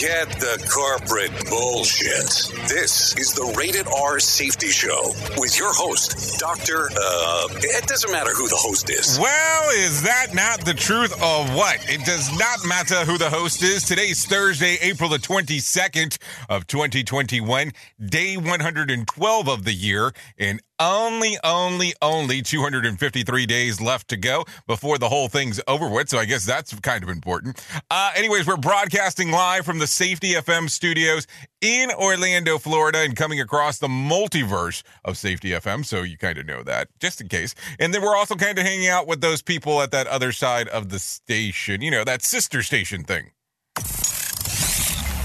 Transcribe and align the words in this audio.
Forget 0.00 0.30
the 0.40 0.66
corporate 0.72 1.50
bullshit. 1.50 2.56
This 2.70 3.14
is 3.18 3.34
the 3.34 3.52
Rated 3.54 3.86
R 3.86 4.18
Safety 4.18 4.68
Show 4.68 5.12
with 5.36 5.58
your 5.58 5.74
host, 5.74 6.40
Dr. 6.40 6.88
Uh, 6.88 7.48
it 7.60 7.86
doesn't 7.86 8.10
matter 8.10 8.30
who 8.30 8.48
the 8.48 8.56
host 8.56 8.88
is. 8.88 9.18
Well, 9.20 9.70
is 9.76 10.00
that 10.04 10.28
not 10.32 10.64
the 10.64 10.72
truth 10.72 11.12
of 11.22 11.54
what? 11.54 11.84
It 11.86 12.06
does 12.06 12.30
not 12.38 12.64
matter 12.66 13.04
who 13.04 13.18
the 13.18 13.28
host 13.28 13.62
is. 13.62 13.84
Today's 13.84 14.24
Thursday, 14.24 14.78
April 14.80 15.10
the 15.10 15.18
22nd 15.18 16.16
of 16.48 16.66
2021, 16.66 17.70
day 18.02 18.38
112 18.38 19.48
of 19.48 19.64
the 19.64 19.74
year, 19.74 20.14
and 20.38 20.62
only, 20.80 21.36
only, 21.44 21.94
only 22.02 22.42
253 22.42 23.46
days 23.46 23.80
left 23.80 24.08
to 24.08 24.16
go 24.16 24.44
before 24.66 24.98
the 24.98 25.08
whole 25.08 25.28
thing's 25.28 25.60
over 25.68 25.88
with. 25.88 26.08
So 26.08 26.18
I 26.18 26.24
guess 26.24 26.44
that's 26.44 26.74
kind 26.80 27.04
of 27.04 27.10
important. 27.10 27.64
Uh, 27.90 28.10
anyways, 28.16 28.46
we're 28.46 28.56
broadcasting 28.56 29.30
live 29.30 29.64
from 29.64 29.78
the 29.78 29.86
Safety 29.86 30.32
FM 30.32 30.68
studios 30.70 31.26
in 31.60 31.90
Orlando, 31.90 32.58
Florida, 32.58 32.98
and 33.00 33.14
coming 33.14 33.40
across 33.40 33.78
the 33.78 33.88
multiverse 33.88 34.82
of 35.04 35.16
Safety 35.16 35.50
FM. 35.50 35.84
So 35.84 36.02
you 36.02 36.16
kind 36.16 36.38
of 36.38 36.46
know 36.46 36.62
that, 36.62 36.88
just 36.98 37.20
in 37.20 37.28
case. 37.28 37.54
And 37.78 37.92
then 37.94 38.02
we're 38.02 38.16
also 38.16 38.34
kind 38.34 38.58
of 38.58 38.64
hanging 38.64 38.88
out 38.88 39.06
with 39.06 39.20
those 39.20 39.42
people 39.42 39.82
at 39.82 39.90
that 39.90 40.06
other 40.06 40.32
side 40.32 40.68
of 40.68 40.88
the 40.88 40.98
station, 40.98 41.82
you 41.82 41.90
know, 41.90 42.04
that 42.04 42.22
sister 42.22 42.62
station 42.62 43.04
thing. 43.04 43.30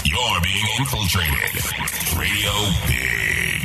You're 0.04 0.40
being 0.42 0.64
infiltrated. 0.78 1.64
Radio 2.16 2.52
Big. 2.86 3.55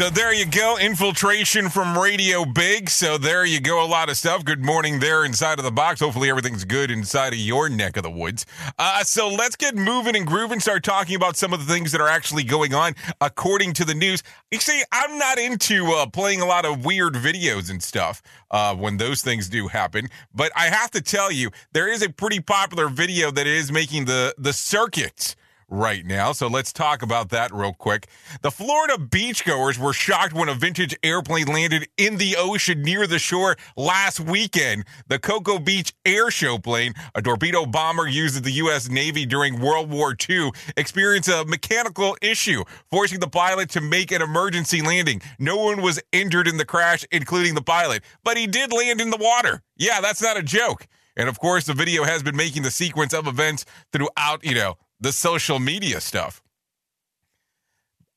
So 0.00 0.08
there 0.08 0.32
you 0.32 0.46
go, 0.46 0.78
infiltration 0.78 1.68
from 1.68 1.98
Radio 1.98 2.46
Big. 2.46 2.88
So 2.88 3.18
there 3.18 3.44
you 3.44 3.60
go, 3.60 3.84
a 3.84 3.86
lot 3.86 4.08
of 4.08 4.16
stuff. 4.16 4.46
Good 4.46 4.64
morning 4.64 4.98
there 4.98 5.26
inside 5.26 5.58
of 5.58 5.64
the 5.66 5.70
box. 5.70 6.00
Hopefully 6.00 6.30
everything's 6.30 6.64
good 6.64 6.90
inside 6.90 7.34
of 7.34 7.38
your 7.38 7.68
neck 7.68 7.98
of 7.98 8.04
the 8.04 8.10
woods. 8.10 8.46
Uh, 8.78 9.04
so 9.04 9.28
let's 9.28 9.56
get 9.56 9.76
moving 9.76 10.16
and 10.16 10.26
grooving. 10.26 10.58
Start 10.58 10.84
talking 10.84 11.16
about 11.16 11.36
some 11.36 11.52
of 11.52 11.66
the 11.66 11.70
things 11.70 11.92
that 11.92 12.00
are 12.00 12.08
actually 12.08 12.44
going 12.44 12.72
on 12.72 12.94
according 13.20 13.74
to 13.74 13.84
the 13.84 13.92
news. 13.92 14.22
You 14.50 14.58
see, 14.58 14.82
I'm 14.90 15.18
not 15.18 15.36
into 15.36 15.84
uh, 15.88 16.06
playing 16.06 16.40
a 16.40 16.46
lot 16.46 16.64
of 16.64 16.82
weird 16.82 17.12
videos 17.12 17.68
and 17.68 17.82
stuff 17.82 18.22
uh, 18.50 18.74
when 18.74 18.96
those 18.96 19.20
things 19.20 19.50
do 19.50 19.68
happen, 19.68 20.08
but 20.34 20.50
I 20.56 20.68
have 20.68 20.90
to 20.92 21.02
tell 21.02 21.30
you, 21.30 21.50
there 21.74 21.92
is 21.92 22.00
a 22.00 22.08
pretty 22.08 22.40
popular 22.40 22.88
video 22.88 23.30
that 23.32 23.46
is 23.46 23.70
making 23.70 24.06
the 24.06 24.34
the 24.38 24.54
circuits 24.54 25.36
right 25.70 26.04
now. 26.04 26.32
So 26.32 26.48
let's 26.48 26.72
talk 26.72 27.02
about 27.02 27.30
that 27.30 27.54
real 27.54 27.72
quick. 27.72 28.08
The 28.42 28.50
Florida 28.50 28.96
beachgoers 28.96 29.78
were 29.78 29.92
shocked 29.92 30.32
when 30.32 30.48
a 30.48 30.54
vintage 30.54 30.96
airplane 31.02 31.46
landed 31.46 31.88
in 31.96 32.16
the 32.16 32.36
ocean 32.36 32.82
near 32.82 33.06
the 33.06 33.18
shore 33.18 33.56
last 33.76 34.20
weekend. 34.20 34.84
The 35.08 35.18
Cocoa 35.18 35.58
Beach 35.58 35.92
Air 36.04 36.30
Show 36.30 36.58
plane, 36.58 36.94
a 37.14 37.22
torpedo 37.22 37.66
bomber 37.66 38.06
used 38.06 38.36
in 38.36 38.42
the 38.42 38.52
U.S. 38.52 38.88
Navy 38.88 39.24
during 39.24 39.60
World 39.60 39.90
War 39.90 40.14
II, 40.28 40.50
experienced 40.76 41.28
a 41.28 41.44
mechanical 41.46 42.16
issue, 42.20 42.64
forcing 42.90 43.20
the 43.20 43.28
pilot 43.28 43.70
to 43.70 43.80
make 43.80 44.10
an 44.10 44.22
emergency 44.22 44.82
landing. 44.82 45.22
No 45.38 45.56
one 45.56 45.82
was 45.82 46.02
injured 46.12 46.48
in 46.48 46.56
the 46.56 46.64
crash, 46.64 47.04
including 47.12 47.54
the 47.54 47.62
pilot, 47.62 48.02
but 48.24 48.36
he 48.36 48.46
did 48.46 48.72
land 48.72 49.00
in 49.00 49.10
the 49.10 49.16
water. 49.16 49.62
Yeah, 49.76 50.00
that's 50.00 50.22
not 50.22 50.36
a 50.36 50.42
joke. 50.42 50.86
And 51.16 51.28
of 51.28 51.38
course, 51.38 51.66
the 51.66 51.74
video 51.74 52.04
has 52.04 52.22
been 52.22 52.36
making 52.36 52.62
the 52.62 52.70
sequence 52.70 53.12
of 53.12 53.26
events 53.26 53.64
throughout, 53.92 54.44
you 54.44 54.54
know, 54.54 54.76
the 55.00 55.12
social 55.12 55.58
media 55.58 56.00
stuff. 56.00 56.42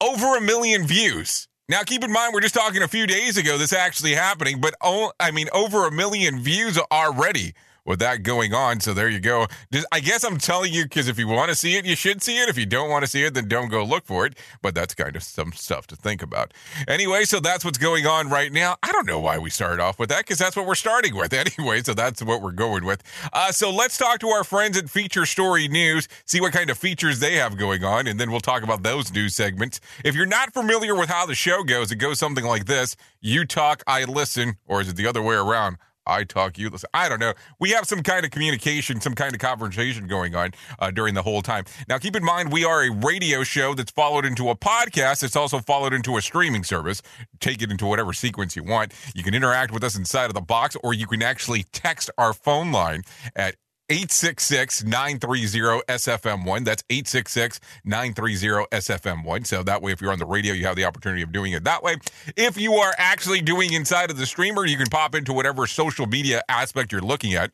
Over 0.02 0.38
a 0.38 0.42
million 0.42 0.86
views. 0.86 1.48
Now, 1.70 1.84
keep 1.84 2.04
in 2.04 2.12
mind, 2.12 2.34
we're 2.34 2.42
just 2.42 2.56
talking 2.56 2.84
a 2.84 2.88
few 2.88 3.08
days 3.08 3.38
ago 3.38 3.58
this 3.58 3.72
actually 3.72 4.14
happening, 4.14 4.60
but 4.60 4.76
I 4.82 5.32
mean, 5.32 5.48
over 5.54 5.88
a 5.88 5.92
million 5.92 6.42
views 6.42 6.78
already 6.92 7.54
with 7.86 8.00
that 8.00 8.24
going 8.24 8.54
on. 8.54 8.80
So 8.80 8.94
there 8.94 9.10
you 9.10 9.20
go. 9.20 9.48
Just, 9.72 9.88
I 9.92 10.00
guess 10.00 10.24
I'm 10.24 10.38
telling 10.38 10.74
you 10.74 10.84
because 10.84 11.08
if 11.08 11.18
you 11.20 11.28
want 11.28 11.50
to 11.50 11.56
see 11.56 11.76
it, 11.76 11.86
you 11.86 11.96
should 11.96 12.22
see 12.22 12.38
it. 12.38 12.50
If 12.50 12.58
you 12.58 12.66
don't 12.66 12.90
want 12.90 13.04
to 13.04 13.10
see 13.10 13.24
it, 13.24 13.34
then 13.34 13.48
don't 13.48 13.70
go 13.70 13.84
look 13.84 14.06
for 14.06 14.26
it. 14.26 14.38
But 14.62 14.76
that's 14.76 14.94
kind 14.94 15.16
of 15.16 15.24
some 15.24 15.52
stuff 15.54 15.88
to 15.88 15.96
think 15.96 16.22
about. 16.22 16.54
Anyway, 16.88 17.26
so 17.26 17.40
that's 17.40 17.66
what's 17.66 17.78
going 17.78 18.06
on 18.06 18.30
right 18.30 18.52
now. 18.52 18.78
I 18.84 18.92
don't 18.92 19.08
know 19.08 19.20
why 19.20 19.38
we 19.38 19.50
started 19.50 19.82
off 19.82 20.00
with 20.00 20.10
that 20.10 20.20
because 20.20 20.38
that's 20.38 20.56
what 20.56 20.66
we're 20.66 20.76
starting 20.76 21.16
with 21.16 21.34
anyway. 21.60 21.82
So 21.82 21.94
that's 21.94 22.24
what 22.24 22.42
we're 22.42 22.52
going 22.52 22.86
with. 22.86 23.04
Uh, 23.32 23.52
so 23.52 23.72
let's 23.72 23.98
talk 23.98 24.20
to 24.20 24.30
our 24.30 24.44
friends 24.44 24.78
at 24.78 24.90
Feature 24.90 25.26
Story 25.26 25.68
News, 25.68 26.08
see 26.26 26.42
what 26.42 26.54
kind 26.54 26.70
of 26.70 26.78
features 26.78 27.20
they 27.20 27.36
have 27.36 27.58
going 27.58 27.84
on, 27.84 28.08
and 28.08 28.20
then 28.20 28.32
we'll 28.32 28.40
talk 28.40 28.64
about 28.64 28.84
those 28.84 29.12
news 29.14 29.36
segments. 29.36 29.80
If 30.04 30.16
you're 30.16 30.26
not 30.26 30.54
familiar 30.54 30.96
with 30.96 31.10
how 31.10 31.26
the 31.26 31.36
show 31.36 31.64
goes, 31.64 31.92
it 31.92 31.98
goes 31.98 32.20
something 32.20 32.46
like 32.46 32.66
this 32.66 32.96
You 33.22 33.46
talk, 33.46 33.84
I 33.88 34.04
listen, 34.06 34.56
or 34.68 34.82
is 34.82 34.90
it 34.90 34.96
the 34.96 35.08
other 35.08 35.22
way 35.22 35.36
around? 35.36 35.78
I 36.06 36.24
talk, 36.24 36.58
you 36.58 36.70
listen. 36.70 36.90
I 36.94 37.08
don't 37.10 37.20
know. 37.20 37.34
We 37.60 37.72
have 37.72 37.86
some 37.86 38.04
kind 38.04 38.26
of 38.26 38.32
communication, 38.32 39.00
some 39.02 39.16
kind 39.16 39.34
of 39.34 39.40
conversation 39.40 40.08
going 40.08 40.36
on 40.36 40.52
uh, 40.80 40.92
during 40.92 41.14
the 41.14 41.22
whole 41.22 41.42
time. 41.42 41.66
Now, 41.88 41.98
keep 41.98 42.16
in 42.16 42.24
mind, 42.24 42.52
we 42.52 42.66
are 42.66 42.84
a 42.84 42.92
radio 42.92 43.44
show 43.44 43.74
that's 43.74 43.92
followed 43.92 44.26
into 44.26 44.50
a 44.50 44.56
podcast. 44.56 45.24
It's 45.24 45.36
also 45.36 45.60
followed 45.60 45.94
into 45.94 46.18
a 46.18 46.22
streaming 46.22 46.64
service. 46.64 47.02
Take 47.40 47.62
it 47.62 47.72
into 47.72 47.86
whatever 47.86 48.14
sequence 48.14 48.56
you 48.56 48.64
want. 48.64 48.94
You 49.16 49.24
can 49.24 49.34
interact 49.34 49.72
with 49.72 49.84
us 49.84 49.98
inside 49.98 50.26
of 50.26 50.34
the 50.34 50.42
box, 50.42 50.76
or 50.84 50.94
you 50.94 51.08
can 51.08 51.22
actually 51.22 51.64
text 51.72 52.10
our 52.18 52.34
phone 52.34 52.72
line 52.72 53.04
at 53.36 53.56
866-930-SFM1. 53.90 56.66
That's 56.66 56.84
866-930-SFM1. 56.84 59.48
So 59.48 59.64
that 59.64 59.82
way, 59.82 59.92
if 59.92 60.02
you're 60.02 60.12
on 60.12 60.20
the 60.20 60.26
radio, 60.26 60.54
you 60.54 60.66
have 60.66 60.76
the 60.76 60.86
opportunity 60.86 61.22
of 61.22 61.32
doing 61.32 61.54
it 61.54 61.64
that 61.66 61.84
way. 61.84 61.98
If 62.36 62.58
you 62.58 62.74
are 62.76 62.94
actually 62.98 63.42
doing 63.42 63.74
inside 63.74 64.12
of 64.12 64.18
the 64.18 64.26
streamer, 64.26 64.66
you 64.66 64.78
can 64.78 64.88
pop 64.88 65.16
into 65.16 65.34
whatever 65.34 65.68
social 65.68 66.06
media 66.06 66.42
aspect 66.50 66.92
you're 66.92 67.02
looking 67.02 67.34
at 67.34 67.52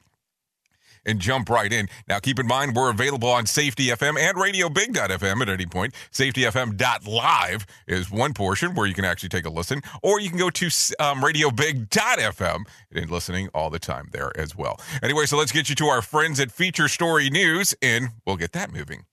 and 1.06 1.20
jump 1.20 1.50
right 1.50 1.72
in. 1.72 1.90
Now, 2.08 2.20
keep 2.20 2.40
in 2.40 2.48
mind, 2.48 2.76
we're 2.76 2.92
available 2.92 3.30
on 3.30 3.46
Safety 3.46 3.88
FM 3.88 4.18
and 4.20 4.38
Radio 4.38 4.60
RadioBig.fm 4.60 5.42
at 5.42 5.50
any 5.50 5.66
point. 5.66 5.94
SafetyFM.live 6.12 7.66
is 7.88 8.12
one 8.12 8.34
portion 8.34 8.76
where 8.76 8.88
you 8.88 8.94
can 8.94 9.06
actually 9.06 9.30
take 9.30 9.46
a 9.46 9.50
listen, 9.50 9.82
or 10.02 10.20
you 10.20 10.30
can 10.30 10.38
go 10.38 10.50
to 10.50 10.66
um, 11.00 11.22
RadioBig.fm 11.22 12.66
and 12.92 13.10
listening 13.10 13.50
all 13.54 13.70
the 13.70 13.80
time 13.80 14.10
there 14.12 14.32
as 14.38 14.56
well. 14.56 14.80
Anyway, 15.02 15.26
so 15.26 15.38
let's 15.38 15.52
get 15.52 15.70
you 15.70 15.76
to 15.76 15.86
our 15.86 16.02
friends 16.02 16.40
at 16.40 16.52
Feature 16.52 16.88
Story 16.88 17.30
News, 17.30 17.74
and 17.82 18.10
we'll 18.26 18.38
get 18.38 18.52
that 18.54 18.72
moving. 18.72 19.06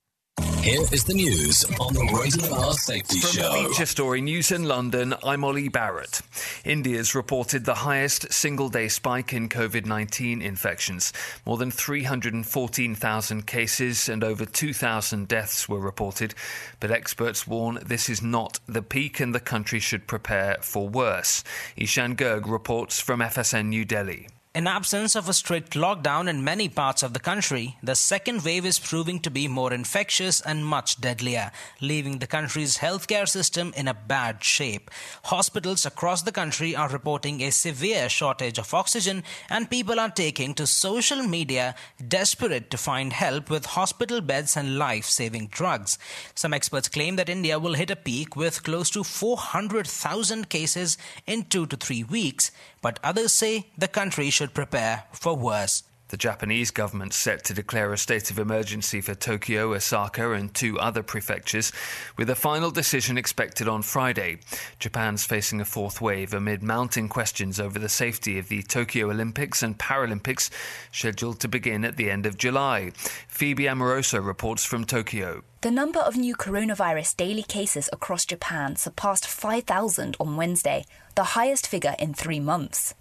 Here 0.66 0.82
is 0.91 1.04
the 1.04 1.14
news 1.14 1.64
on 1.78 1.94
the 1.94 2.04
Rated 2.12 2.50
R 2.52 2.72
Safety 2.72 3.20
From 3.20 3.30
Show. 3.30 3.69
Feature 3.69 3.86
Story 3.86 4.20
News 4.20 4.50
in 4.50 4.64
London, 4.64 5.14
I'm 5.22 5.44
Ollie 5.44 5.69
Barrett. 5.69 6.22
India's 6.64 7.14
reported 7.14 7.64
the 7.64 7.74
highest 7.86 8.32
single 8.32 8.69
day 8.69 8.88
spike 8.88 9.32
in 9.32 9.48
COVID 9.48 9.86
19 9.86 10.42
infections. 10.42 11.12
More 11.47 11.56
than 11.56 11.70
314,000 11.70 13.47
cases 13.47 14.08
and 14.08 14.24
over 14.24 14.44
2,000 14.44 15.28
deaths 15.28 15.68
were 15.68 15.78
reported. 15.78 16.34
But 16.80 16.91
experts 16.91 17.47
warn 17.47 17.78
this 17.86 18.09
is 18.09 18.21
not 18.21 18.59
the 18.66 18.82
peak 18.82 19.21
and 19.21 19.32
the 19.32 19.39
country 19.39 19.78
should 19.78 20.09
prepare 20.09 20.56
for 20.62 20.89
worse. 20.89 21.44
Ishan 21.77 22.16
Gerg 22.16 22.50
reports 22.50 22.98
from 22.98 23.21
FSN 23.21 23.66
New 23.66 23.84
Delhi. 23.84 24.27
In 24.56 24.66
absence 24.66 25.14
of 25.14 25.28
a 25.28 25.34
strict 25.34 25.74
lockdown 25.74 26.30
in 26.30 26.42
many 26.42 26.70
parts 26.70 27.03
of 27.03 27.12
the 27.12 27.20
country, 27.20 27.76
the 27.82 27.94
second 27.94 28.42
wave 28.42 28.64
is 28.64 28.78
proving 28.78 29.20
to 29.20 29.30
be 29.30 29.48
more 29.48 29.70
infectious 29.70 30.41
and 30.41 30.64
much 30.64 30.98
deadlier, 30.98 31.53
leaving 31.82 32.20
the 32.20 32.26
country's 32.26 32.78
healthcare 32.78 33.28
system 33.28 33.74
in 33.76 33.86
a 33.86 33.92
bad 33.92 34.42
shape. 34.42 34.91
Hospitals 35.24 35.84
across 35.84 36.22
the 36.22 36.32
country 36.32 36.74
are 36.74 36.88
reporting 36.88 37.42
a 37.42 37.53
severe 37.53 38.08
shortage 38.08 38.56
of 38.58 38.72
oxygen, 38.72 39.24
and 39.50 39.68
people 39.68 40.00
are 40.00 40.08
taking 40.08 40.54
to 40.54 40.66
social 40.66 41.22
media 41.22 41.74
desperate 42.08 42.70
to 42.70 42.78
find 42.78 43.12
help 43.12 43.50
with 43.50 43.66
hospital 43.66 44.22
beds 44.22 44.56
and 44.56 44.78
life 44.78 45.04
saving 45.04 45.48
drugs. 45.48 45.98
Some 46.34 46.54
experts 46.54 46.88
claim 46.88 47.16
that 47.16 47.28
India 47.28 47.58
will 47.58 47.74
hit 47.74 47.91
a 47.91 47.94
peak 47.94 48.36
with 48.36 48.62
close 48.62 48.88
to 48.92 49.04
400,000 49.04 50.48
cases 50.48 50.97
in 51.26 51.44
two 51.44 51.66
to 51.66 51.76
three 51.76 52.04
weeks, 52.04 52.50
but 52.83 52.99
others 53.03 53.33
say 53.33 53.69
the 53.77 53.89
country 53.89 54.31
should 54.31 54.55
prepare 54.55 55.05
for 55.13 55.37
worse. 55.37 55.83
The 56.09 56.17
Japanese 56.17 56.71
government 56.71 57.13
set 57.15 57.43
to 57.45 57.55
declare 57.55 57.93
a 57.93 57.99
state 57.99 58.31
of 58.31 58.39
emergency 58.39 59.01
for 59.01 59.17
Tokyo, 59.17 59.75
Osaka, 59.75 60.31
and 60.33 60.55
two 60.55 60.78
other 60.78 61.03
prefectures, 61.03 61.73
with 62.17 62.31
a 62.31 62.37
final 62.37 62.71
decision 62.71 63.19
expected 63.19 63.67
on 63.67 63.83
Friday. 63.83 64.39
Japan's 64.78 65.25
facing 65.25 65.61
a 65.61 65.65
fourth 65.65 66.01
wave 66.01 66.33
amid 66.33 66.63
mounting 66.63 67.09
questions 67.09 67.59
over 67.59 67.81
the 67.81 67.89
safety 67.89 68.39
of 68.39 68.49
the 68.49 68.63
Tokyo 68.63 69.11
Olympics 69.11 69.65
and 69.65 69.78
Paralympics, 69.78 70.49
scheduled 70.93 71.41
to 71.41 71.49
begin 71.49 71.84
at 71.84 71.97
the 71.97 72.09
end 72.09 72.25
of 72.25 72.39
July. 72.39 72.93
Phoebe 73.27 73.67
Amoroso 73.67 74.21
reports 74.21 74.65
from 74.65 74.84
Tokyo. 74.84 75.43
The 75.66 75.72
number 75.72 75.98
of 75.98 76.16
new 76.16 76.36
coronavirus 76.36 77.16
daily 77.16 77.42
cases 77.42 77.91
across 77.92 78.24
Japan 78.24 78.77
surpassed 78.77 79.27
5,000 79.27 80.16
on 80.21 80.36
Wednesday, 80.36 80.84
the 81.16 81.34
highest 81.34 81.66
figure 81.66 81.97
in 81.98 82.15
three 82.15 82.39
months. 82.39 82.95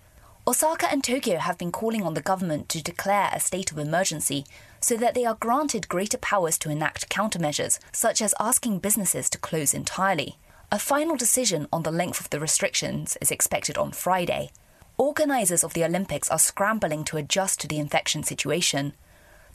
Osaka 0.47 0.91
and 0.91 1.03
Tokyo 1.03 1.37
have 1.37 1.59
been 1.59 1.71
calling 1.71 2.01
on 2.01 2.15
the 2.15 2.23
government 2.23 2.67
to 2.69 2.81
declare 2.81 3.29
a 3.31 3.39
state 3.39 3.71
of 3.71 3.77
emergency 3.77 4.45
so 4.81 4.97
that 4.97 5.13
they 5.13 5.25
are 5.25 5.35
granted 5.35 5.87
greater 5.87 6.17
powers 6.17 6.57
to 6.57 6.71
enact 6.71 7.07
countermeasures, 7.07 7.77
such 7.91 8.19
as 8.19 8.33
asking 8.39 8.79
businesses 8.79 9.29
to 9.29 9.37
close 9.37 9.71
entirely. 9.71 10.39
A 10.71 10.79
final 10.79 11.15
decision 11.15 11.67
on 11.71 11.83
the 11.83 11.91
length 11.91 12.19
of 12.19 12.31
the 12.31 12.39
restrictions 12.39 13.15
is 13.21 13.29
expected 13.29 13.77
on 13.77 13.91
Friday. 13.91 14.49
Organisers 14.97 15.63
of 15.63 15.75
the 15.75 15.85
Olympics 15.85 16.31
are 16.31 16.39
scrambling 16.39 17.03
to 17.03 17.17
adjust 17.17 17.61
to 17.61 17.67
the 17.67 17.77
infection 17.77 18.23
situation. 18.23 18.93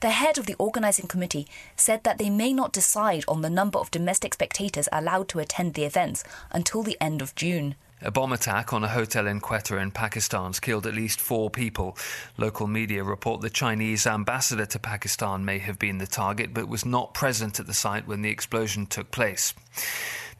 The 0.00 0.10
head 0.10 0.38
of 0.38 0.46
the 0.46 0.56
organising 0.58 1.08
committee 1.08 1.46
said 1.76 2.04
that 2.04 2.16
they 2.16 2.30
may 2.30 2.54
not 2.54 2.72
decide 2.72 3.22
on 3.28 3.42
the 3.42 3.50
number 3.50 3.78
of 3.78 3.90
domestic 3.90 4.32
spectators 4.32 4.88
allowed 4.90 5.28
to 5.28 5.40
attend 5.40 5.74
the 5.74 5.84
events 5.84 6.24
until 6.50 6.82
the 6.82 6.96
end 7.02 7.20
of 7.20 7.34
June. 7.34 7.74
A 8.00 8.10
bomb 8.10 8.32
attack 8.32 8.72
on 8.72 8.82
a 8.82 8.88
hotel 8.88 9.26
in 9.26 9.40
Quetta 9.40 9.76
in 9.76 9.90
Pakistan 9.90 10.46
has 10.46 10.58
killed 10.58 10.86
at 10.86 10.94
least 10.94 11.20
four 11.20 11.50
people. 11.50 11.98
Local 12.38 12.66
media 12.66 13.04
report 13.04 13.42
the 13.42 13.50
Chinese 13.50 14.06
ambassador 14.06 14.64
to 14.64 14.78
Pakistan 14.78 15.44
may 15.44 15.58
have 15.58 15.78
been 15.78 15.98
the 15.98 16.06
target, 16.06 16.54
but 16.54 16.66
was 16.66 16.86
not 16.86 17.12
present 17.12 17.60
at 17.60 17.66
the 17.66 17.74
site 17.74 18.06
when 18.06 18.22
the 18.22 18.30
explosion 18.30 18.86
took 18.86 19.10
place. 19.10 19.52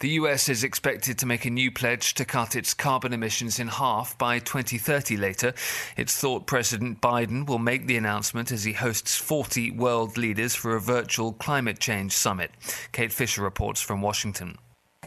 The 0.01 0.17
US 0.21 0.49
is 0.49 0.65
expected 0.65 1.19
to 1.19 1.27
make 1.27 1.45
a 1.45 1.51
new 1.51 1.71
pledge 1.71 2.15
to 2.15 2.25
cut 2.25 2.57
its 2.57 2.73
carbon 2.73 3.13
emissions 3.13 3.59
in 3.59 3.69
half 3.69 4.17
by 4.17 4.39
2030 4.39 5.19
later. 5.19 5.53
It's 5.95 6.17
thought 6.17 6.47
President 6.47 7.03
Biden 7.03 7.47
will 7.47 7.59
make 7.59 7.87
the 7.87 7.99
announcement 7.99 8.51
as 8.51 8.65
he 8.65 8.73
hosts 8.73 9.19
40 9.19 9.73
world 9.73 10.17
leaders 10.17 10.55
for 10.55 10.75
a 10.75 10.81
virtual 10.81 11.35
climate 11.35 11.81
change 11.81 12.13
summit. 12.13 12.51
Kate 12.93 13.13
Fisher 13.13 13.43
reports 13.43 13.83
from 13.83 14.01
Washington. 14.01 14.57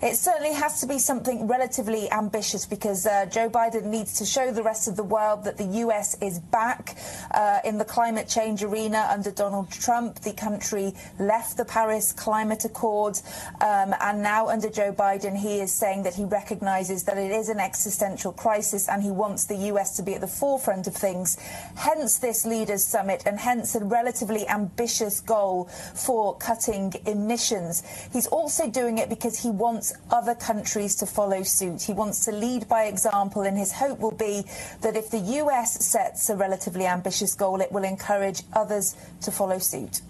It 0.04 0.18
certainly 0.18 0.52
has 0.52 0.82
to 0.82 0.86
be 0.86 1.00
something 1.00 1.48
relatively 1.48 2.12
ambitious 2.12 2.66
because 2.66 3.06
uh, 3.06 3.26
Joe 3.28 3.50
Biden 3.50 3.86
needs 3.86 4.18
to 4.18 4.26
show 4.26 4.52
the 4.52 4.62
rest 4.62 4.90
of 4.90 4.98
the 4.98 5.04
world 5.04 5.46
that 5.46 5.56
the 5.56 5.80
US 5.86 6.18
is 6.22 6.42
back 6.42 6.98
uh, 7.32 7.60
in 7.64 7.78
the 7.78 7.86
climate 7.86 8.28
change 8.28 8.66
arena 8.66 9.08
under 9.10 9.32
Donald 9.32 9.72
Trump. 9.72 10.20
The 10.20 10.34
country 10.34 10.94
left 11.20 11.56
the 11.56 11.64
Paris 11.64 12.12
Climate 12.12 12.66
Accord, 12.66 13.18
um, 13.62 13.96
and 14.02 14.22
now 14.22 14.50
under 14.50 14.70
Joe 14.70 14.92
Biden, 14.92 15.38
he 15.38 15.62
is 15.62 15.72
saying 15.72 16.04
that 16.04 16.16
he 16.16 16.26
recognizes 16.26 17.06
that 17.06 17.18
it 17.18 17.32
is 17.32 17.48
an 17.48 17.62
existential 17.62 18.34
crisis 18.34 18.90
and 18.90 19.02
he 19.02 19.12
wants 19.12 19.46
the 19.46 19.56
US 19.72 19.96
to 19.96 20.04
be 20.04 20.16
at 20.16 20.22
the 20.22 20.28
forefront 20.28 20.86
of 20.86 20.94
things. 20.94 21.38
Hence 21.78 22.18
this 22.18 22.46
leaders 22.46 22.84
summit 22.84 23.24
and 23.26 23.40
hence 23.40 23.74
a 23.74 23.86
relatively 23.86 24.46
ambitious 24.50 25.22
goal 25.22 25.70
for 25.96 26.36
cutting 26.40 26.92
emissions. 27.06 27.84
He's 28.12 28.28
also 28.28 28.70
doing 28.70 28.98
it 28.98 29.08
because 29.08 29.42
he 29.42 29.50
wants 29.50 29.93
other 30.12 30.36
countries 30.36 30.96
to 30.98 31.06
follow 31.06 31.44
suit. 31.44 31.82
He 31.82 31.94
wants 31.94 32.26
to 32.26 32.32
lead 32.32 32.68
by 32.68 32.84
example, 32.84 33.44
and 33.44 33.58
his 33.58 33.72
hope 33.72 34.00
will 34.00 34.12
be 34.12 34.44
that 34.82 34.96
if 34.96 35.10
the 35.10 35.20
US 35.20 35.86
sets 35.86 36.30
a 36.30 36.36
relatively 36.36 36.86
ambitious 36.86 37.34
goal, 37.34 37.62
it 37.62 37.72
will 37.72 37.84
encourage 37.84 38.44
others 38.54 38.96
to 39.22 39.32
follow 39.32 39.60
suit. 39.60 40.02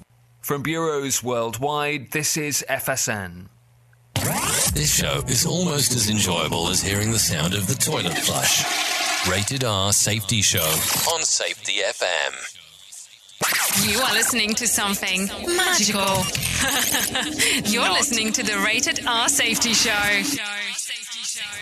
From 0.42 0.62
bureaus 0.62 1.24
worldwide, 1.24 2.12
this 2.12 2.36
is 2.38 2.66
FSN. 2.70 3.48
This 4.74 4.94
show 4.96 5.22
is 5.28 5.46
almost 5.46 5.94
as 5.94 6.10
enjoyable 6.10 6.68
as 6.70 6.82
hearing 6.82 7.12
the 7.12 7.20
sound 7.20 7.54
of 7.54 7.68
the 7.68 7.76
toilet 7.76 8.18
flush. 8.18 8.64
Rated 9.30 9.64
R 9.64 9.94
Safety 9.94 10.42
Show 10.42 10.60
on 11.14 11.22
Safety 11.24 11.82
FM. 11.86 12.63
You 13.82 14.00
are 14.00 14.14
listening 14.14 14.54
to 14.56 14.68
something 14.68 15.28
magical. 15.46 16.24
You're 17.72 17.92
listening 17.92 18.32
to 18.34 18.44
the 18.44 18.62
Rated 18.66 19.06
R 19.06 19.28
Safety 19.28 19.74
Show. 19.74 19.92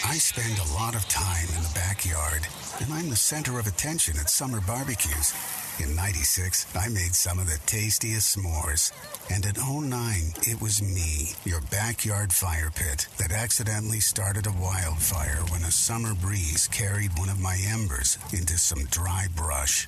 I 0.05 0.15
spend 0.15 0.59
a 0.59 0.73
lot 0.73 0.93
of 0.95 1.07
time 1.07 1.47
in 1.55 1.63
the 1.63 1.71
backyard, 1.73 2.47
and 2.79 2.93
I'm 2.93 3.09
the 3.09 3.15
center 3.15 3.57
of 3.59 3.67
attention 3.67 4.17
at 4.19 4.29
summer 4.29 4.61
barbecues. 4.61 5.33
In 5.79 5.95
96, 5.95 6.67
I 6.75 6.89
made 6.89 7.15
some 7.15 7.39
of 7.39 7.47
the 7.47 7.59
tastiest 7.65 8.37
s'mores. 8.37 8.91
And 9.33 9.45
in 9.45 9.55
09, 9.55 10.33
it 10.43 10.61
was 10.61 10.81
me, 10.81 11.31
your 11.45 11.61
backyard 11.71 12.31
fire 12.33 12.69
pit, 12.75 13.07
that 13.17 13.31
accidentally 13.31 14.01
started 14.01 14.45
a 14.45 14.51
wildfire 14.61 15.41
when 15.49 15.63
a 15.63 15.71
summer 15.71 16.13
breeze 16.13 16.67
carried 16.67 17.17
one 17.17 17.29
of 17.29 17.39
my 17.39 17.57
embers 17.67 18.19
into 18.33 18.57
some 18.57 18.85
dry 18.91 19.27
brush. 19.35 19.87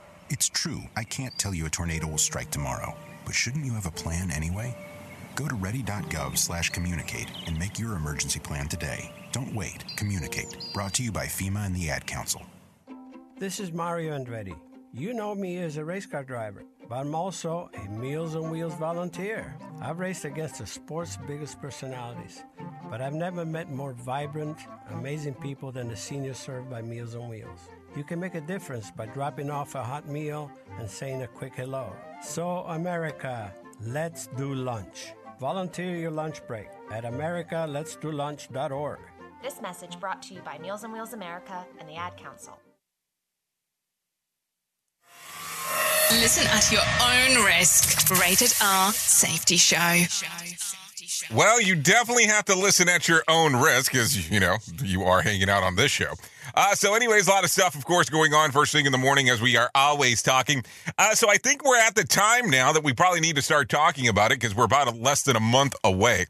It's 0.31 0.47
true, 0.47 0.83
I 0.95 1.03
can't 1.03 1.37
tell 1.37 1.53
you 1.53 1.65
a 1.65 1.69
tornado 1.69 2.07
will 2.07 2.17
strike 2.17 2.51
tomorrow, 2.51 2.95
but 3.25 3.35
shouldn't 3.35 3.65
you 3.65 3.73
have 3.73 3.85
a 3.85 3.91
plan 3.91 4.31
anyway? 4.31 4.73
Go 5.35 5.49
to 5.49 5.55
ready.gov 5.55 6.37
slash 6.37 6.69
communicate 6.69 7.29
and 7.47 7.59
make 7.59 7.77
your 7.77 7.97
emergency 7.97 8.39
plan 8.39 8.69
today. 8.69 9.11
Don't 9.33 9.53
wait. 9.53 9.83
Communicate. 9.97 10.55
Brought 10.73 10.93
to 10.93 11.03
you 11.03 11.11
by 11.11 11.25
FEMA 11.25 11.65
and 11.65 11.75
the 11.75 11.89
Ad 11.89 12.07
Council. 12.07 12.43
This 13.39 13.59
is 13.59 13.73
Mario 13.73 14.17
Andretti. 14.17 14.55
You 14.93 15.13
know 15.13 15.35
me 15.35 15.57
as 15.57 15.75
a 15.75 15.83
race 15.83 16.05
car 16.05 16.23
driver, 16.23 16.63
but 16.87 16.95
I'm 16.95 17.13
also 17.13 17.69
a 17.73 17.89
Meals 17.89 18.33
on 18.37 18.49
Wheels 18.49 18.75
volunteer. 18.75 19.53
I've 19.81 19.99
raced 19.99 20.23
against 20.23 20.59
the 20.59 20.65
sport's 20.65 21.17
biggest 21.27 21.59
personalities, 21.59 22.41
but 22.89 23.01
I've 23.01 23.13
never 23.13 23.43
met 23.43 23.69
more 23.69 23.91
vibrant, 23.91 24.59
amazing 24.91 25.33
people 25.33 25.73
than 25.73 25.89
the 25.89 25.97
seniors 25.97 26.37
served 26.37 26.69
by 26.69 26.81
Meals 26.81 27.15
on 27.15 27.27
Wheels. 27.27 27.67
You 27.95 28.03
can 28.03 28.19
make 28.19 28.35
a 28.35 28.41
difference 28.41 28.89
by 28.89 29.05
dropping 29.07 29.49
off 29.49 29.75
a 29.75 29.83
hot 29.83 30.07
meal 30.07 30.49
and 30.79 30.89
saying 30.89 31.23
a 31.23 31.27
quick 31.27 31.53
hello. 31.55 31.93
So, 32.23 32.59
America, 32.67 33.53
let's 33.81 34.27
do 34.37 34.53
lunch. 34.53 35.13
Volunteer 35.39 35.97
your 35.97 36.11
lunch 36.11 36.45
break 36.47 36.67
at 36.91 37.03
americaletsdolunch.org. 37.03 38.99
This 39.41 39.61
message 39.61 39.99
brought 39.99 40.21
to 40.23 40.33
you 40.35 40.41
by 40.41 40.57
Meals 40.59 40.83
on 40.83 40.93
Wheels 40.93 41.13
America 41.13 41.65
and 41.79 41.89
the 41.89 41.95
Ad 41.95 42.15
Council. 42.15 42.57
Listen 46.11 46.45
at 46.47 46.71
your 46.71 46.81
own 47.01 47.45
risk. 47.45 48.09
Rated 48.21 48.53
R 48.61 48.91
Safety 48.91 49.57
Show. 49.57 50.03
Well, 51.33 51.61
you 51.61 51.75
definitely 51.75 52.25
have 52.25 52.45
to 52.45 52.55
listen 52.55 52.89
at 52.89 53.07
your 53.07 53.23
own 53.27 53.55
risk, 53.55 53.95
as 53.95 54.29
you 54.29 54.39
know 54.39 54.57
you 54.83 55.03
are 55.03 55.21
hanging 55.21 55.49
out 55.49 55.63
on 55.63 55.75
this 55.75 55.91
show. 55.91 56.13
Uh, 56.53 56.75
so, 56.75 56.93
anyways, 56.95 57.27
a 57.27 57.31
lot 57.31 57.43
of 57.43 57.49
stuff, 57.49 57.75
of 57.75 57.85
course, 57.85 58.09
going 58.09 58.33
on 58.33 58.51
first 58.51 58.71
thing 58.71 58.85
in 58.85 58.91
the 58.91 58.97
morning 58.97 59.29
as 59.29 59.41
we 59.41 59.57
are 59.57 59.71
always 59.73 60.21
talking. 60.21 60.63
Uh, 60.97 61.15
so, 61.15 61.29
I 61.29 61.37
think 61.37 61.63
we're 61.63 61.79
at 61.79 61.95
the 61.95 62.03
time 62.03 62.49
now 62.49 62.71
that 62.73 62.83
we 62.83 62.93
probably 62.93 63.21
need 63.21 63.35
to 63.37 63.41
start 63.41 63.69
talking 63.69 64.07
about 64.07 64.31
it 64.31 64.39
because 64.39 64.55
we're 64.55 64.65
about 64.65 64.87
a, 64.87 64.91
less 64.91 65.23
than 65.23 65.35
a 65.35 65.41
month 65.41 65.75
away. 65.83 66.25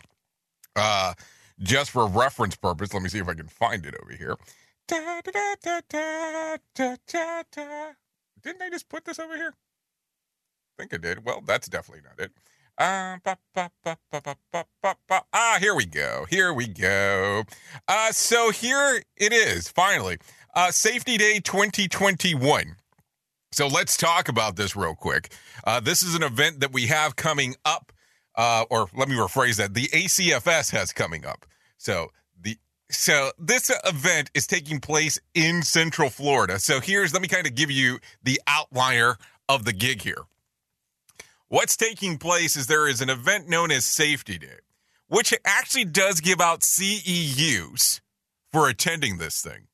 Uh, 0.76 1.14
just 1.60 1.92
for 1.92 2.08
reference 2.08 2.56
purpose, 2.56 2.94
let 2.94 3.04
me 3.04 3.10
see 3.10 3.20
if 3.20 3.28
I 3.28 3.34
can 3.34 3.48
find 3.48 3.86
it 3.86 3.96
over 4.02 4.14
here. 4.14 4.36
Da, 4.88 5.22
da, 5.22 5.80
da, 5.92 7.66
Didn't 8.44 8.62
I 8.62 8.70
just 8.70 8.90
put 8.90 9.06
this 9.06 9.20
over 9.20 9.36
here? 9.36 9.54
I 9.54 10.82
think 10.82 10.94
I 10.94 10.98
did. 10.98 11.26
Well, 11.26 11.42
that's 11.46 11.68
definitely 11.68 12.04
not 12.04 12.20
it. 12.24 12.32
Uh, 12.82 13.18
ah, 15.34 15.58
here 15.60 15.76
we 15.76 15.86
go. 15.86 16.26
Here 16.32 16.52
we 16.52 16.68
go. 16.68 17.44
Uh, 17.88 18.12
so 18.12 18.50
here 18.50 19.04
it 19.16 19.32
is, 19.32 19.68
finally. 19.68 20.18
Uh, 20.56 20.72
Safety 20.72 21.16
Day 21.16 21.40
2021. 21.42 22.76
So 23.52 23.68
let's 23.68 23.96
talk 23.98 24.30
about 24.30 24.56
this 24.56 24.76
real 24.76 24.96
quick. 24.96 25.32
Uh, 25.64 25.80
this 25.80 26.02
is 26.02 26.16
an 26.16 26.24
event 26.24 26.62
that 26.62 26.74
we 26.74 26.88
have 26.88 27.16
coming 27.16 27.56
up, 27.66 27.92
uh, 28.36 28.66
or 28.72 28.88
let 28.96 29.08
me 29.08 29.16
rephrase 29.16 29.58
that 29.58 29.76
the 29.76 29.88
ACFS 29.90 30.72
has 30.72 30.92
coming 30.92 31.24
up. 31.24 31.46
So 31.78 32.08
the 32.42 32.58
so 32.90 33.32
this 33.38 33.72
event 33.86 34.32
is 34.34 34.48
taking 34.48 34.80
place 34.80 35.20
in 35.36 35.62
Central 35.62 36.10
Florida. 36.10 36.58
So 36.58 36.80
here's 36.80 37.14
let 37.14 37.22
me 37.22 37.28
kind 37.28 37.46
of 37.46 37.54
give 37.54 37.70
you 37.70 38.00
the 38.24 38.42
outlier 38.48 39.18
of 39.48 39.66
the 39.66 39.74
gig 39.74 40.02
here. 40.02 40.24
What's 41.52 41.76
taking 41.76 42.18
place 42.18 42.56
is 42.56 42.68
there 42.68 42.88
is 42.88 43.02
an 43.02 43.10
event 43.10 43.50
known 43.50 43.72
as 43.72 43.84
Safety 43.84 44.38
Day, 44.38 44.60
which 45.10 45.34
actually 45.44 45.84
does 45.84 46.22
give 46.22 46.40
out 46.40 46.62
CEUs 46.62 48.00
for 48.54 48.70
attending 48.70 49.18
this 49.18 49.42
thing. 49.42 49.68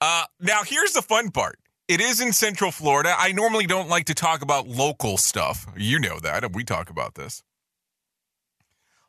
Uh, 0.00 0.26
now, 0.38 0.62
here's 0.62 0.92
the 0.92 1.02
fun 1.02 1.32
part. 1.32 1.58
It 1.88 2.00
is 2.00 2.20
in 2.20 2.32
Central 2.32 2.70
Florida. 2.70 3.16
I 3.18 3.32
normally 3.32 3.66
don't 3.66 3.88
like 3.88 4.04
to 4.04 4.14
talk 4.14 4.42
about 4.42 4.68
local 4.68 5.16
stuff. 5.16 5.66
You 5.76 5.98
know 5.98 6.20
that, 6.20 6.52
we 6.54 6.62
talk 6.62 6.88
about 6.88 7.16
this. 7.16 7.42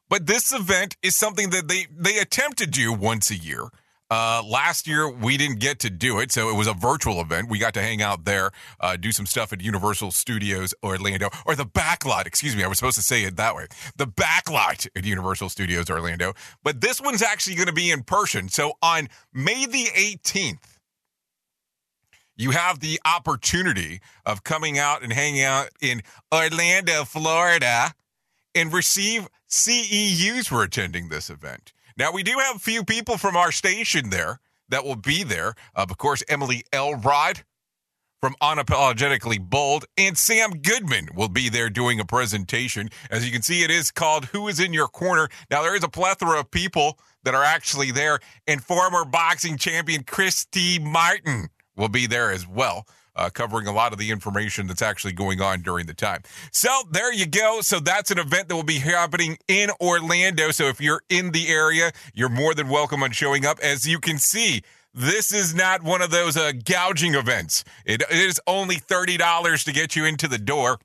But 0.09 0.25
this 0.25 0.51
event 0.51 0.97
is 1.03 1.15
something 1.15 1.51
that 1.51 1.67
they 1.67 1.85
they 1.95 2.17
attempt 2.17 2.57
to 2.57 2.65
do 2.65 2.91
once 2.91 3.29
a 3.29 3.35
year. 3.35 3.69
Uh, 4.09 4.41
last 4.45 4.87
year 4.87 5.07
we 5.09 5.37
didn't 5.37 5.59
get 5.59 5.79
to 5.79 5.89
do 5.89 6.19
it, 6.19 6.31
so 6.31 6.49
it 6.49 6.55
was 6.55 6.67
a 6.67 6.73
virtual 6.73 7.21
event. 7.21 7.49
We 7.49 7.59
got 7.59 7.73
to 7.75 7.81
hang 7.81 8.01
out 8.01 8.25
there, 8.25 8.51
uh, 8.79 8.97
do 8.97 9.11
some 9.11 9.25
stuff 9.25 9.53
at 9.53 9.61
Universal 9.61 10.11
Studios 10.11 10.73
Orlando, 10.83 11.29
or 11.45 11.55
the 11.55 11.65
backlot. 11.65 12.25
Excuse 12.25 12.55
me, 12.55 12.63
I 12.63 12.67
was 12.67 12.79
supposed 12.79 12.97
to 12.97 13.03
say 13.03 13.23
it 13.23 13.35
that 13.37 13.55
way. 13.55 13.67
The 13.97 14.07
backlot 14.07 14.87
at 14.95 15.05
Universal 15.05 15.49
Studios 15.49 15.89
Orlando. 15.89 16.33
But 16.63 16.81
this 16.81 16.99
one's 16.99 17.21
actually 17.21 17.55
going 17.55 17.67
to 17.67 17.73
be 17.73 17.91
in 17.91 18.03
person. 18.03 18.49
So 18.49 18.73
on 18.81 19.09
May 19.31 19.65
the 19.67 19.85
18th, 19.85 20.79
you 22.35 22.51
have 22.51 22.79
the 22.79 22.99
opportunity 23.05 23.99
of 24.25 24.43
coming 24.43 24.79
out 24.79 25.03
and 25.03 25.11
hanging 25.11 25.43
out 25.43 25.69
in 25.81 26.01
Orlando, 26.33 27.03
Florida, 27.03 27.93
and 28.55 28.73
receive 28.73 29.27
CEUs 29.49 30.47
for 30.47 30.63
attending 30.63 31.09
this 31.09 31.29
event. 31.29 31.73
Now, 31.99 32.13
we 32.13 32.23
do 32.23 32.31
have 32.39 32.55
a 32.55 32.59
few 32.59 32.85
people 32.85 33.17
from 33.17 33.35
our 33.35 33.51
station 33.51 34.09
there 34.09 34.39
that 34.69 34.85
will 34.85 34.95
be 34.95 35.23
there. 35.23 35.53
Uh, 35.75 35.85
of 35.89 35.97
course, 35.97 36.23
Emily 36.29 36.63
Elrod 36.71 37.43
from 38.21 38.35
Unapologetically 38.41 39.37
Bold 39.37 39.83
and 39.97 40.17
Sam 40.17 40.61
Goodman 40.61 41.09
will 41.13 41.27
be 41.27 41.49
there 41.49 41.69
doing 41.69 41.99
a 41.99 42.05
presentation. 42.05 42.89
As 43.11 43.25
you 43.25 43.33
can 43.33 43.41
see, 43.41 43.63
it 43.63 43.69
is 43.69 43.91
called 43.91 44.25
Who 44.27 44.47
is 44.47 44.61
in 44.61 44.71
Your 44.71 44.87
Corner. 44.87 45.27
Now, 45.51 45.61
there 45.61 45.75
is 45.75 45.83
a 45.83 45.89
plethora 45.89 46.39
of 46.39 46.49
people 46.49 46.97
that 47.23 47.35
are 47.35 47.43
actually 47.43 47.91
there, 47.91 48.19
and 48.47 48.63
former 48.63 49.03
boxing 49.03 49.57
champion 49.57 50.03
Christy 50.03 50.79
Martin 50.79 51.49
will 51.75 51.89
be 51.89 52.07
there 52.07 52.31
as 52.31 52.47
well 52.47 52.85
uh, 53.19 53.29
covering 53.29 53.67
a 53.67 53.73
lot 53.73 53.91
of 53.91 53.99
the 53.99 54.11
information 54.11 54.65
that's 54.65 54.81
actually 54.81 55.13
going 55.13 55.41
on 55.41 55.61
during 55.61 55.85
the 55.85 55.93
time. 55.93 56.21
So 56.51 56.69
there 56.89 57.13
you 57.13 57.25
go. 57.25 57.59
So 57.61 57.79
that's 57.79 58.11
an 58.11 58.17
event 58.17 58.47
that 58.47 58.55
will 58.55 58.63
be 58.63 58.79
happening 58.79 59.37
in 59.47 59.69
Orlando. 59.81 60.51
So 60.51 60.65
if 60.65 60.79
you're 60.79 61.01
in 61.09 61.31
the 61.31 61.49
area, 61.49 61.91
you're 62.13 62.29
more 62.29 62.53
than 62.53 62.69
welcome 62.69 63.03
on 63.03 63.11
showing 63.11 63.45
up. 63.45 63.59
As 63.59 63.87
you 63.87 63.99
can 63.99 64.17
see, 64.17 64.63
this 64.93 65.33
is 65.33 65.53
not 65.53 65.83
one 65.83 66.01
of 66.01 66.11
those 66.11 66.37
uh, 66.37 66.53
gouging 66.63 67.15
events. 67.15 67.65
It, 67.85 68.01
it 68.01 68.17
is 68.17 68.39
only 68.47 68.77
$30 68.77 69.65
to 69.65 69.71
get 69.73 69.95
you 69.95 70.05
into 70.05 70.27
the 70.27 70.39
door. 70.39 70.79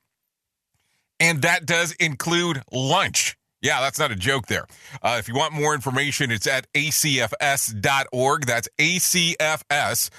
And 1.21 1.43
that 1.43 1.65
does 1.65 1.93
include 1.93 2.63
lunch. 2.73 3.37
Yeah, 3.65 3.81
that's 3.81 3.99
not 3.99 4.13
a 4.13 4.15
joke 4.15 4.47
there. 4.47 4.67
Uh, 5.03 5.17
if 5.19 5.27
you 5.27 5.35
want 5.35 5.55
more 5.55 5.75
information, 5.75 6.31
it's 6.31 6.47
at 6.47 6.71
acfs.org. 6.75 8.45
That's 8.45 8.69
acfs.org 8.79 10.11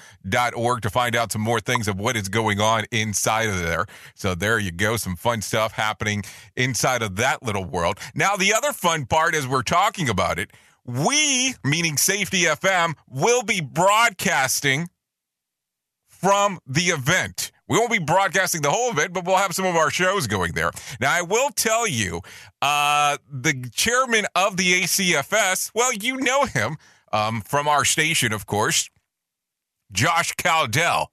to 0.82 0.90
find 0.90 1.14
out 1.14 1.30
some 1.30 1.42
more 1.42 1.60
things 1.60 1.86
of 1.86 1.96
what 2.00 2.16
is 2.16 2.28
going 2.28 2.60
on 2.60 2.86
inside 2.90 3.48
of 3.48 3.60
there. 3.60 3.86
So 4.16 4.34
there 4.34 4.58
you 4.58 4.72
go. 4.72 4.96
Some 4.96 5.14
fun 5.14 5.42
stuff 5.42 5.70
happening 5.70 6.24
inside 6.56 7.02
of 7.02 7.14
that 7.16 7.44
little 7.44 7.64
world. 7.64 8.00
Now, 8.16 8.34
the 8.34 8.52
other 8.52 8.72
fun 8.72 9.06
part 9.06 9.36
as 9.36 9.46
we're 9.46 9.62
talking 9.62 10.08
about 10.08 10.40
it, 10.40 10.50
we, 10.84 11.54
meaning 11.62 11.96
Safety 11.98 12.42
FM, 12.42 12.94
will 13.08 13.44
be 13.44 13.60
broadcasting 13.60 14.88
from 16.08 16.58
the 16.66 16.86
event. 16.86 17.52
We 17.68 17.78
won't 17.78 17.90
be 17.90 17.98
broadcasting 17.98 18.62
the 18.62 18.70
whole 18.70 18.90
event, 18.90 19.12
but 19.12 19.24
we'll 19.24 19.36
have 19.36 19.54
some 19.54 19.66
of 19.66 19.74
our 19.74 19.90
shows 19.90 20.26
going 20.26 20.52
there. 20.52 20.70
Now, 21.00 21.12
I 21.12 21.22
will 21.22 21.50
tell 21.50 21.86
you, 21.86 22.20
uh, 22.62 23.18
the 23.30 23.68
chairman 23.74 24.26
of 24.34 24.56
the 24.56 24.82
ACFS, 24.82 25.72
well, 25.74 25.92
you 25.92 26.16
know 26.16 26.44
him 26.44 26.76
um, 27.12 27.40
from 27.40 27.66
our 27.66 27.84
station, 27.84 28.32
of 28.32 28.46
course, 28.46 28.88
Josh 29.92 30.34
Caldell, 30.34 31.08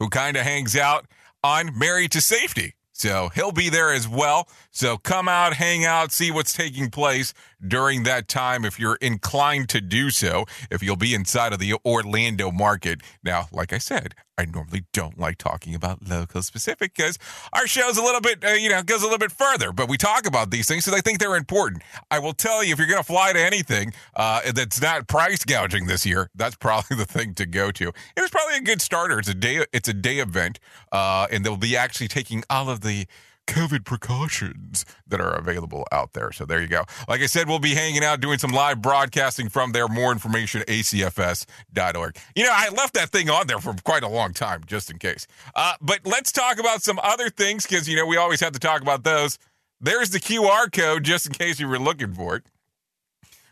who 0.00 0.08
kind 0.08 0.36
of 0.36 0.42
hangs 0.42 0.76
out 0.76 1.06
on 1.42 1.78
Married 1.78 2.12
to 2.12 2.20
Safety. 2.20 2.74
So 2.92 3.30
he'll 3.34 3.52
be 3.52 3.68
there 3.68 3.92
as 3.92 4.08
well. 4.08 4.48
So 4.74 4.98
come 4.98 5.28
out, 5.28 5.54
hang 5.54 5.84
out, 5.84 6.10
see 6.10 6.32
what's 6.32 6.52
taking 6.52 6.90
place 6.90 7.32
during 7.64 8.02
that 8.02 8.26
time 8.26 8.64
if 8.64 8.76
you're 8.80 8.96
inclined 8.96 9.68
to 9.68 9.80
do 9.80 10.10
so, 10.10 10.46
if 10.68 10.82
you'll 10.82 10.96
be 10.96 11.14
inside 11.14 11.52
of 11.52 11.60
the 11.60 11.74
Orlando 11.86 12.50
market. 12.50 13.00
Now, 13.22 13.46
like 13.52 13.72
I 13.72 13.78
said, 13.78 14.16
I 14.36 14.46
normally 14.46 14.84
don't 14.92 15.16
like 15.16 15.38
talking 15.38 15.76
about 15.76 16.08
local 16.08 16.42
specific 16.42 16.96
because 16.96 17.20
our 17.52 17.68
show's 17.68 17.96
a 17.96 18.02
little 18.02 18.20
bit, 18.20 18.44
uh, 18.44 18.48
you 18.48 18.68
know, 18.68 18.82
goes 18.82 19.02
a 19.02 19.04
little 19.04 19.18
bit 19.18 19.30
further, 19.30 19.70
but 19.70 19.88
we 19.88 19.96
talk 19.96 20.26
about 20.26 20.50
these 20.50 20.66
things 20.66 20.84
because 20.84 20.98
I 20.98 21.02
think 21.02 21.20
they're 21.20 21.36
important. 21.36 21.84
I 22.10 22.18
will 22.18 22.34
tell 22.34 22.64
you, 22.64 22.72
if 22.72 22.78
you're 22.80 22.88
going 22.88 22.98
to 22.98 23.04
fly 23.04 23.32
to 23.32 23.40
anything 23.40 23.92
uh, 24.16 24.50
that's 24.50 24.82
not 24.82 25.06
price 25.06 25.44
gouging 25.44 25.86
this 25.86 26.04
year, 26.04 26.30
that's 26.34 26.56
probably 26.56 26.96
the 26.96 27.06
thing 27.06 27.34
to 27.34 27.46
go 27.46 27.70
to. 27.70 27.92
It 28.16 28.20
was 28.20 28.30
probably 28.30 28.56
a 28.56 28.62
good 28.62 28.82
starter. 28.82 29.20
It's 29.20 29.28
a 29.28 29.34
day, 29.34 29.64
it's 29.72 29.88
a 29.88 29.94
day 29.94 30.18
event, 30.18 30.58
uh, 30.90 31.28
and 31.30 31.44
they'll 31.44 31.56
be 31.56 31.76
actually 31.76 32.08
taking 32.08 32.42
all 32.50 32.68
of 32.68 32.80
the 32.80 33.06
COVID 33.46 33.84
precautions 33.84 34.84
that 35.06 35.20
are 35.20 35.34
available 35.34 35.86
out 35.92 36.12
there. 36.12 36.32
So 36.32 36.44
there 36.44 36.60
you 36.60 36.68
go. 36.68 36.84
Like 37.08 37.20
I 37.20 37.26
said, 37.26 37.48
we'll 37.48 37.58
be 37.58 37.74
hanging 37.74 38.04
out 38.04 38.20
doing 38.20 38.38
some 38.38 38.50
live 38.50 38.80
broadcasting 38.80 39.48
from 39.48 39.72
there. 39.72 39.88
More 39.88 40.12
information, 40.12 40.62
acfs.org. 40.62 42.16
You 42.34 42.44
know, 42.44 42.52
I 42.52 42.68
left 42.70 42.94
that 42.94 43.10
thing 43.10 43.30
on 43.30 43.46
there 43.46 43.58
for 43.58 43.74
quite 43.84 44.02
a 44.02 44.08
long 44.08 44.32
time, 44.32 44.62
just 44.66 44.90
in 44.90 44.98
case. 44.98 45.26
Uh, 45.54 45.74
but 45.80 46.00
let's 46.04 46.32
talk 46.32 46.58
about 46.58 46.82
some 46.82 46.98
other 47.02 47.30
things 47.30 47.66
because, 47.66 47.88
you 47.88 47.96
know, 47.96 48.06
we 48.06 48.16
always 48.16 48.40
have 48.40 48.52
to 48.52 48.60
talk 48.60 48.82
about 48.82 49.04
those. 49.04 49.38
There's 49.80 50.10
the 50.10 50.20
QR 50.20 50.72
code, 50.72 51.04
just 51.04 51.26
in 51.26 51.32
case 51.32 51.60
you 51.60 51.68
were 51.68 51.78
looking 51.78 52.14
for 52.14 52.36
it. 52.36 52.44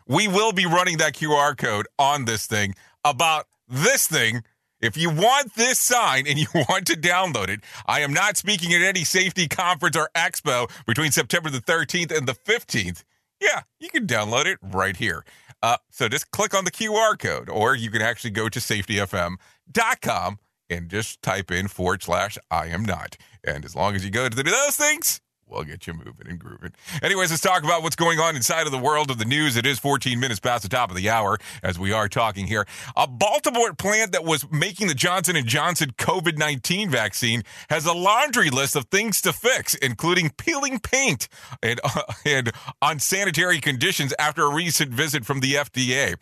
We 0.06 0.28
will 0.28 0.52
be 0.52 0.66
running 0.66 0.98
that 0.98 1.14
QR 1.14 1.56
code 1.56 1.86
on 1.98 2.24
this 2.24 2.46
thing 2.46 2.74
about 3.04 3.46
this 3.68 4.06
thing 4.06 4.42
if 4.82 4.96
you 4.96 5.08
want 5.08 5.54
this 5.54 5.78
sign 5.78 6.26
and 6.26 6.38
you 6.38 6.46
want 6.68 6.86
to 6.88 6.94
download 6.94 7.48
it, 7.48 7.60
I 7.86 8.00
am 8.00 8.12
not 8.12 8.36
speaking 8.36 8.74
at 8.74 8.82
any 8.82 9.04
safety 9.04 9.48
conference 9.48 9.96
or 9.96 10.10
expo 10.14 10.70
between 10.86 11.12
September 11.12 11.48
the 11.48 11.60
13th 11.60 12.14
and 12.14 12.26
the 12.26 12.34
15th. 12.34 13.04
Yeah, 13.40 13.62
you 13.80 13.88
can 13.88 14.06
download 14.06 14.46
it 14.46 14.58
right 14.60 14.96
here. 14.96 15.24
Uh, 15.62 15.76
so 15.90 16.08
just 16.08 16.30
click 16.32 16.54
on 16.54 16.64
the 16.64 16.70
QR 16.70 17.18
code, 17.18 17.48
or 17.48 17.74
you 17.74 17.90
can 17.90 18.02
actually 18.02 18.30
go 18.30 18.48
to 18.48 18.58
safetyfm.com 18.58 20.38
and 20.68 20.88
just 20.88 21.22
type 21.22 21.50
in 21.50 21.68
forward 21.68 22.02
slash 22.02 22.36
I 22.50 22.66
am 22.66 22.84
not. 22.84 23.16
And 23.44 23.64
as 23.64 23.76
long 23.76 23.94
as 23.94 24.04
you 24.04 24.10
go 24.10 24.28
to 24.28 24.42
those 24.42 24.76
things, 24.76 25.20
we'll 25.52 25.64
get 25.64 25.86
you 25.86 25.92
moving 25.92 26.28
and 26.28 26.38
grooving. 26.38 26.72
Anyways, 27.02 27.30
let's 27.30 27.42
talk 27.42 27.62
about 27.62 27.82
what's 27.82 27.96
going 27.96 28.18
on 28.18 28.36
inside 28.36 28.66
of 28.66 28.72
the 28.72 28.78
world 28.78 29.10
of 29.10 29.18
the 29.18 29.24
news. 29.24 29.56
It 29.56 29.66
is 29.66 29.78
14 29.78 30.18
minutes 30.18 30.40
past 30.40 30.62
the 30.62 30.68
top 30.68 30.90
of 30.90 30.96
the 30.96 31.10
hour 31.10 31.38
as 31.62 31.78
we 31.78 31.92
are 31.92 32.08
talking 32.08 32.46
here. 32.46 32.66
A 32.96 33.06
Baltimore 33.06 33.74
plant 33.74 34.12
that 34.12 34.24
was 34.24 34.50
making 34.50 34.88
the 34.88 34.94
Johnson 34.94 35.36
& 35.44 35.46
Johnson 35.46 35.92
COVID-19 35.98 36.88
vaccine 36.88 37.42
has 37.68 37.86
a 37.86 37.92
laundry 37.92 38.50
list 38.50 38.76
of 38.76 38.86
things 38.86 39.20
to 39.22 39.32
fix, 39.32 39.74
including 39.74 40.30
peeling 40.30 40.78
paint 40.78 41.28
and, 41.62 41.80
uh, 41.84 42.02
and 42.24 42.50
unsanitary 42.80 43.60
conditions 43.60 44.14
after 44.18 44.44
a 44.44 44.54
recent 44.54 44.90
visit 44.90 45.24
from 45.24 45.40
the 45.40 45.54
FDA. 45.54 46.14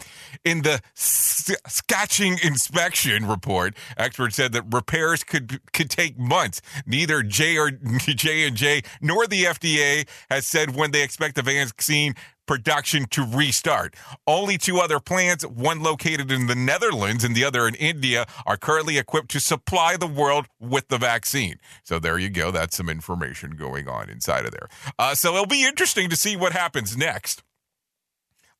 In 0.44 0.62
the 0.62 0.80
scratching 0.94 2.38
inspection 2.42 3.26
report, 3.26 3.74
experts 3.96 4.36
said 4.36 4.52
that 4.52 4.64
repairs 4.72 5.24
could 5.24 5.60
could 5.72 5.90
take 5.90 6.18
months. 6.18 6.60
Neither 6.86 7.22
J 7.22 7.56
or 7.56 7.70
J 7.98 8.46
and 8.46 8.56
J 8.56 8.82
nor 9.00 9.19
the 9.26 9.44
FDA 9.44 10.08
has 10.30 10.46
said 10.46 10.74
when 10.74 10.90
they 10.90 11.02
expect 11.02 11.36
the 11.36 11.42
vaccine 11.42 12.14
production 12.50 13.04
to 13.10 13.22
restart. 13.22 13.94
Only 14.26 14.58
two 14.58 14.80
other 14.80 14.98
plants, 14.98 15.46
one 15.46 15.84
located 15.84 16.32
in 16.32 16.48
the 16.48 16.56
Netherlands 16.56 17.22
and 17.22 17.36
the 17.36 17.44
other 17.44 17.68
in 17.68 17.76
India, 17.76 18.26
are 18.44 18.56
currently 18.56 18.98
equipped 18.98 19.30
to 19.30 19.40
supply 19.40 19.96
the 19.96 20.08
world 20.08 20.46
with 20.58 20.88
the 20.88 20.98
vaccine. 20.98 21.60
So 21.84 22.00
there 22.00 22.18
you 22.18 22.28
go. 22.28 22.50
That's 22.50 22.76
some 22.76 22.88
information 22.88 23.52
going 23.52 23.88
on 23.88 24.10
inside 24.10 24.46
of 24.46 24.50
there. 24.50 24.68
Uh, 24.98 25.14
so 25.14 25.32
it'll 25.34 25.46
be 25.46 25.64
interesting 25.64 26.10
to 26.10 26.16
see 26.16 26.36
what 26.36 26.52
happens 26.52 26.96
next. 26.96 27.44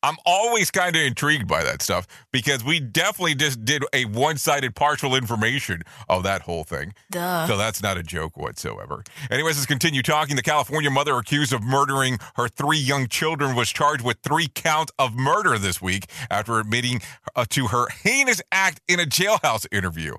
I'm 0.03 0.17
always 0.25 0.71
kind 0.71 0.95
of 0.95 1.01
intrigued 1.01 1.47
by 1.47 1.63
that 1.63 1.81
stuff 1.81 2.07
because 2.31 2.63
we 2.63 2.79
definitely 2.79 3.35
just 3.35 3.63
did 3.63 3.83
a 3.93 4.05
one 4.05 4.37
sided 4.37 4.75
partial 4.75 5.15
information 5.15 5.81
of 6.09 6.23
that 6.23 6.41
whole 6.41 6.63
thing. 6.63 6.93
Duh. 7.11 7.47
So 7.47 7.57
that's 7.57 7.83
not 7.83 7.97
a 7.97 8.03
joke 8.03 8.35
whatsoever. 8.37 9.03
Anyways, 9.29 9.57
let's 9.57 9.65
continue 9.65 10.01
talking. 10.01 10.35
The 10.35 10.41
California 10.41 10.89
mother 10.89 11.15
accused 11.17 11.53
of 11.53 11.61
murdering 11.63 12.17
her 12.35 12.47
three 12.47 12.79
young 12.79 13.07
children 13.07 13.55
was 13.55 13.69
charged 13.69 14.03
with 14.03 14.17
three 14.23 14.47
counts 14.47 14.91
of 14.97 15.15
murder 15.15 15.57
this 15.57 15.81
week 15.81 16.09
after 16.29 16.59
admitting 16.59 17.01
uh, 17.35 17.45
to 17.49 17.67
her 17.67 17.87
heinous 18.03 18.41
act 18.51 18.81
in 18.87 18.99
a 18.99 19.05
jailhouse 19.05 19.67
interview. 19.71 20.15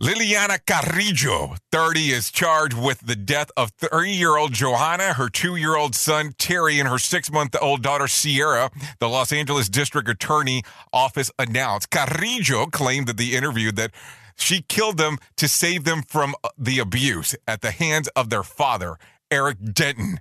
Liliana 0.00 0.58
Carrillo, 0.66 1.54
30, 1.70 2.10
is 2.10 2.32
charged 2.32 2.76
with 2.76 3.06
the 3.06 3.14
death 3.14 3.52
of 3.56 3.70
three 3.78 4.10
year 4.10 4.36
old 4.36 4.52
Johanna, 4.52 5.12
her 5.12 5.28
two 5.28 5.54
year 5.54 5.76
old 5.76 5.94
son 5.94 6.34
Terry, 6.36 6.80
and 6.80 6.88
her 6.88 6.98
six 6.98 7.30
month 7.30 7.54
old 7.62 7.82
daughter 7.84 8.08
Sierra, 8.08 8.72
the 8.98 9.08
Los 9.08 9.32
Angeles 9.32 9.68
District 9.68 10.08
Attorney 10.08 10.64
Office 10.92 11.30
announced. 11.38 11.90
Carrillo 11.90 12.66
claimed 12.66 13.06
that 13.06 13.18
the 13.18 13.36
interview 13.36 13.70
that 13.70 13.92
she 14.36 14.62
killed 14.62 14.96
them 14.96 15.16
to 15.36 15.46
save 15.46 15.84
them 15.84 16.02
from 16.02 16.34
uh, 16.42 16.48
the 16.58 16.80
abuse 16.80 17.36
at 17.46 17.60
the 17.60 17.70
hands 17.70 18.08
of 18.16 18.30
their 18.30 18.42
father, 18.42 18.96
Eric 19.30 19.58
Denton, 19.72 20.18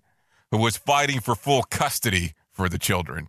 who 0.52 0.60
was 0.60 0.78
fighting 0.78 1.20
for 1.20 1.34
full 1.34 1.64
custody 1.64 2.34
for 2.52 2.70
the 2.70 2.78
children. 2.78 3.28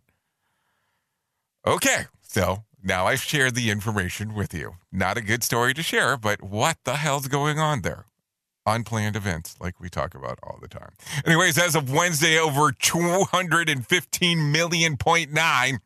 Okay, 1.66 2.04
so 2.20 2.64
now 2.84 3.06
I've 3.06 3.22
shared 3.22 3.54
the 3.54 3.70
information 3.70 4.34
with 4.34 4.52
you. 4.52 4.76
Not 4.92 5.16
a 5.16 5.22
good 5.22 5.42
story 5.42 5.72
to 5.74 5.82
share, 5.82 6.16
but 6.16 6.42
what 6.42 6.76
the 6.84 6.96
hell's 6.96 7.28
going 7.28 7.58
on 7.58 7.80
there? 7.80 8.04
Unplanned 8.66 9.16
events, 9.16 9.56
like 9.60 9.80
we 9.80 9.88
talk 9.88 10.14
about 10.14 10.38
all 10.42 10.58
the 10.60 10.68
time. 10.68 10.90
Anyways, 11.26 11.58
as 11.58 11.74
of 11.74 11.90
Wednesday, 11.90 12.38
over 12.38 12.72
215 12.72 14.52
million 14.52 14.96
point 14.96 15.32
nine. 15.32 15.80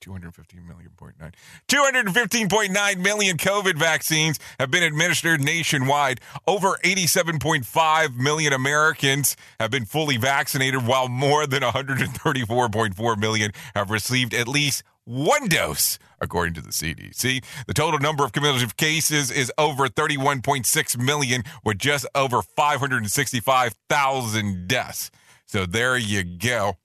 215 0.00 0.66
million 0.66 0.90
point 0.96 1.14
nine. 1.20 1.32
215.9 1.68 2.98
million 2.98 3.36
COVID 3.36 3.76
vaccines 3.76 4.38
have 4.58 4.70
been 4.70 4.82
administered 4.82 5.40
nationwide. 5.40 6.20
Over 6.46 6.78
87.5 6.82 8.16
million 8.16 8.52
Americans 8.52 9.36
have 9.58 9.70
been 9.70 9.84
fully 9.84 10.16
vaccinated, 10.16 10.86
while 10.86 11.08
more 11.08 11.46
than 11.46 11.62
134.4 11.62 13.16
million 13.18 13.52
have 13.74 13.90
received 13.90 14.34
at 14.34 14.48
least 14.48 14.82
one 15.10 15.48
dose, 15.48 15.98
according 16.20 16.54
to 16.54 16.60
the 16.60 16.70
CDC. 16.70 17.44
The 17.66 17.74
total 17.74 17.98
number 17.98 18.24
of 18.24 18.32
cumulative 18.32 18.76
cases 18.76 19.30
is 19.30 19.52
over 19.58 19.88
31.6 19.88 20.98
million, 20.98 21.42
with 21.64 21.78
just 21.78 22.06
over 22.14 22.42
565,000 22.42 24.68
deaths. 24.68 25.10
So 25.46 25.66
there 25.66 25.96
you 25.96 26.22
go. 26.22 26.76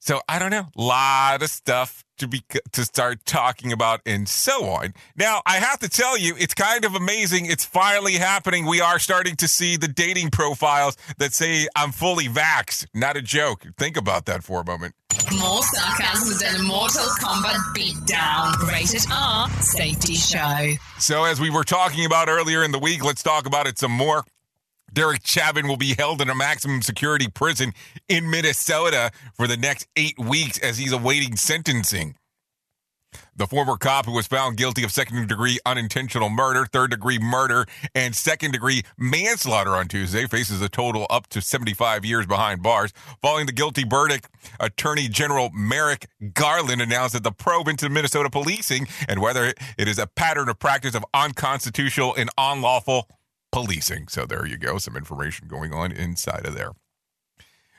So 0.00 0.22
I 0.26 0.38
don't 0.38 0.50
know, 0.50 0.66
a 0.74 0.80
lot 0.80 1.42
of 1.42 1.50
stuff 1.50 2.04
to 2.16 2.26
be 2.26 2.42
to 2.72 2.84
start 2.86 3.24
talking 3.26 3.70
about 3.70 4.00
and 4.06 4.26
so 4.26 4.64
on. 4.64 4.94
Now, 5.14 5.42
I 5.44 5.56
have 5.56 5.78
to 5.80 5.90
tell 5.90 6.16
you, 6.16 6.34
it's 6.38 6.54
kind 6.54 6.86
of 6.86 6.94
amazing. 6.94 7.44
It's 7.46 7.66
finally 7.66 8.14
happening. 8.14 8.64
We 8.66 8.80
are 8.80 8.98
starting 8.98 9.36
to 9.36 9.46
see 9.46 9.76
the 9.76 9.88
dating 9.88 10.30
profiles 10.30 10.96
that 11.18 11.34
say 11.34 11.68
I'm 11.76 11.92
fully 11.92 12.26
vaxxed. 12.26 12.86
Not 12.94 13.18
a 13.18 13.22
joke. 13.22 13.66
Think 13.76 13.98
about 13.98 14.24
that 14.24 14.42
for 14.42 14.62
a 14.62 14.64
moment. 14.64 14.94
More 15.38 15.62
sarcasm 15.62 16.38
than 16.40 16.60
a 16.62 16.64
Mortal 16.64 17.04
Kombat 17.20 17.58
beatdown. 17.76 18.56
Rated 18.68 19.04
R 19.12 19.50
Safety 19.60 20.14
Show. 20.14 20.74
So, 20.98 21.24
as 21.24 21.40
we 21.40 21.50
were 21.50 21.64
talking 21.64 22.06
about 22.06 22.28
earlier 22.28 22.64
in 22.64 22.72
the 22.72 22.78
week, 22.78 23.04
let's 23.04 23.22
talk 23.22 23.46
about 23.46 23.66
it 23.66 23.78
some 23.78 23.92
more. 23.92 24.24
Derek 24.92 25.26
Chauvin 25.26 25.68
will 25.68 25.76
be 25.76 25.94
held 25.94 26.20
in 26.20 26.28
a 26.28 26.34
maximum 26.34 26.82
security 26.82 27.28
prison 27.28 27.72
in 28.08 28.30
Minnesota 28.30 29.10
for 29.34 29.46
the 29.46 29.56
next 29.56 29.86
eight 29.96 30.18
weeks 30.18 30.58
as 30.58 30.78
he's 30.78 30.92
awaiting 30.92 31.36
sentencing. 31.36 32.16
The 33.34 33.46
former 33.46 33.76
cop 33.76 34.06
who 34.06 34.12
was 34.12 34.26
found 34.26 34.56
guilty 34.56 34.84
of 34.84 34.92
second 34.92 35.28
degree 35.28 35.58
unintentional 35.64 36.28
murder, 36.28 36.66
third 36.66 36.90
degree 36.90 37.18
murder, 37.18 37.66
and 37.94 38.14
second 38.14 38.52
degree 38.52 38.82
manslaughter 38.98 39.70
on 39.70 39.88
Tuesday 39.88 40.26
faces 40.26 40.60
a 40.60 40.68
total 40.68 41.06
up 41.10 41.26
to 41.28 41.40
75 41.40 42.04
years 42.04 42.26
behind 42.26 42.62
bars. 42.62 42.92
Following 43.22 43.46
the 43.46 43.52
guilty 43.52 43.84
verdict, 43.84 44.28
Attorney 44.60 45.08
General 45.08 45.50
Merrick 45.54 46.08
Garland 46.34 46.82
announced 46.82 47.14
that 47.14 47.24
the 47.24 47.32
probe 47.32 47.68
into 47.68 47.88
Minnesota 47.88 48.30
policing 48.30 48.86
and 49.08 49.20
whether 49.20 49.54
it 49.78 49.88
is 49.88 49.98
a 49.98 50.06
pattern 50.06 50.48
of 50.48 50.58
practice 50.58 50.94
of 50.94 51.04
unconstitutional 51.14 52.14
and 52.14 52.30
unlawful 52.36 53.08
policing. 53.52 54.08
So 54.08 54.26
there 54.26 54.46
you 54.46 54.56
go, 54.56 54.78
some 54.78 54.96
information 54.96 55.48
going 55.48 55.72
on 55.72 55.92
inside 55.92 56.46
of 56.46 56.54
there. 56.54 56.72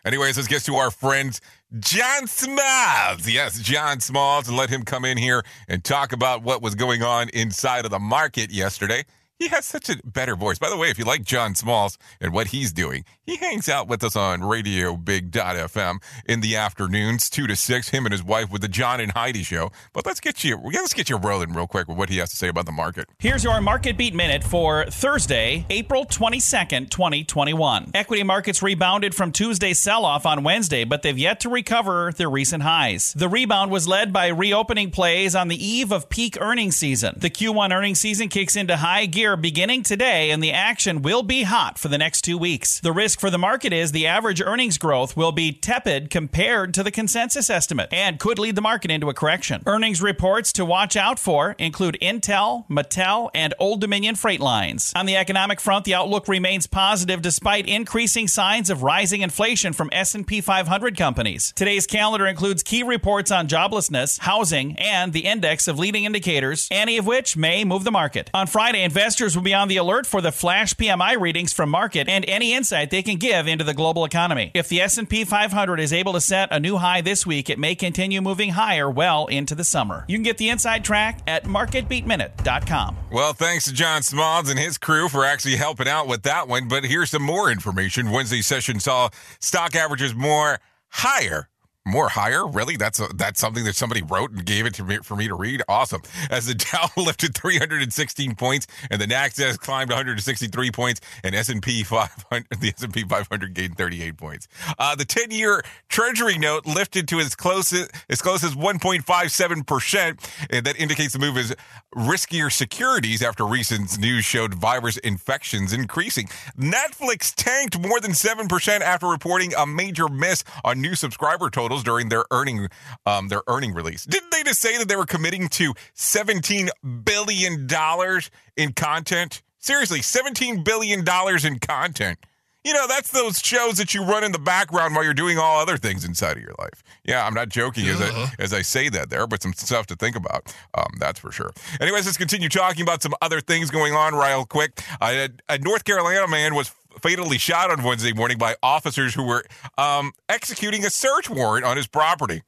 Anyways, 0.03 0.35
let's 0.35 0.47
get 0.47 0.63
to 0.63 0.75
our 0.75 0.89
friend 0.89 1.39
John 1.79 2.25
Smalls. 2.25 3.29
Yes, 3.29 3.59
John 3.61 3.99
Smalls, 3.99 4.47
and 4.47 4.57
let 4.57 4.69
him 4.69 4.83
come 4.83 5.05
in 5.05 5.17
here 5.17 5.43
and 5.67 5.83
talk 5.83 6.11
about 6.11 6.41
what 6.41 6.61
was 6.61 6.73
going 6.73 7.03
on 7.03 7.29
inside 7.29 7.85
of 7.85 7.91
the 7.91 7.99
market 7.99 8.49
yesterday. 8.49 9.05
He 9.41 9.47
has 9.47 9.65
such 9.65 9.89
a 9.89 9.95
better 10.05 10.35
voice. 10.35 10.59
By 10.59 10.69
the 10.69 10.77
way, 10.77 10.91
if 10.91 10.99
you 10.99 11.03
like 11.03 11.23
John 11.23 11.55
Smalls 11.55 11.97
and 12.19 12.31
what 12.31 12.49
he's 12.49 12.71
doing, 12.71 13.05
he 13.23 13.37
hangs 13.37 13.67
out 13.67 13.87
with 13.87 14.03
us 14.03 14.15
on 14.15 14.43
Radio 14.43 14.95
Big.FM 14.95 15.97
in 16.27 16.41
the 16.41 16.55
afternoons, 16.55 17.27
two 17.27 17.47
to 17.47 17.55
six. 17.55 17.89
Him 17.89 18.05
and 18.05 18.13
his 18.13 18.23
wife 18.23 18.51
with 18.51 18.61
the 18.61 18.67
John 18.67 19.01
and 19.01 19.13
Heidi 19.13 19.41
show. 19.41 19.71
But 19.93 20.05
let's 20.05 20.19
get 20.19 20.43
you 20.43 20.59
let's 20.63 20.93
get 20.93 21.09
you 21.09 21.17
rolling 21.17 21.53
real 21.53 21.65
quick 21.65 21.87
with 21.87 21.97
what 21.97 22.09
he 22.09 22.17
has 22.17 22.29
to 22.29 22.35
say 22.35 22.49
about 22.49 22.67
the 22.67 22.71
market. 22.71 23.09
Here's 23.17 23.43
your 23.43 23.59
market 23.61 23.97
beat 23.97 24.13
minute 24.13 24.43
for 24.43 24.85
Thursday, 24.85 25.65
April 25.71 26.05
22nd, 26.05 26.91
2021. 26.91 27.91
Equity 27.95 28.21
markets 28.21 28.61
rebounded 28.61 29.15
from 29.15 29.31
Tuesday's 29.31 29.79
sell 29.79 30.05
off 30.05 30.27
on 30.27 30.43
Wednesday, 30.43 30.83
but 30.83 31.01
they've 31.01 31.17
yet 31.17 31.39
to 31.39 31.49
recover 31.49 32.11
their 32.15 32.29
recent 32.29 32.61
highs. 32.61 33.11
The 33.13 33.27
rebound 33.27 33.71
was 33.71 33.87
led 33.87 34.13
by 34.13 34.27
reopening 34.27 34.91
plays 34.91 35.33
on 35.33 35.47
the 35.47 35.65
eve 35.65 35.91
of 35.91 36.09
peak 36.09 36.37
earnings 36.39 36.75
season. 36.75 37.15
The 37.17 37.31
Q1 37.31 37.73
earnings 37.73 37.99
season 37.99 38.29
kicks 38.29 38.55
into 38.55 38.77
high 38.77 39.07
gear 39.07 39.30
beginning 39.35 39.83
today, 39.83 40.31
and 40.31 40.43
the 40.43 40.51
action 40.51 41.01
will 41.01 41.23
be 41.23 41.43
hot 41.43 41.77
for 41.77 41.87
the 41.87 41.97
next 41.97 42.21
two 42.21 42.37
weeks. 42.37 42.79
The 42.79 42.91
risk 42.91 43.19
for 43.19 43.29
the 43.29 43.37
market 43.37 43.73
is 43.73 43.91
the 43.91 44.07
average 44.07 44.41
earnings 44.41 44.77
growth 44.77 45.17
will 45.17 45.31
be 45.31 45.51
tepid 45.51 46.09
compared 46.09 46.73
to 46.73 46.83
the 46.83 46.91
consensus 46.91 47.49
estimate 47.49 47.89
and 47.91 48.19
could 48.19 48.39
lead 48.39 48.55
the 48.55 48.61
market 48.61 48.91
into 48.91 49.09
a 49.09 49.13
correction. 49.13 49.63
Earnings 49.65 50.01
reports 50.01 50.51
to 50.53 50.65
watch 50.65 50.95
out 50.95 51.19
for 51.19 51.55
include 51.57 51.97
Intel, 52.01 52.67
Mattel, 52.69 53.29
and 53.33 53.53
Old 53.59 53.81
Dominion 53.81 54.15
Freight 54.15 54.39
Lines. 54.39 54.91
On 54.95 55.05
the 55.05 55.17
economic 55.17 55.59
front, 55.59 55.85
the 55.85 55.95
outlook 55.95 56.27
remains 56.27 56.67
positive 56.67 57.21
despite 57.21 57.67
increasing 57.67 58.27
signs 58.27 58.69
of 58.69 58.83
rising 58.83 59.21
inflation 59.21 59.73
from 59.73 59.89
S&P 59.91 60.41
500 60.41 60.97
companies. 60.97 61.53
Today's 61.55 61.87
calendar 61.87 62.25
includes 62.25 62.63
key 62.63 62.83
reports 62.83 63.31
on 63.31 63.47
joblessness, 63.47 64.19
housing, 64.19 64.77
and 64.77 65.13
the 65.13 65.25
index 65.25 65.67
of 65.67 65.79
leading 65.79 66.05
indicators, 66.05 66.67
any 66.71 66.97
of 66.97 67.05
which 67.05 67.37
may 67.37 67.63
move 67.63 67.83
the 67.83 67.91
market. 67.91 68.29
On 68.33 68.47
Friday, 68.47 68.83
investors 68.83 69.20
will 69.21 69.43
be 69.43 69.53
on 69.53 69.67
the 69.67 69.77
alert 69.77 70.07
for 70.07 70.19
the 70.19 70.31
flash 70.31 70.73
PMI 70.73 71.19
readings 71.19 71.53
from 71.53 71.71
Markit 71.71 72.09
and 72.09 72.25
any 72.27 72.53
insight 72.53 72.89
they 72.89 73.03
can 73.03 73.17
give 73.17 73.47
into 73.47 73.63
the 73.63 73.75
global 73.75 74.03
economy. 74.03 74.49
If 74.55 74.67
the 74.67 74.81
S&P 74.81 75.23
500 75.25 75.79
is 75.79 75.93
able 75.93 76.13
to 76.13 76.21
set 76.21 76.49
a 76.51 76.59
new 76.59 76.77
high 76.77 77.01
this 77.01 77.23
week, 77.23 77.49
it 77.49 77.59
may 77.59 77.75
continue 77.75 78.19
moving 78.19 78.49
higher 78.49 78.89
well 78.89 79.27
into 79.27 79.53
the 79.53 79.63
summer. 79.63 80.05
You 80.07 80.17
can 80.17 80.23
get 80.23 80.39
the 80.39 80.49
inside 80.49 80.83
track 80.83 81.19
at 81.27 81.43
marketbeatminute.com. 81.43 82.97
Well, 83.11 83.33
thanks 83.33 83.65
to 83.65 83.73
John 83.73 84.01
Smalls 84.01 84.49
and 84.49 84.57
his 84.57 84.79
crew 84.79 85.07
for 85.07 85.23
actually 85.23 85.57
helping 85.57 85.87
out 85.87 86.07
with 86.07 86.23
that 86.23 86.47
one. 86.47 86.67
But 86.67 86.83
here's 86.83 87.11
some 87.11 87.21
more 87.21 87.51
information. 87.51 88.09
Wednesday 88.09 88.41
session 88.41 88.79
saw 88.79 89.09
stock 89.39 89.75
averages 89.75 90.15
more 90.15 90.59
higher 90.89 91.47
more 91.85 92.09
higher? 92.09 92.47
Really? 92.47 92.77
That's 92.77 92.99
a, 92.99 93.07
that's 93.15 93.39
something 93.39 93.63
that 93.65 93.75
somebody 93.75 94.01
wrote 94.03 94.31
and 94.31 94.45
gave 94.45 94.65
it 94.65 94.73
to 94.75 94.83
me 94.83 94.97
for 94.97 95.15
me 95.15 95.27
to 95.27 95.35
read? 95.35 95.61
Awesome. 95.67 96.01
As 96.29 96.45
the 96.47 96.53
dow 96.71 96.89
lifted 96.95 97.35
316 97.35 98.35
points 98.35 98.67
and 98.89 99.01
the 99.01 99.05
nasdaq 99.05 99.59
climbed 99.59 99.89
163 99.89 100.71
points 100.71 101.01
and 101.23 101.33
s&p 101.35 101.83
500 101.83 102.47
the 102.59 102.69
s&p 102.69 103.03
500 103.03 103.53
gained 103.53 103.77
38 103.77 104.17
points. 104.17 104.47
Uh, 104.77 104.95
the 104.95 105.05
10-year 105.05 105.63
treasury 105.89 106.37
note 106.37 106.65
lifted 106.65 107.07
to 107.07 107.19
as 107.19 107.35
close 107.35 107.73
as, 107.73 107.89
as 108.09 108.21
close 108.21 108.43
as 108.43 108.55
1.57 108.55 109.65
percent 109.65 110.19
and 110.49 110.65
that 110.65 110.79
indicates 110.79 111.13
the 111.13 111.19
move 111.19 111.37
is 111.37 111.55
riskier 111.95 112.51
securities 112.51 113.21
after 113.21 113.45
recent 113.45 113.99
news 113.99 114.23
showed 114.23 114.53
virus 114.53 114.97
infections 114.97 115.73
increasing. 115.73 116.27
Netflix 116.57 117.33
tanked 117.35 117.79
more 117.79 117.99
than 117.99 118.13
7 118.13 118.47
percent 118.47 118.83
after 118.83 119.07
reporting 119.07 119.53
a 119.55 119.65
major 119.65 120.07
miss 120.07 120.43
on 120.63 120.79
new 120.79 120.95
subscriber 120.95 121.49
totals 121.71 121.83
during 121.83 122.09
their 122.09 122.25
earning 122.31 122.67
um, 123.05 123.29
their 123.29 123.41
earning 123.47 123.73
release. 123.73 124.05
Didn't 124.05 124.31
they 124.31 124.43
just 124.43 124.61
say 124.61 124.77
that 124.77 124.87
they 124.87 124.95
were 124.95 125.05
committing 125.05 125.47
to 125.49 125.73
17 125.93 126.69
billion 127.03 127.67
dollars 127.67 128.29
in 128.57 128.73
content? 128.73 129.41
Seriously, 129.59 130.01
17 130.01 130.63
billion 130.63 131.03
dollars 131.03 131.45
in 131.45 131.59
content. 131.59 132.19
You 132.63 132.73
know, 132.73 132.85
that's 132.87 133.09
those 133.11 133.39
shows 133.39 133.77
that 133.77 133.95
you 133.95 134.03
run 134.03 134.23
in 134.23 134.31
the 134.33 134.37
background 134.37 134.93
while 134.93 135.03
you're 135.03 135.15
doing 135.15 135.39
all 135.39 135.59
other 135.59 135.77
things 135.77 136.05
inside 136.05 136.37
of 136.37 136.43
your 136.43 136.53
life. 136.59 136.83
Yeah, 137.03 137.25
I'm 137.25 137.33
not 137.33 137.49
joking 137.49 137.87
as 137.87 137.99
I, 137.99 138.31
as 138.37 138.53
I 138.53 138.61
say 138.61 138.87
that 138.89 139.09
there, 139.09 139.25
but 139.25 139.41
some 139.41 139.53
stuff 139.53 139.87
to 139.87 139.95
think 139.95 140.15
about. 140.15 140.53
Um, 140.75 140.85
that's 140.99 141.19
for 141.19 141.31
sure. 141.31 141.49
Anyways, 141.79 142.05
let's 142.05 142.19
continue 142.19 142.49
talking 142.49 142.83
about 142.83 143.01
some 143.01 143.15
other 143.19 143.41
things 143.41 143.71
going 143.71 143.95
on 143.95 144.13
real 144.13 144.45
quick. 144.45 144.79
Uh, 145.01 145.29
a 145.49 145.57
North 145.57 145.85
Carolina 145.85 146.27
man 146.27 146.53
was 146.53 146.71
fatally 147.01 147.37
shot 147.37 147.71
on 147.71 147.83
Wednesday 147.83 148.13
morning 148.13 148.37
by 148.37 148.55
officers 148.61 149.13
who 149.13 149.23
were 149.23 149.43
um, 149.77 150.11
executing 150.29 150.85
a 150.85 150.89
search 150.89 151.29
warrant 151.29 151.65
on 151.65 151.77
his 151.77 151.87
property. 151.87 152.41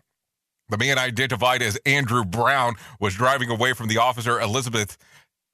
The 0.69 0.77
man 0.77 0.97
identified 0.97 1.61
as 1.61 1.77
Andrew 1.85 2.23
Brown 2.23 2.75
was 2.99 3.15
driving 3.15 3.49
away 3.49 3.73
from 3.73 3.87
the 3.87 3.97
officer 3.97 4.39
Elizabeth 4.39 4.97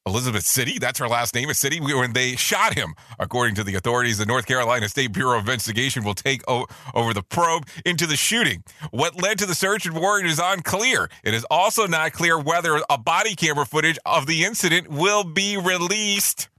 Elizabeth 0.06 0.46
City, 0.46 0.80
that's 0.80 0.98
her 0.98 1.08
last 1.08 1.36
name, 1.36 1.50
a 1.50 1.54
city 1.54 1.80
when 1.80 2.14
they 2.14 2.36
shot 2.36 2.74
him. 2.74 2.96
According 3.20 3.56
to 3.56 3.64
the 3.64 3.76
authorities, 3.76 4.18
the 4.18 4.26
North 4.26 4.48
Carolina 4.48 4.88
State 4.90 5.12
Bureau 5.12 5.38
of 5.38 5.42
Investigation 5.42 6.04
will 6.04 6.16
take 6.16 6.42
o- 6.48 6.66
over 6.96 7.14
the 7.14 7.22
probe 7.22 7.68
into 7.86 8.08
the 8.08 8.16
shooting. 8.16 8.64
What 8.92 9.22
led 9.22 9.38
to 9.40 9.46
the 9.46 9.54
search 9.54 9.86
and 9.86 9.96
warrant 9.96 10.26
is 10.26 10.40
unclear. 10.44 11.10
It 11.24 11.34
is 11.34 11.46
also 11.52 11.86
not 11.86 12.14
clear 12.14 12.40
whether 12.40 12.82
a 12.90 12.98
body 12.98 13.36
camera 13.36 13.66
footage 13.66 14.00
of 14.06 14.26
the 14.26 14.46
incident 14.46 14.88
will 14.88 15.24
be 15.24 15.58
released, 15.58 16.50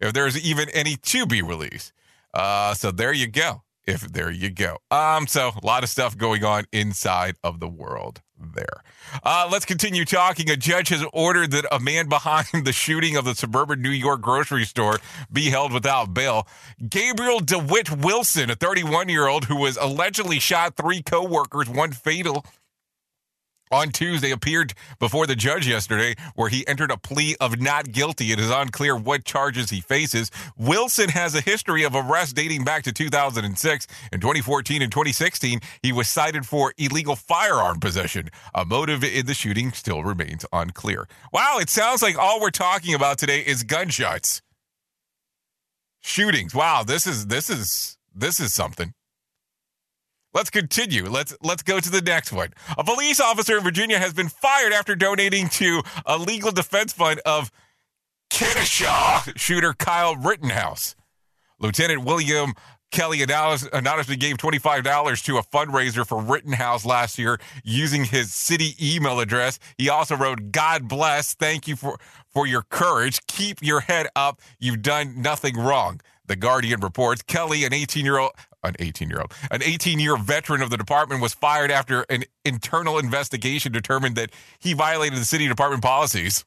if 0.00 0.12
there's 0.12 0.38
even 0.38 0.68
any 0.70 0.96
to 0.96 1.26
be 1.26 1.42
released. 1.42 1.92
Uh, 2.34 2.74
so 2.74 2.90
there 2.90 3.12
you 3.12 3.26
go. 3.26 3.62
If 3.86 4.02
there 4.02 4.30
you 4.30 4.50
go. 4.50 4.78
Um, 4.90 5.26
so 5.26 5.52
a 5.62 5.66
lot 5.66 5.82
of 5.82 5.88
stuff 5.88 6.16
going 6.16 6.44
on 6.44 6.66
inside 6.72 7.36
of 7.42 7.58
the 7.58 7.68
world 7.68 8.20
there. 8.38 8.82
Uh, 9.24 9.48
let's 9.50 9.64
continue 9.64 10.04
talking. 10.04 10.50
A 10.50 10.56
judge 10.56 10.90
has 10.90 11.04
ordered 11.12 11.52
that 11.52 11.64
a 11.72 11.80
man 11.80 12.08
behind 12.10 12.64
the 12.64 12.72
shooting 12.72 13.16
of 13.16 13.24
the 13.24 13.34
suburban 13.34 13.80
New 13.80 13.90
York 13.90 14.20
grocery 14.20 14.64
store 14.64 14.98
be 15.32 15.50
held 15.50 15.72
without 15.72 16.12
bail. 16.12 16.46
Gabriel 16.88 17.40
DeWitt 17.40 17.90
Wilson, 17.90 18.50
a 18.50 18.54
31 18.54 19.08
year 19.08 19.26
old 19.26 19.46
who 19.46 19.56
was 19.56 19.76
allegedly 19.76 20.38
shot 20.38 20.76
three 20.76 21.02
co-workers, 21.02 21.68
one 21.68 21.92
fatal 21.92 22.44
on 23.70 23.90
Tuesday 23.90 24.30
appeared 24.30 24.74
before 24.98 25.26
the 25.26 25.36
judge 25.36 25.66
yesterday, 25.66 26.14
where 26.34 26.48
he 26.48 26.66
entered 26.66 26.90
a 26.90 26.96
plea 26.96 27.36
of 27.40 27.60
not 27.60 27.92
guilty. 27.92 28.32
It 28.32 28.38
is 28.38 28.50
unclear 28.50 28.96
what 28.96 29.24
charges 29.24 29.70
he 29.70 29.80
faces. 29.80 30.30
Wilson 30.56 31.08
has 31.10 31.34
a 31.34 31.40
history 31.40 31.84
of 31.84 31.94
arrests 31.94 32.32
dating 32.32 32.64
back 32.64 32.82
to 32.84 32.92
2006. 32.92 33.86
In 34.12 34.20
2014 34.20 34.82
and 34.82 34.92
2016, 34.92 35.60
he 35.82 35.92
was 35.92 36.08
cited 36.08 36.46
for 36.46 36.72
illegal 36.78 37.16
firearm 37.16 37.80
possession. 37.80 38.30
A 38.54 38.64
motive 38.64 39.04
in 39.04 39.26
the 39.26 39.34
shooting 39.34 39.72
still 39.72 40.02
remains 40.02 40.44
unclear. 40.52 41.08
Wow, 41.32 41.58
it 41.60 41.70
sounds 41.70 42.02
like 42.02 42.18
all 42.18 42.40
we're 42.40 42.50
talking 42.50 42.94
about 42.94 43.18
today 43.18 43.40
is 43.40 43.62
gunshots. 43.62 44.42
Shootings. 46.00 46.54
Wow, 46.54 46.84
this 46.84 47.06
is 47.06 47.26
this 47.26 47.50
is 47.50 47.98
this 48.14 48.40
is 48.40 48.54
something. 48.54 48.94
Let's 50.34 50.50
continue. 50.50 51.08
Let's 51.08 51.34
let's 51.42 51.62
go 51.62 51.80
to 51.80 51.90
the 51.90 52.02
next 52.02 52.32
one. 52.32 52.52
A 52.76 52.84
police 52.84 53.20
officer 53.20 53.56
in 53.56 53.64
Virginia 53.64 53.98
has 53.98 54.12
been 54.12 54.28
fired 54.28 54.72
after 54.72 54.94
donating 54.94 55.48
to 55.50 55.82
a 56.04 56.18
legal 56.18 56.52
defense 56.52 56.92
fund 56.92 57.20
of 57.24 57.50
Kenosha 58.30 59.22
shooter 59.36 59.72
Kyle 59.72 60.16
Rittenhouse. 60.16 60.94
Lieutenant 61.58 62.04
William 62.04 62.52
Kelly 62.90 63.22
anonymously 63.22 64.16
gave 64.16 64.36
$25 64.38 65.24
to 65.24 65.38
a 65.38 65.42
fundraiser 65.42 66.06
for 66.06 66.20
Rittenhouse 66.22 66.86
last 66.86 67.18
year 67.18 67.38
using 67.62 68.04
his 68.04 68.32
city 68.32 68.74
email 68.80 69.20
address. 69.20 69.58
He 69.76 69.88
also 69.88 70.16
wrote, 70.16 70.52
God 70.52 70.88
bless. 70.88 71.34
Thank 71.34 71.68
you 71.68 71.76
for, 71.76 71.98
for 72.32 72.46
your 72.46 72.62
courage. 72.62 73.20
Keep 73.26 73.62
your 73.62 73.80
head 73.80 74.06
up. 74.16 74.40
You've 74.58 74.82
done 74.82 75.20
nothing 75.20 75.56
wrong. 75.56 76.00
The 76.26 76.36
Guardian 76.36 76.80
reports 76.80 77.22
Kelly, 77.22 77.64
an 77.64 77.72
18 77.72 78.04
year 78.04 78.18
old, 78.18 78.32
an 78.62 78.74
18 78.78 79.08
year 79.10 79.20
old, 79.20 79.32
an 79.50 79.62
18 79.62 79.98
year 79.98 80.16
veteran 80.16 80.62
of 80.62 80.70
the 80.70 80.76
department, 80.76 81.22
was 81.22 81.34
fired 81.34 81.70
after 81.70 82.04
an 82.08 82.24
internal 82.44 82.98
investigation 82.98 83.72
determined 83.72 84.16
that 84.16 84.30
he 84.58 84.72
violated 84.72 85.18
the 85.18 85.24
city 85.24 85.48
department 85.48 85.82
policies. 85.82 86.44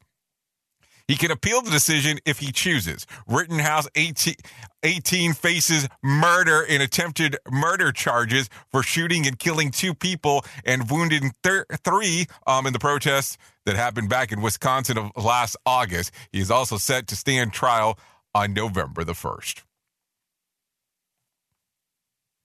He 1.08 1.17
can 1.17 1.32
appeal 1.32 1.62
the 1.62 1.71
decision 1.71 2.19
if 2.26 2.39
he 2.39 2.54
chooses. 2.54 3.06
Rittenhouse 3.28 3.86
18, 3.95 4.36
18 4.84 5.34
faces 5.34 5.89
murder 6.02 6.65
and 6.67 6.82
attempted 6.82 7.38
murder 7.52 7.91
charges 7.91 8.50
for 8.69 8.82
shooting 8.82 9.28
and 9.28 9.38
killing 9.38 9.71
two 9.71 9.93
people 9.93 10.45
and 10.63 10.89
wounding 10.89 11.34
thir- 11.43 11.65
three 11.84 12.28
um, 12.47 12.65
in 12.65 12.71
the 12.71 12.80
protests 12.80 13.38
that 13.65 13.76
happened 13.76 14.10
back 14.10 14.32
in 14.32 14.41
Wisconsin 14.41 14.97
of 14.97 15.12
last 15.21 15.58
August. 15.65 16.12
He 16.32 16.39
is 16.39 16.50
also 16.50 16.78
set 16.78 17.08
to 17.08 17.17
stand 17.17 17.52
trial 17.52 18.00
on 18.34 18.54
November 18.54 19.04
the 19.04 19.12
1st. 19.12 19.63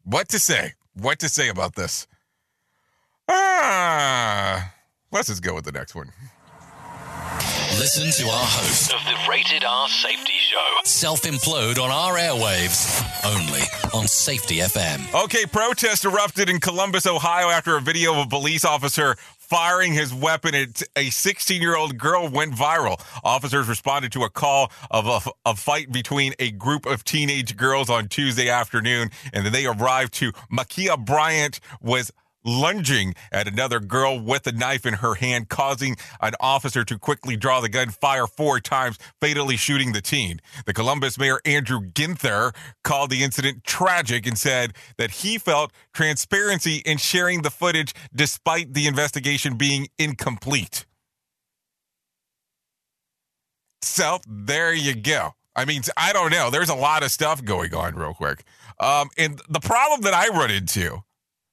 What 0.08 0.28
to 0.28 0.38
say? 0.38 0.74
What 0.94 1.18
to 1.18 1.28
say 1.28 1.48
about 1.48 1.74
this? 1.74 2.06
Ah, 3.28 4.72
let's 5.10 5.26
just 5.26 5.42
go 5.42 5.52
with 5.52 5.64
the 5.64 5.72
next 5.72 5.96
one. 5.96 6.12
Listen 7.76 8.12
to 8.24 8.30
our 8.30 8.44
host 8.46 8.94
of 8.94 9.00
the 9.04 9.16
Rated 9.28 9.64
R 9.64 9.88
Safety 9.88 10.32
Show. 10.38 10.76
Self 10.84 11.22
implode 11.22 11.78
on 11.82 11.90
our 11.90 12.14
airwaves 12.14 13.02
only 13.26 13.62
on 13.92 14.06
Safety 14.06 14.58
FM. 14.58 15.24
Okay, 15.24 15.44
protest 15.44 16.04
erupted 16.04 16.48
in 16.48 16.60
Columbus, 16.60 17.06
Ohio 17.08 17.48
after 17.48 17.76
a 17.76 17.80
video 17.80 18.12
of 18.12 18.26
a 18.26 18.28
police 18.28 18.64
officer 18.64 19.16
firing 19.48 19.92
his 19.92 20.12
weapon 20.12 20.54
at 20.54 20.82
a 20.96 21.10
16 21.10 21.62
year 21.62 21.76
old 21.76 21.96
girl 21.98 22.28
went 22.28 22.54
viral. 22.54 23.00
Officers 23.22 23.68
responded 23.68 24.12
to 24.12 24.22
a 24.24 24.30
call 24.30 24.72
of 24.90 25.06
a, 25.06 25.50
a, 25.50 25.54
fight 25.54 25.92
between 25.92 26.34
a 26.38 26.50
group 26.50 26.86
of 26.86 27.04
teenage 27.04 27.56
girls 27.56 27.88
on 27.88 28.08
Tuesday 28.08 28.48
afternoon, 28.48 29.10
and 29.32 29.44
then 29.44 29.52
they 29.52 29.66
arrived 29.66 30.12
to 30.14 30.32
Ma'Khia 30.52 31.02
Bryant 31.04 31.60
was 31.80 32.12
lunging 32.46 33.14
at 33.30 33.48
another 33.48 33.80
girl 33.80 34.18
with 34.18 34.46
a 34.46 34.52
knife 34.52 34.86
in 34.86 34.94
her 34.94 35.14
hand, 35.14 35.48
causing 35.48 35.96
an 36.20 36.32
officer 36.40 36.84
to 36.84 36.98
quickly 36.98 37.36
draw 37.36 37.60
the 37.60 37.68
gun, 37.68 37.90
fire 37.90 38.26
four 38.26 38.60
times, 38.60 38.96
fatally 39.20 39.56
shooting 39.56 39.92
the 39.92 40.00
teen. 40.00 40.40
The 40.64 40.72
Columbus 40.72 41.18
mayor, 41.18 41.40
Andrew 41.44 41.80
Ginther, 41.80 42.54
called 42.84 43.10
the 43.10 43.22
incident 43.22 43.64
tragic 43.64 44.26
and 44.26 44.38
said 44.38 44.74
that 44.96 45.10
he 45.10 45.38
felt 45.38 45.72
transparency 45.92 46.76
in 46.86 46.98
sharing 46.98 47.42
the 47.42 47.50
footage 47.50 47.92
despite 48.14 48.74
the 48.74 48.86
investigation 48.86 49.56
being 49.56 49.88
incomplete. 49.98 50.86
So 53.82 54.18
there 54.26 54.72
you 54.72 54.94
go. 54.94 55.32
I 55.54 55.64
mean, 55.64 55.82
I 55.96 56.12
don't 56.12 56.30
know. 56.30 56.50
There's 56.50 56.68
a 56.68 56.74
lot 56.74 57.02
of 57.02 57.10
stuff 57.10 57.42
going 57.42 57.74
on, 57.74 57.94
real 57.94 58.14
quick. 58.14 58.44
Um, 58.78 59.08
and 59.16 59.40
the 59.48 59.60
problem 59.60 60.02
that 60.02 60.12
I 60.12 60.28
run 60.28 60.50
into 60.50 61.02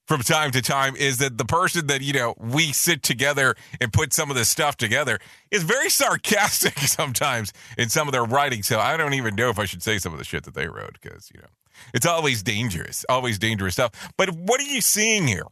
from 0.06 0.20
time 0.20 0.50
to 0.50 0.60
time 0.60 0.94
is 0.96 1.18
that 1.18 1.38
the 1.38 1.44
person 1.44 1.86
that 1.86 2.02
you 2.02 2.12
know 2.12 2.34
we 2.38 2.72
sit 2.72 3.02
together 3.02 3.54
and 3.80 3.92
put 3.92 4.12
some 4.12 4.30
of 4.30 4.36
this 4.36 4.48
stuff 4.48 4.76
together 4.76 5.18
is 5.50 5.62
very 5.62 5.88
sarcastic 5.88 6.78
sometimes 6.78 7.52
in 7.78 7.88
some 7.88 8.08
of 8.08 8.12
their 8.12 8.24
writing 8.24 8.62
so 8.62 8.78
i 8.78 8.96
don't 8.96 9.14
even 9.14 9.34
know 9.34 9.48
if 9.48 9.58
i 9.58 9.64
should 9.64 9.82
say 9.82 9.98
some 9.98 10.12
of 10.12 10.18
the 10.18 10.24
shit 10.24 10.44
that 10.44 10.54
they 10.54 10.68
wrote 10.68 10.98
because 11.00 11.30
you 11.34 11.40
know 11.40 11.48
it's 11.92 12.06
always 12.06 12.42
dangerous 12.42 13.04
always 13.08 13.38
dangerous 13.38 13.74
stuff. 13.74 14.12
But 14.16 14.30
what 14.30 14.60
are 14.60 14.64
you 14.64 14.80
seeing 14.80 15.26
here? 15.26 15.46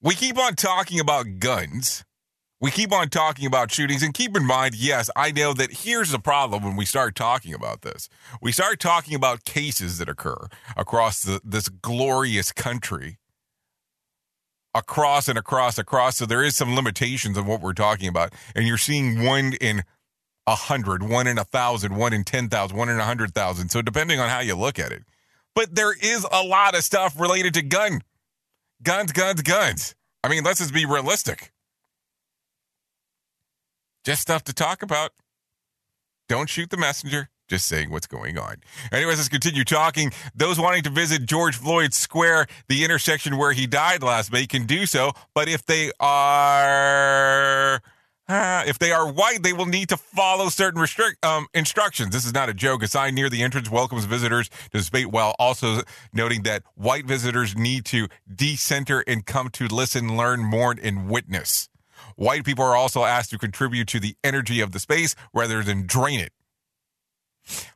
We 0.00 0.14
keep 0.14 0.38
on 0.38 0.54
talking 0.54 0.98
about 0.98 1.38
guns 1.38 2.04
we 2.62 2.70
keep 2.70 2.92
on 2.92 3.08
talking 3.08 3.44
about 3.44 3.72
shootings, 3.72 4.04
and 4.04 4.14
keep 4.14 4.36
in 4.36 4.46
mind, 4.46 4.76
yes, 4.76 5.10
I 5.16 5.32
know 5.32 5.52
that 5.52 5.78
here's 5.78 6.12
the 6.12 6.20
problem 6.20 6.62
when 6.62 6.76
we 6.76 6.86
start 6.86 7.16
talking 7.16 7.52
about 7.52 7.82
this. 7.82 8.08
We 8.40 8.52
start 8.52 8.78
talking 8.78 9.16
about 9.16 9.44
cases 9.44 9.98
that 9.98 10.08
occur 10.08 10.46
across 10.76 11.22
the, 11.22 11.40
this 11.44 11.68
glorious 11.68 12.52
country, 12.52 13.18
across 14.72 15.28
and 15.28 15.36
across, 15.36 15.76
across. 15.76 16.16
So 16.16 16.24
there 16.24 16.44
is 16.44 16.56
some 16.56 16.76
limitations 16.76 17.36
of 17.36 17.48
what 17.48 17.60
we're 17.60 17.72
talking 17.72 18.08
about. 18.08 18.32
And 18.54 18.66
you're 18.66 18.78
seeing 18.78 19.24
one 19.24 19.54
in 19.54 19.82
a 20.46 20.54
hundred, 20.54 21.02
one 21.02 21.26
in 21.26 21.38
a 21.38 21.44
thousand, 21.44 21.96
one 21.96 22.12
in 22.12 22.22
ten 22.22 22.48
thousand 22.48 22.76
one 22.76 22.88
in 22.88 22.98
a 22.98 23.04
hundred 23.04 23.34
thousand. 23.34 23.70
So 23.70 23.82
depending 23.82 24.20
on 24.20 24.28
how 24.28 24.38
you 24.38 24.54
look 24.54 24.78
at 24.78 24.92
it. 24.92 25.02
But 25.54 25.74
there 25.74 25.92
is 25.92 26.26
a 26.32 26.42
lot 26.42 26.76
of 26.76 26.84
stuff 26.84 27.18
related 27.20 27.54
to 27.54 27.62
gun, 27.62 28.02
guns, 28.82 29.12
guns, 29.12 29.42
guns. 29.42 29.94
I 30.24 30.28
mean, 30.28 30.44
let's 30.44 30.60
just 30.60 30.72
be 30.72 30.86
realistic. 30.86 31.51
Just 34.04 34.22
stuff 34.22 34.42
to 34.44 34.52
talk 34.52 34.82
about. 34.82 35.12
Don't 36.28 36.48
shoot 36.48 36.70
the 36.70 36.76
messenger. 36.76 37.28
Just 37.48 37.68
saying 37.68 37.90
what's 37.90 38.06
going 38.06 38.38
on. 38.38 38.56
Anyways, 38.90 39.18
let's 39.18 39.28
continue 39.28 39.64
talking. 39.64 40.10
Those 40.34 40.58
wanting 40.58 40.82
to 40.84 40.90
visit 40.90 41.26
George 41.26 41.56
Floyd 41.56 41.92
Square, 41.92 42.46
the 42.68 42.84
intersection 42.84 43.36
where 43.36 43.52
he 43.52 43.66
died 43.66 44.02
last 44.02 44.32
May, 44.32 44.46
can 44.46 44.64
do 44.64 44.86
so. 44.86 45.12
But 45.34 45.48
if 45.48 45.66
they 45.66 45.92
are 46.00 47.82
uh, 48.28 48.64
if 48.66 48.78
they 48.78 48.92
are 48.92 49.12
white, 49.12 49.42
they 49.42 49.52
will 49.52 49.66
need 49.66 49.90
to 49.90 49.96
follow 49.96 50.48
certain 50.48 50.80
restrict 50.80 51.22
um, 51.24 51.46
instructions. 51.52 52.10
This 52.14 52.24
is 52.24 52.32
not 52.32 52.48
a 52.48 52.54
joke. 52.54 52.82
A 52.82 52.88
sign 52.88 53.14
near 53.14 53.28
the 53.28 53.42
entrance 53.42 53.70
welcomes 53.70 54.06
visitors 54.06 54.48
to 54.72 54.80
the 54.80 55.04
while 55.04 55.34
also 55.38 55.82
noting 56.14 56.42
that 56.44 56.62
white 56.74 57.04
visitors 57.04 57.54
need 57.56 57.84
to 57.86 58.08
decenter 58.34 59.04
and 59.06 59.26
come 59.26 59.50
to 59.50 59.66
listen, 59.66 60.16
learn, 60.16 60.40
mourn, 60.40 60.78
and 60.82 61.10
witness. 61.10 61.68
White 62.16 62.44
people 62.44 62.64
are 62.64 62.76
also 62.76 63.04
asked 63.04 63.30
to 63.30 63.38
contribute 63.38 63.88
to 63.88 64.00
the 64.00 64.16
energy 64.22 64.60
of 64.60 64.72
the 64.72 64.80
space 64.80 65.14
rather 65.32 65.62
than 65.62 65.86
drain 65.86 66.20
it. 66.20 66.32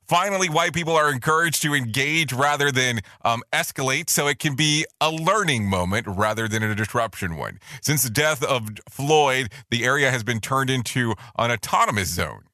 Finally, 0.07 0.49
white 0.49 0.73
people 0.73 0.95
are 0.95 1.11
encouraged 1.11 1.61
to 1.62 1.75
engage 1.75 2.33
rather 2.33 2.71
than 2.71 3.01
um, 3.25 3.43
escalate, 3.53 4.09
so 4.09 4.29
it 4.29 4.39
can 4.39 4.55
be 4.55 4.87
a 5.01 5.11
learning 5.11 5.69
moment 5.69 6.07
rather 6.07 6.47
than 6.47 6.62
a 6.62 6.75
disruption 6.75 7.37
one. 7.37 7.59
Since 7.83 8.05
the 8.05 8.11
death 8.11 8.45
of 8.45 8.69
Floyd, 8.89 9.51
the 9.71 9.85
area 9.85 10.11
has 10.12 10.23
been 10.23 10.39
turned 10.39 10.71
into 10.71 11.15
an 11.37 11.51
autonomous 11.51 12.09
zone. 12.09 12.45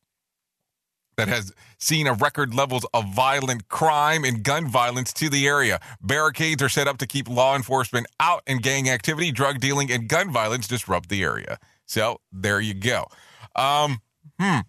That 1.16 1.28
has 1.28 1.52
seen 1.78 2.06
a 2.06 2.14
record 2.14 2.54
levels 2.54 2.86
of 2.94 3.12
violent 3.14 3.68
crime 3.68 4.24
and 4.24 4.42
gun 4.42 4.68
violence 4.68 5.12
to 5.14 5.28
the 5.28 5.46
area. 5.46 5.80
Barricades 6.00 6.62
are 6.62 6.68
set 6.68 6.88
up 6.88 6.98
to 6.98 7.06
keep 7.06 7.28
law 7.28 7.54
enforcement 7.54 8.06
out 8.20 8.42
and 8.46 8.62
gang 8.62 8.88
activity, 8.88 9.32
drug 9.32 9.60
dealing, 9.60 9.90
and 9.90 10.08
gun 10.08 10.32
violence 10.32 10.66
disrupt 10.68 11.08
the 11.08 11.22
area. 11.22 11.58
So 11.86 12.20
there 12.32 12.60
you 12.60 12.74
go. 12.74 13.06
Um, 13.54 14.00
hmm. 14.40 14.60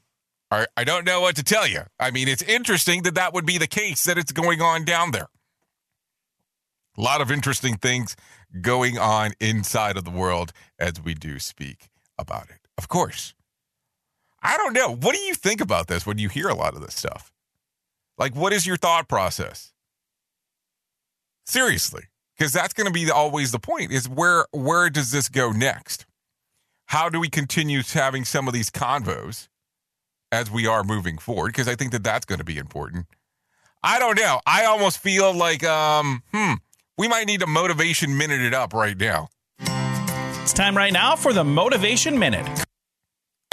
I, 0.51 0.67
I 0.77 0.83
don't 0.83 1.05
know 1.05 1.21
what 1.21 1.35
to 1.37 1.43
tell 1.43 1.67
you. 1.67 1.81
I 1.99 2.11
mean, 2.11 2.27
it's 2.27 2.43
interesting 2.43 3.03
that 3.03 3.15
that 3.15 3.33
would 3.33 3.45
be 3.45 3.57
the 3.57 3.67
case 3.67 4.03
that 4.03 4.17
it's 4.17 4.31
going 4.31 4.61
on 4.61 4.85
down 4.85 5.11
there. 5.11 5.27
A 6.97 7.01
lot 7.01 7.21
of 7.21 7.31
interesting 7.31 7.75
things 7.77 8.15
going 8.61 8.99
on 8.99 9.31
inside 9.39 9.97
of 9.97 10.03
the 10.03 10.11
world 10.11 10.51
as 10.77 11.01
we 11.03 11.15
do 11.15 11.39
speak 11.39 11.89
about 12.19 12.49
it. 12.49 12.59
Of 12.77 12.87
course. 12.87 13.33
I 14.43 14.57
don't 14.57 14.73
know. 14.73 14.93
What 14.93 15.15
do 15.15 15.21
you 15.21 15.33
think 15.33 15.61
about 15.61 15.87
this 15.87 16.05
when 16.05 16.17
you 16.17 16.27
hear 16.27 16.49
a 16.49 16.53
lot 16.53 16.75
of 16.75 16.81
this 16.81 16.95
stuff? 16.95 17.31
Like, 18.17 18.35
what 18.35 18.53
is 18.53 18.67
your 18.67 18.77
thought 18.77 19.07
process? 19.07 19.71
Seriously, 21.45 22.03
because 22.37 22.51
that's 22.51 22.73
going 22.73 22.87
to 22.87 22.93
be 22.93 23.09
always 23.09 23.51
the 23.51 23.59
point 23.59 23.91
is 23.91 24.07
where 24.07 24.45
where 24.51 24.89
does 24.89 25.11
this 25.11 25.29
go 25.29 25.51
next? 25.51 26.05
How 26.87 27.09
do 27.09 27.19
we 27.19 27.29
continue 27.29 27.81
having 27.81 28.25
some 28.25 28.47
of 28.47 28.53
these 28.53 28.69
convos 28.69 29.47
as 30.31 30.51
we 30.51 30.67
are 30.67 30.83
moving 30.83 31.17
forward? 31.17 31.47
Because 31.47 31.67
I 31.67 31.75
think 31.75 31.91
that 31.91 32.03
that's 32.03 32.25
going 32.25 32.39
to 32.39 32.45
be 32.45 32.57
important. 32.57 33.07
I 33.81 33.99
don't 33.99 34.17
know. 34.17 34.39
I 34.45 34.65
almost 34.65 34.99
feel 34.99 35.33
like, 35.33 35.63
um, 35.63 36.23
hmm, 36.33 36.53
we 36.97 37.07
might 37.07 37.27
need 37.27 37.41
a 37.41 37.47
motivation 37.47 38.17
minute 38.17 38.41
it 38.41 38.53
up 38.53 38.73
right 38.73 38.97
now. 38.97 39.27
It's 40.41 40.53
time 40.53 40.77
right 40.77 40.93
now 40.93 41.15
for 41.15 41.33
the 41.33 41.43
Motivation 41.43 42.17
Minute. 42.17 42.62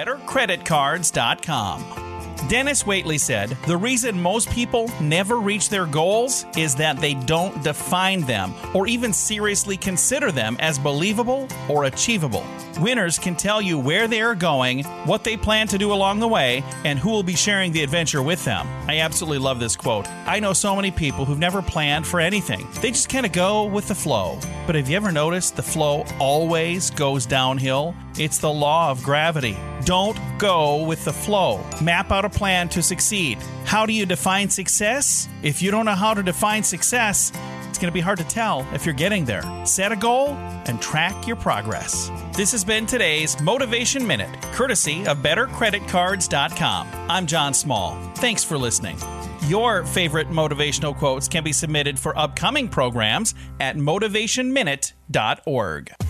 BetterCreditCards.com. 0.01 2.07
Dennis 2.49 2.85
Waitley 2.85 3.21
said, 3.21 3.51
The 3.67 3.77
reason 3.77 4.19
most 4.21 4.51
people 4.51 4.91
never 4.99 5.37
reach 5.37 5.69
their 5.69 5.85
goals 5.85 6.47
is 6.57 6.75
that 6.77 6.97
they 6.97 7.13
don't 7.13 7.63
define 7.63 8.23
them 8.23 8.55
or 8.75 8.87
even 8.87 9.13
seriously 9.13 9.77
consider 9.77 10.33
them 10.33 10.57
as 10.59 10.79
believable 10.79 11.47
or 11.69 11.85
achievable. 11.85 12.43
Winners 12.81 13.19
can 13.19 13.37
tell 13.37 13.61
you 13.61 13.79
where 13.79 14.09
they 14.09 14.23
are 14.23 14.35
going, 14.35 14.85
what 15.05 15.23
they 15.23 15.37
plan 15.37 15.69
to 15.69 15.77
do 15.77 15.93
along 15.93 16.21
the 16.21 16.29
way, 16.29 16.65
and 16.85 16.99
who 16.99 17.11
will 17.11 17.23
be 17.23 17.37
sharing 17.37 17.73
the 17.73 17.83
adventure 17.83 18.23
with 18.23 18.43
them. 18.47 18.67
I 18.89 19.01
absolutely 19.01 19.39
love 19.39 19.61
this 19.61 19.77
quote. 19.77 20.09
I 20.27 20.41
know 20.41 20.55
so 20.55 20.75
many 20.75 20.91
people 20.91 21.27
who've 21.27 21.39
never 21.39 21.61
planned 21.61 22.07
for 22.07 22.21
anything, 22.21 22.67
they 22.81 22.91
just 22.91 23.11
kind 23.11 23.27
of 23.27 23.33
go 23.33 23.65
with 23.65 23.89
the 23.89 23.95
flow. 23.95 24.39
But 24.67 24.77
have 24.77 24.89
you 24.89 24.97
ever 24.97 25.13
noticed 25.13 25.57
the 25.57 25.63
flow 25.63 26.07
always 26.19 26.91
goes 26.91 27.27
downhill? 27.27 27.95
It's 28.21 28.37
the 28.37 28.53
law 28.53 28.91
of 28.91 29.03
gravity. 29.03 29.57
Don't 29.87 30.19
go 30.39 30.85
with 30.85 31.07
the 31.07 31.13
flow. 31.13 31.65
Map 31.81 32.13
out 32.13 32.27
a 32.27 32.29
plan 32.29 32.69
to 32.69 32.83
succeed. 32.83 33.39
How 33.65 33.87
do 33.87 33.95
you 33.95 34.05
define 34.05 34.51
success? 34.51 35.27
If 35.43 35.63
you 35.63 35.71
don't 35.71 35.87
know 35.87 35.95
how 35.95 36.13
to 36.13 36.23
define 36.23 36.63
success, 36.63 37.33
it's 37.71 37.79
going 37.79 37.91
to 37.91 37.95
be 37.95 38.03
hard 38.03 38.19
to 38.19 38.25
tell 38.25 38.67
if 38.75 38.85
you're 38.85 38.95
getting 38.95 39.25
there. 39.25 39.43
Set 39.65 39.91
a 39.91 39.97
goal 39.97 40.35
and 40.67 40.83
track 40.83 41.27
your 41.27 41.37
progress. 41.37 42.11
This 42.37 42.53
has 42.53 42.63
been 42.63 42.85
today's 42.85 43.41
Motivation 43.41 44.07
Minute, 44.07 44.43
courtesy 44.53 45.07
of 45.07 45.21
BetterCreditCards.com. 45.21 46.89
I'm 47.09 47.27
John 47.27 47.55
Small. 47.55 47.97
Thanks 48.17 48.45
for 48.45 48.59
listening. 48.59 48.99
Your 49.47 49.87
favorite 49.87 50.29
motivational 50.29 50.95
quotes 50.95 51.27
can 51.27 51.43
be 51.43 51.55
submitted 51.55 51.99
for 51.99 52.15
upcoming 52.19 52.69
programs 52.69 53.35
at 53.61 53.77
motivationminute.org. 53.77 56.10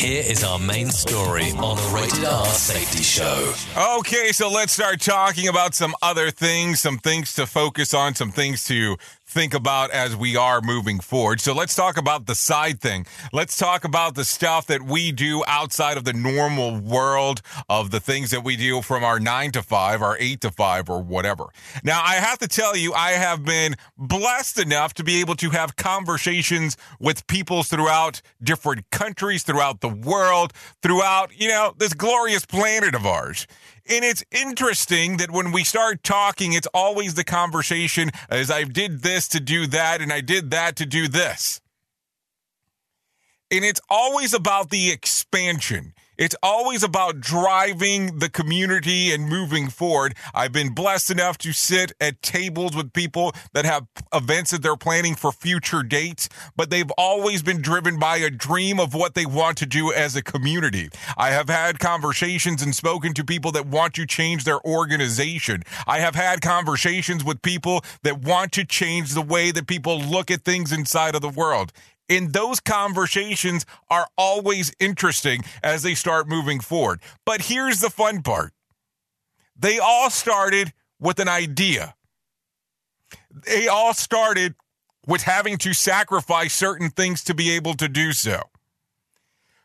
Here 0.00 0.22
is 0.26 0.42
our 0.44 0.58
main 0.58 0.88
story 0.88 1.50
on 1.58 1.76
the 1.76 1.92
Rated 1.94 2.24
R 2.24 2.46
Safety 2.46 3.02
Show. 3.02 3.52
Okay, 3.98 4.32
so 4.32 4.48
let's 4.48 4.72
start 4.72 4.98
talking 4.98 5.46
about 5.46 5.74
some 5.74 5.94
other 6.00 6.30
things, 6.30 6.80
some 6.80 6.96
things 6.96 7.34
to 7.34 7.44
focus 7.44 7.92
on, 7.92 8.14
some 8.14 8.32
things 8.32 8.64
to 8.68 8.96
think 9.30 9.54
about 9.54 9.92
as 9.92 10.16
we 10.16 10.36
are 10.36 10.60
moving 10.60 10.98
forward. 10.98 11.40
So 11.40 11.54
let's 11.54 11.76
talk 11.76 11.96
about 11.96 12.26
the 12.26 12.34
side 12.34 12.80
thing. 12.80 13.06
Let's 13.32 13.56
talk 13.56 13.84
about 13.84 14.16
the 14.16 14.24
stuff 14.24 14.66
that 14.66 14.82
we 14.82 15.12
do 15.12 15.44
outside 15.46 15.96
of 15.96 16.04
the 16.04 16.12
normal 16.12 16.80
world 16.80 17.40
of 17.68 17.92
the 17.92 18.00
things 18.00 18.30
that 18.30 18.42
we 18.42 18.56
do 18.56 18.82
from 18.82 19.04
our 19.04 19.20
nine 19.20 19.52
to 19.52 19.62
five, 19.62 20.02
our 20.02 20.16
eight 20.18 20.40
to 20.40 20.50
five, 20.50 20.90
or 20.90 21.00
whatever. 21.00 21.46
Now, 21.84 22.02
I 22.04 22.14
have 22.14 22.38
to 22.40 22.48
tell 22.48 22.76
you, 22.76 22.92
I 22.92 23.12
have 23.12 23.44
been 23.44 23.76
blessed 23.96 24.58
enough 24.58 24.94
to 24.94 25.04
be 25.04 25.20
able 25.20 25.36
to 25.36 25.50
have 25.50 25.76
conversations 25.76 26.76
with 26.98 27.26
people 27.28 27.62
throughout 27.62 28.20
different 28.42 28.90
countries, 28.90 29.44
throughout 29.44 29.80
the 29.80 29.88
world, 29.88 30.52
throughout, 30.82 31.30
you 31.38 31.48
know, 31.48 31.72
this 31.78 31.94
glorious 31.94 32.44
planet 32.44 32.96
of 32.96 33.06
ours. 33.06 33.46
And 33.90 34.04
it's 34.04 34.22
interesting 34.30 35.16
that 35.16 35.32
when 35.32 35.50
we 35.50 35.64
start 35.64 36.04
talking, 36.04 36.52
it's 36.52 36.68
always 36.72 37.14
the 37.14 37.24
conversation 37.24 38.10
as 38.28 38.48
I 38.48 38.62
did 38.62 39.02
this 39.02 39.26
to 39.28 39.40
do 39.40 39.66
that 39.66 40.00
and 40.00 40.12
I 40.12 40.20
did 40.20 40.52
that 40.52 40.76
to 40.76 40.86
do 40.86 41.08
this. 41.08 41.60
And 43.50 43.64
it's 43.64 43.80
always 43.90 44.32
about 44.32 44.70
the 44.70 44.92
expansion. 44.92 45.92
It's 46.20 46.36
always 46.42 46.82
about 46.82 47.20
driving 47.20 48.18
the 48.18 48.28
community 48.28 49.10
and 49.10 49.26
moving 49.26 49.70
forward. 49.70 50.14
I've 50.34 50.52
been 50.52 50.74
blessed 50.74 51.10
enough 51.10 51.38
to 51.38 51.54
sit 51.54 51.92
at 51.98 52.20
tables 52.20 52.76
with 52.76 52.92
people 52.92 53.32
that 53.54 53.64
have 53.64 53.86
events 54.12 54.50
that 54.50 54.60
they're 54.60 54.76
planning 54.76 55.14
for 55.14 55.32
future 55.32 55.82
dates, 55.82 56.28
but 56.54 56.68
they've 56.68 56.90
always 56.98 57.42
been 57.42 57.62
driven 57.62 57.98
by 57.98 58.18
a 58.18 58.28
dream 58.28 58.78
of 58.78 58.92
what 58.92 59.14
they 59.14 59.24
want 59.24 59.56
to 59.58 59.66
do 59.66 59.94
as 59.94 60.14
a 60.14 60.22
community. 60.22 60.90
I 61.16 61.30
have 61.30 61.48
had 61.48 61.78
conversations 61.78 62.60
and 62.60 62.74
spoken 62.74 63.14
to 63.14 63.24
people 63.24 63.50
that 63.52 63.64
want 63.64 63.94
to 63.94 64.04
change 64.04 64.44
their 64.44 64.60
organization. 64.60 65.62
I 65.86 66.00
have 66.00 66.16
had 66.16 66.42
conversations 66.42 67.24
with 67.24 67.40
people 67.40 67.82
that 68.02 68.20
want 68.20 68.52
to 68.52 68.66
change 68.66 69.14
the 69.14 69.22
way 69.22 69.52
that 69.52 69.66
people 69.66 69.98
look 69.98 70.30
at 70.30 70.44
things 70.44 70.70
inside 70.70 71.14
of 71.14 71.22
the 71.22 71.30
world. 71.30 71.72
And 72.10 72.32
those 72.32 72.58
conversations 72.58 73.64
are 73.88 74.08
always 74.18 74.74
interesting 74.80 75.42
as 75.62 75.82
they 75.82 75.94
start 75.94 76.28
moving 76.28 76.58
forward. 76.60 77.00
But 77.24 77.42
here's 77.42 77.78
the 77.80 77.88
fun 77.88 78.22
part 78.22 78.52
they 79.56 79.78
all 79.78 80.10
started 80.10 80.72
with 80.98 81.20
an 81.20 81.28
idea. 81.28 81.94
They 83.30 83.68
all 83.68 83.94
started 83.94 84.54
with 85.06 85.22
having 85.22 85.56
to 85.58 85.72
sacrifice 85.72 86.52
certain 86.52 86.90
things 86.90 87.24
to 87.24 87.34
be 87.34 87.50
able 87.52 87.74
to 87.74 87.88
do 87.88 88.12
so. 88.12 88.49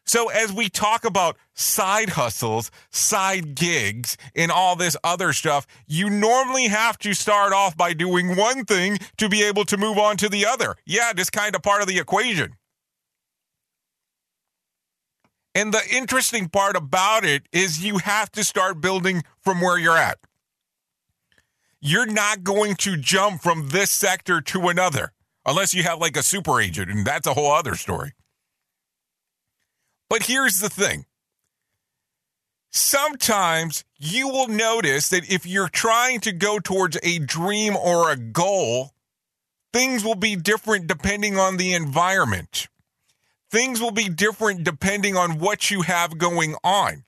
So, 0.06 0.30
as 0.30 0.54
we 0.54 0.70
talk 0.70 1.04
about 1.04 1.36
side 1.56 2.10
hustles, 2.10 2.70
side 2.91 3.56
gigs, 3.56 4.18
and 4.36 4.52
all 4.52 4.76
this 4.76 4.96
other 5.04 5.34
stuff, 5.34 5.65
you 5.88 6.10
normally 6.10 6.68
have 6.68 7.00
to 7.00 7.13
start 7.13 7.54
off 7.54 7.76
by 7.76 7.94
doing 7.94 8.36
one 8.36 8.65
thing 8.65 9.00
to 9.18 9.28
be 9.28 9.44
able 9.44 9.65
to 9.65 9.78
move 9.78 9.98
on 9.98 10.18
to 10.18 10.30
the 10.30 10.46
other. 10.46 10.76
Yeah, 10.86 11.12
just 11.13 11.32
kind 11.32 11.56
of 11.56 11.63
part 11.63 11.82
of 11.82 11.88
the 11.88 11.98
equation. 11.98 12.56
And 15.56 15.74
the 15.74 15.82
interesting 15.91 16.50
part 16.50 16.76
about 16.76 17.24
it 17.24 17.48
is 17.52 17.84
you 17.84 17.98
have 18.00 18.32
to 18.34 18.44
start 18.44 18.82
building 18.82 19.24
from 19.41 19.62
where 19.62 19.80
you're 19.80 19.98
at. 19.98 20.20
You're 21.80 22.06
not 22.06 22.44
going 22.44 22.76
to 22.78 22.98
jump 22.98 23.41
from 23.41 23.70
this 23.70 23.89
sector 23.89 24.41
to 24.41 24.68
another 24.68 25.13
unless 25.46 25.74
you 25.74 25.84
have 25.84 26.00
like 26.00 26.18
a 26.18 26.24
super 26.24 26.60
agent, 26.60 26.91
and 26.91 27.08
that's 27.08 27.26
a 27.26 27.34
whole 27.34 27.52
other 27.52 27.76
story. 27.76 28.12
But 30.10 30.24
here's 30.24 30.60
the 30.60 30.70
thing 30.70 31.06
sometimes 32.72 33.84
you 33.98 34.28
will 34.28 34.48
notice 34.48 35.10
that 35.10 35.32
if 35.32 35.46
you're 35.46 35.70
trying 35.70 36.20
to 36.22 36.32
go 36.32 36.60
towards 36.60 36.98
a 37.04 37.20
dream 37.20 37.76
or 37.76 38.12
a 38.12 38.18
goal, 38.18 38.91
things 39.74 40.04
will 40.04 40.15
be 40.15 40.36
different 40.36 40.88
depending 40.88 41.38
on 41.38 41.58
the 41.58 41.74
environment. 41.74 42.68
Things 43.50 43.80
will 43.80 43.91
be 43.91 44.10
different 44.10 44.63
depending 44.63 45.15
on 45.15 45.39
what 45.39 45.72
you 45.72 45.84
have 45.84 46.18
going 46.18 46.56
on. 46.63 47.06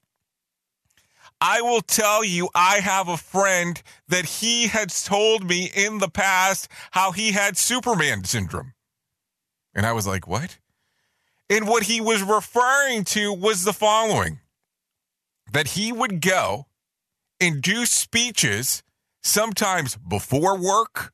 I 1.39 1.61
will 1.61 1.81
tell 1.81 2.23
you, 2.23 2.49
I 2.55 2.79
have 2.79 3.07
a 3.07 3.17
friend 3.17 3.81
that 4.07 4.25
he 4.25 4.67
has 4.67 5.03
told 5.03 5.47
me 5.47 5.69
in 5.73 5.99
the 5.99 6.09
past 6.09 6.67
how 6.91 7.11
he 7.11 7.33
had 7.33 7.57
Superman 7.57 8.23
syndrome. 8.23 8.73
And 9.75 9.85
I 9.85 9.91
was 9.91 10.07
like, 10.07 10.27
what? 10.27 10.57
And 11.49 11.67
what 11.67 11.83
he 11.83 12.01
was 12.01 12.21
referring 12.23 13.03
to 13.05 13.33
was 13.33 13.63
the 13.63 13.73
following 13.73 14.39
that 15.53 15.69
he 15.69 15.91
would 15.93 16.21
go 16.21 16.67
and 17.39 17.61
do 17.61 17.85
speeches 17.85 18.83
sometimes 19.23 19.95
before 19.95 20.57
work, 20.57 21.13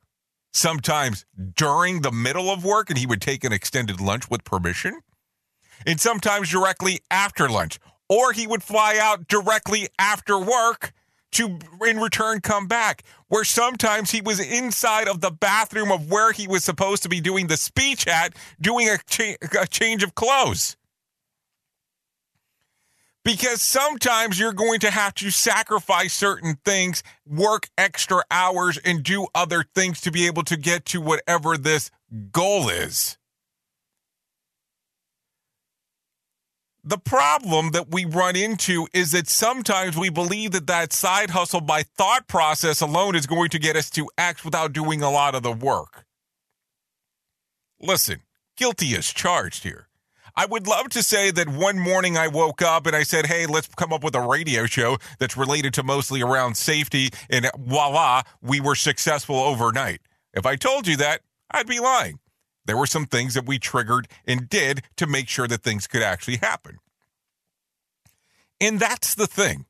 sometimes 0.52 1.24
during 1.56 2.00
the 2.00 2.10
middle 2.10 2.50
of 2.50 2.64
work, 2.64 2.90
and 2.90 2.98
he 2.98 3.06
would 3.06 3.20
take 3.20 3.44
an 3.44 3.52
extended 3.52 4.00
lunch 4.00 4.28
with 4.28 4.44
permission, 4.44 5.00
and 5.86 6.00
sometimes 6.00 6.50
directly 6.50 7.00
after 7.10 7.48
lunch. 7.48 7.78
Or 8.08 8.32
he 8.32 8.46
would 8.46 8.62
fly 8.62 8.98
out 9.00 9.28
directly 9.28 9.88
after 9.98 10.38
work 10.38 10.92
to, 11.34 11.58
in 11.86 11.98
return, 11.98 12.40
come 12.40 12.66
back. 12.66 13.02
Where 13.28 13.44
sometimes 13.44 14.10
he 14.10 14.20
was 14.20 14.40
inside 14.40 15.08
of 15.08 15.20
the 15.20 15.30
bathroom 15.30 15.90
of 15.90 16.10
where 16.10 16.32
he 16.32 16.46
was 16.46 16.64
supposed 16.64 17.02
to 17.02 17.08
be 17.08 17.20
doing 17.20 17.48
the 17.48 17.56
speech 17.56 18.06
at, 18.06 18.34
doing 18.60 18.88
a, 18.88 18.98
cha- 19.06 19.36
a 19.60 19.66
change 19.66 20.02
of 20.02 20.14
clothes 20.14 20.76
because 23.24 23.62
sometimes 23.62 24.38
you're 24.38 24.52
going 24.52 24.78
to 24.80 24.90
have 24.90 25.14
to 25.14 25.30
sacrifice 25.30 26.12
certain 26.12 26.58
things, 26.64 27.02
work 27.26 27.68
extra 27.76 28.22
hours, 28.30 28.78
and 28.84 29.02
do 29.02 29.26
other 29.34 29.64
things 29.74 30.00
to 30.02 30.12
be 30.12 30.26
able 30.26 30.44
to 30.44 30.56
get 30.56 30.84
to 30.84 31.00
whatever 31.00 31.56
this 31.56 31.90
goal 32.30 32.68
is. 32.68 33.18
The 36.86 36.98
problem 36.98 37.70
that 37.70 37.90
we 37.90 38.04
run 38.04 38.36
into 38.36 38.86
is 38.92 39.12
that 39.12 39.26
sometimes 39.26 39.96
we 39.96 40.10
believe 40.10 40.50
that 40.50 40.66
that 40.66 40.92
side 40.92 41.30
hustle 41.30 41.62
by 41.62 41.82
thought 41.82 42.28
process 42.28 42.82
alone 42.82 43.16
is 43.16 43.26
going 43.26 43.48
to 43.50 43.58
get 43.58 43.74
us 43.74 43.88
to 43.90 44.10
X 44.18 44.44
without 44.44 44.74
doing 44.74 45.02
a 45.02 45.10
lot 45.10 45.34
of 45.34 45.42
the 45.42 45.50
work. 45.50 46.04
Listen, 47.80 48.20
guilty 48.58 48.94
as 48.94 49.06
charged 49.06 49.62
here. 49.62 49.88
I 50.36 50.44
would 50.44 50.66
love 50.66 50.90
to 50.90 51.02
say 51.02 51.30
that 51.30 51.48
one 51.48 51.78
morning 51.78 52.18
I 52.18 52.28
woke 52.28 52.60
up 52.60 52.86
and 52.86 52.94
I 52.94 53.02
said, 53.02 53.26
hey, 53.26 53.46
let's 53.46 53.68
come 53.68 53.92
up 53.92 54.04
with 54.04 54.14
a 54.14 54.20
radio 54.20 54.66
show 54.66 54.98
that's 55.18 55.38
related 55.38 55.72
to 55.74 55.82
mostly 55.82 56.20
around 56.20 56.58
safety, 56.58 57.08
and 57.30 57.50
voila, 57.56 58.24
we 58.42 58.60
were 58.60 58.74
successful 58.74 59.36
overnight. 59.36 60.02
If 60.34 60.44
I 60.44 60.56
told 60.56 60.86
you 60.86 60.98
that, 60.98 61.22
I'd 61.50 61.66
be 61.66 61.80
lying. 61.80 62.18
There 62.66 62.76
were 62.76 62.86
some 62.86 63.06
things 63.06 63.34
that 63.34 63.46
we 63.46 63.58
triggered 63.58 64.08
and 64.26 64.48
did 64.48 64.82
to 64.96 65.06
make 65.06 65.28
sure 65.28 65.46
that 65.46 65.62
things 65.62 65.86
could 65.86 66.02
actually 66.02 66.38
happen. 66.38 66.78
And 68.60 68.80
that's 68.80 69.14
the 69.14 69.26
thing. 69.26 69.66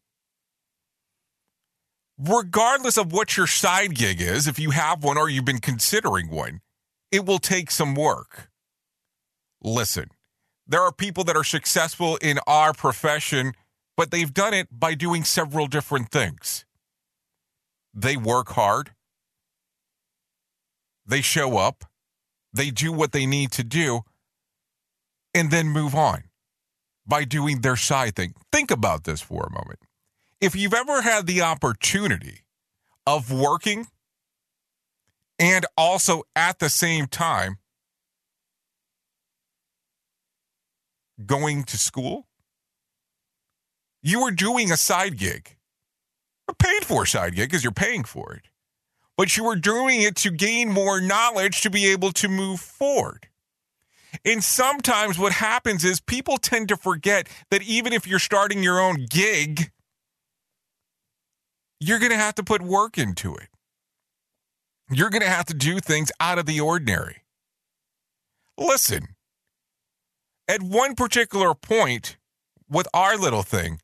Regardless 2.16 2.96
of 2.96 3.12
what 3.12 3.37
your 3.37 3.48
side 3.48 3.96
gig 3.96 4.20
is, 4.20 4.46
if 4.46 4.59
you 4.59 4.70
have 4.70 5.02
one 5.02 5.18
or 5.18 5.28
you've 5.28 5.44
been 5.44 5.59
considering 5.59 6.30
one, 6.30 6.61
it 7.11 7.26
will 7.26 7.40
take 7.40 7.70
some 7.70 7.94
work. 7.94 8.50
Listen, 9.61 10.11
there 10.66 10.83
are 10.83 10.92
people 10.92 11.24
that 11.24 11.37
are 11.37 11.44
successful 11.44 12.16
in 12.16 12.38
our 12.46 12.72
profession, 12.72 13.52
but 13.96 14.11
they've 14.11 14.33
done 14.33 14.54
it 14.54 14.68
by 14.70 14.94
doing 14.94 15.24
several 15.24 15.66
different 15.66 16.11
things. 16.11 16.64
They 17.92 18.16
work 18.16 18.50
hard, 18.50 18.92
they 21.07 21.20
show 21.20 21.57
up, 21.57 21.85
they 22.55 22.71
do 22.71 22.93
what 22.93 23.12
they 23.12 23.27
need 23.27 23.51
to 23.53 23.64
do, 23.64 24.03
and 25.35 25.51
then 25.51 25.69
move 25.69 25.95
on 25.95 26.25
by 27.07 27.25
doing 27.25 27.61
their 27.61 27.77
side 27.77 28.14
thing. 28.14 28.35
Think 28.53 28.71
about 28.71 29.05
this 29.05 29.21
for 29.21 29.45
a 29.45 29.53
moment. 29.53 29.81
If 30.40 30.55
you've 30.55 30.75
ever 30.75 31.03
had 31.03 31.27
the 31.27 31.43
opportunity 31.43 32.45
of 33.07 33.33
working 33.33 33.87
and 35.38 35.67
also 35.77 36.23
at 36.37 36.61
the 36.61 36.71
same 36.71 37.07
time 37.07 37.59
going 41.27 41.64
to 41.64 41.77
school, 41.77 42.29
you 44.03 44.23
were 44.23 44.31
doing 44.31 44.71
a 44.71 44.77
side 44.77 45.19
gig, 45.19 45.57
a 46.49 46.55
paid 46.55 46.85
for 46.85 47.07
side 47.07 47.35
gig 47.35 47.49
because 47.49 47.64
you're 47.64 47.73
paying 47.73 48.05
for 48.05 48.35
it, 48.35 48.49
but 49.16 49.37
you 49.37 49.44
were 49.44 49.57
doing 49.57 50.03
it 50.03 50.16
to 50.16 50.31
gain 50.31 50.70
more 50.70 51.00
knowledge 51.00 51.61
to 51.62 51.70
be 51.70 51.87
able 51.87 52.12
to 52.12 52.29
move 52.29 52.61
forward. 52.61 53.29
And 54.24 54.42
sometimes 54.42 55.18
what 55.18 55.33
happens 55.33 55.85
is 55.85 56.00
people 56.00 56.38
tend 56.38 56.68
to 56.68 56.77
forget 56.77 57.29
that 57.50 57.62
even 57.62 57.92
if 57.92 58.07
you're 58.07 58.18
starting 58.18 58.62
your 58.62 58.81
own 58.81 59.07
gig, 59.09 59.70
you're 61.81 61.98
going 61.98 62.12
to 62.12 62.16
have 62.16 62.35
to 62.37 62.44
put 62.44 62.62
work 62.62 62.96
into 62.96 63.35
it. 63.35 63.48
You're 64.90 65.11
going 65.11 65.22
to 65.22 65.29
have 65.29 65.46
to 65.46 65.55
do 65.55 65.81
things 65.81 66.12
out 66.20 66.38
of 66.38 66.46
the 66.46 66.61
ordinary. 66.61 67.22
Listen, 68.57 69.09
at 70.46 70.62
one 70.62 70.94
particular 70.94 71.55
point 71.55 72.16
with 72.68 72.87
our 72.94 73.16
little 73.16 73.42
thing, 73.42 73.81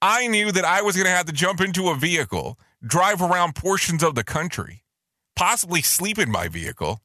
I 0.00 0.26
knew 0.28 0.52
that 0.52 0.64
I 0.64 0.82
was 0.82 0.94
going 0.94 1.06
to 1.06 1.12
have 1.12 1.26
to 1.26 1.32
jump 1.32 1.60
into 1.60 1.88
a 1.88 1.94
vehicle, 1.96 2.58
drive 2.86 3.20
around 3.20 3.54
portions 3.54 4.02
of 4.02 4.14
the 4.14 4.24
country, 4.24 4.84
possibly 5.34 5.82
sleep 5.82 6.18
in 6.18 6.30
my 6.30 6.48
vehicle, 6.48 7.00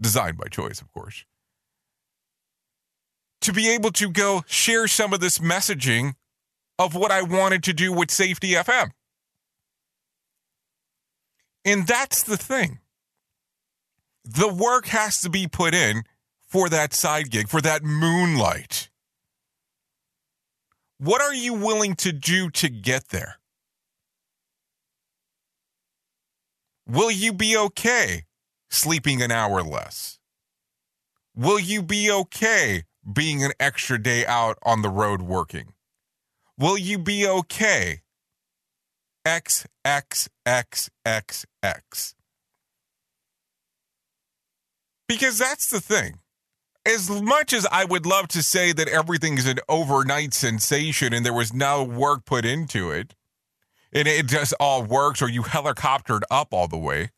designed 0.00 0.36
by 0.36 0.46
choice, 0.48 0.80
of 0.80 0.92
course, 0.92 1.24
to 3.40 3.52
be 3.52 3.68
able 3.70 3.92
to 3.92 4.10
go 4.10 4.42
share 4.46 4.88
some 4.88 5.12
of 5.12 5.20
this 5.20 5.38
messaging 5.38 6.14
of 6.78 6.94
what 6.94 7.10
I 7.10 7.22
wanted 7.22 7.62
to 7.64 7.72
do 7.72 7.92
with 7.92 8.10
Safety 8.10 8.52
FM. 8.52 8.90
And 11.64 11.86
that's 11.86 12.22
the 12.22 12.36
thing. 12.36 12.80
The 14.24 14.52
work 14.52 14.86
has 14.86 15.20
to 15.20 15.30
be 15.30 15.46
put 15.46 15.74
in 15.74 16.04
for 16.48 16.68
that 16.68 16.92
side 16.92 17.30
gig, 17.30 17.48
for 17.48 17.60
that 17.60 17.82
moonlight. 17.82 18.88
What 20.98 21.20
are 21.20 21.34
you 21.34 21.52
willing 21.52 21.94
to 21.96 22.12
do 22.12 22.48
to 22.50 22.68
get 22.68 23.08
there? 23.08 23.36
Will 26.86 27.10
you 27.10 27.32
be 27.32 27.56
okay 27.56 28.24
sleeping 28.68 29.22
an 29.22 29.30
hour 29.30 29.62
less? 29.62 30.18
Will 31.34 31.58
you 31.58 31.82
be 31.82 32.10
okay 32.10 32.84
being 33.10 33.42
an 33.42 33.52
extra 33.58 34.00
day 34.00 34.26
out 34.26 34.58
on 34.62 34.82
the 34.82 34.90
road 34.90 35.22
working? 35.22 35.72
Will 36.58 36.76
you 36.76 36.98
be 36.98 37.26
okay? 37.26 38.02
X, 39.24 39.66
X, 39.84 40.28
X, 40.44 40.90
X, 41.06 41.46
X. 41.62 42.14
Because 45.08 45.38
that's 45.38 45.70
the 45.70 45.80
thing. 45.80 46.18
As 46.86 47.08
much 47.08 47.54
as 47.54 47.66
I 47.72 47.86
would 47.86 48.04
love 48.04 48.28
to 48.28 48.42
say 48.42 48.72
that 48.72 48.88
everything 48.88 49.38
is 49.38 49.46
an 49.46 49.60
overnight 49.70 50.34
sensation 50.34 51.14
and 51.14 51.24
there 51.24 51.32
was 51.32 51.54
no 51.54 51.82
work 51.82 52.26
put 52.26 52.44
into 52.44 52.90
it, 52.90 53.14
and 53.94 54.08
it 54.08 54.26
just 54.26 54.52
all 54.58 54.82
works 54.82 55.22
or 55.22 55.28
you 55.28 55.42
helicoptered 55.42 56.22
up 56.30 56.52
all 56.52 56.66
the 56.66 56.76
way, 56.76 57.10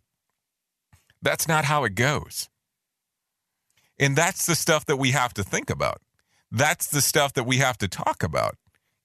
that's 1.23 1.49
not 1.49 1.65
how 1.65 1.85
it 1.85 1.95
goes. 1.95 2.49
And 3.99 4.15
that's 4.15 4.45
the 4.45 4.55
stuff 4.55 4.85
that 4.87 4.99
we 4.99 5.13
have 5.13 5.33
to 5.35 5.43
think 5.43 5.71
about. 5.71 6.03
That's 6.51 6.87
the 6.87 7.01
stuff 7.01 7.33
that 7.33 7.45
we 7.45 7.57
have 7.57 7.79
to 7.79 7.89
talk 7.89 8.23
about. 8.23 8.57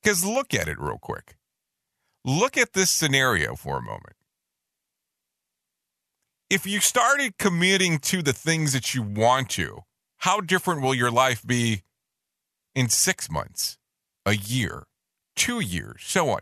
Because 0.04 0.26
look 0.26 0.54
at 0.54 0.68
it 0.68 0.80
real 0.80 1.00
quick. 1.02 1.38
Look 2.26 2.58
at 2.58 2.74
this 2.74 2.92
scenario 2.92 3.56
for 3.56 3.78
a 3.78 3.82
moment. 3.82 4.16
If 6.50 6.68
you 6.68 6.82
started 6.82 7.38
committing 7.38 8.00
to 8.00 8.22
the 8.22 8.34
things 8.34 8.74
that 8.74 8.94
you 8.94 9.02
want 9.02 9.50
to, 9.52 9.84
how 10.18 10.42
different 10.42 10.82
will 10.82 10.94
your 10.94 11.10
life 11.10 11.42
be 11.46 11.84
in 12.76 12.90
six 12.90 13.32
months, 13.32 13.78
a 14.26 14.36
year, 14.36 14.84
two 15.36 15.62
years, 15.62 16.02
so 16.06 16.30
on? 16.30 16.42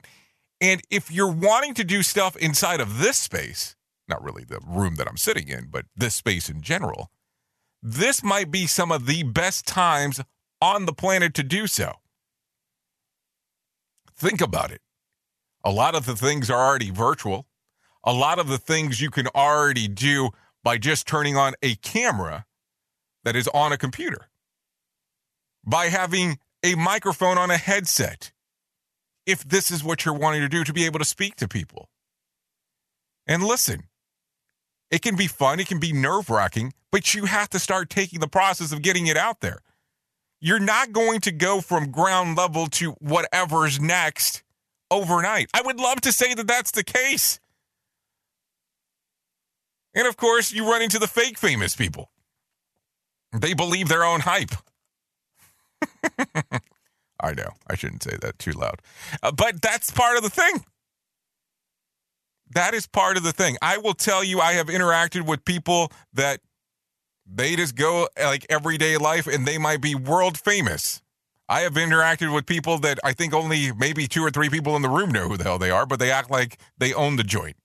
And 0.62 0.82
if 0.90 1.12
you're 1.12 1.32
wanting 1.32 1.74
to 1.76 1.84
do 1.84 2.04
stuff 2.04 2.36
inside 2.36 2.82
of 2.82 3.00
this 3.00 3.18
space, 3.18 3.76
not 4.08 4.24
really 4.24 4.44
the 4.44 4.60
room 4.66 4.96
that 4.96 5.08
I'm 5.08 5.18
sitting 5.18 5.48
in, 5.48 5.68
but 5.70 5.86
this 5.96 6.16
space 6.16 6.50
in 6.50 6.62
general, 6.62 7.10
this 7.82 8.24
might 8.24 8.52
be 8.52 8.68
some 8.68 8.92
of 8.92 9.06
the 9.06 9.24
best 9.24 9.66
times 9.66 10.20
on 10.62 10.86
the 10.86 10.94
planet 10.94 11.34
to 11.36 11.44
do 11.44 11.68
so. 11.68 11.94
Think 14.16 14.42
about 14.42 14.72
it. 14.72 14.82
A 15.64 15.72
lot 15.72 15.96
of 15.96 16.06
the 16.06 16.16
things 16.16 16.50
are 16.50 16.60
already 16.60 16.90
virtual. 16.90 17.48
A 18.04 18.14
lot 18.14 18.40
of 18.40 18.48
the 18.48 18.58
things 18.58 19.02
you 19.02 19.10
can 19.10 19.28
already 19.28 19.88
do 19.88 20.32
by 20.64 20.78
just 20.78 21.08
turning 21.08 21.38
on 21.38 21.54
a 21.62 21.76
camera 21.76 22.46
that 23.24 23.36
is 23.36 23.48
on 23.50 23.72
a 23.72 23.78
computer, 23.78 24.30
by 25.66 25.86
having 25.86 26.40
a 26.64 26.76
microphone 26.76 27.38
on 27.38 27.52
a 27.52 27.58
headset, 27.58 28.32
if 29.30 29.44
this 29.44 29.70
is 29.70 29.84
what 29.84 30.06
you're 30.06 30.14
wanting 30.14 30.42
to 30.42 30.50
do 30.50 30.64
to 30.64 30.74
be 30.74 30.86
able 30.86 30.98
to 30.98 31.06
speak 31.06 31.36
to 31.36 31.48
people. 31.48 31.88
And 33.28 33.44
listen, 33.44 33.84
it 34.90 35.04
can 35.04 35.16
be 35.16 35.28
fun, 35.28 35.60
it 35.60 35.68
can 35.68 35.80
be 35.80 35.94
nerve 35.94 36.32
wracking, 36.32 36.74
but 36.92 37.14
you 37.14 37.26
have 37.26 37.48
to 37.50 37.60
start 37.60 37.92
taking 37.92 38.20
the 38.20 38.28
process 38.28 38.72
of 38.72 38.82
getting 38.82 39.06
it 39.06 39.18
out 39.18 39.42
there. 39.42 39.60
You're 40.42 40.60
not 40.60 40.94
going 40.94 41.20
to 41.22 41.32
go 41.32 41.62
from 41.62 41.92
ground 41.92 42.38
level 42.38 42.66
to 42.68 42.92
whatever's 42.94 43.80
next 43.80 44.42
overnight. 44.90 45.52
I 45.54 45.62
would 45.62 45.80
love 45.80 46.02
to 46.02 46.12
say 46.12 46.34
that 46.34 46.48
that's 46.48 46.72
the 46.72 46.84
case. 46.84 47.40
And 49.94 50.08
of 50.08 50.18
course, 50.18 50.52
you 50.52 50.68
run 50.68 50.82
into 50.82 50.98
the 50.98 51.08
fake 51.08 51.38
famous 51.38 51.76
people. 51.76 52.10
They 53.32 53.54
believe 53.54 53.90
their 53.90 54.04
own 54.04 54.22
hype. 54.22 54.56
I 57.20 57.34
know. 57.34 57.50
I 57.68 57.76
shouldn't 57.76 58.04
say 58.04 58.18
that 58.22 58.40
too 58.40 58.52
loud. 58.52 58.82
Uh, 59.22 59.32
but 59.32 59.62
that's 59.62 59.92
part 59.92 60.18
of 60.18 60.24
the 60.24 60.30
thing. 60.30 60.64
that 62.52 62.74
is 62.74 62.88
part 62.88 63.18
of 63.18 63.24
the 63.24 63.32
thing. 63.32 63.58
I 63.62 63.78
will 63.78 63.94
tell 63.94 64.24
you, 64.24 64.40
I 64.40 64.54
have 64.54 64.68
interacted 64.68 65.26
with 65.26 65.46
people 65.46 65.92
that 66.14 66.40
they 67.32 67.56
just 67.56 67.76
go 67.76 68.08
like 68.18 68.46
everyday 68.50 68.98
life 68.98 69.28
and 69.28 69.46
they 69.46 69.58
might 69.58 69.82
be 69.82 69.94
world 69.96 70.38
famous. 70.38 71.02
I 71.48 71.62
have 71.62 71.74
interacted 71.74 72.34
with 72.34 72.46
people 72.46 72.78
that 72.80 73.00
I 73.04 73.14
think 73.14 73.34
only 73.34 73.72
maybe 73.72 74.08
two 74.08 74.24
or 74.24 74.32
three 74.32 74.50
people 74.50 74.76
in 74.76 74.82
the 74.82 74.90
room 74.90 75.12
know 75.12 75.28
who 75.28 75.38
the 75.38 75.44
hell 75.44 75.60
they 75.60 75.72
are, 75.72 75.86
but 75.86 76.00
they 76.00 76.12
act 76.12 76.30
like 76.32 76.60
they 76.78 76.94
own 76.94 77.16
the 77.18 77.24
joint. 77.24 77.58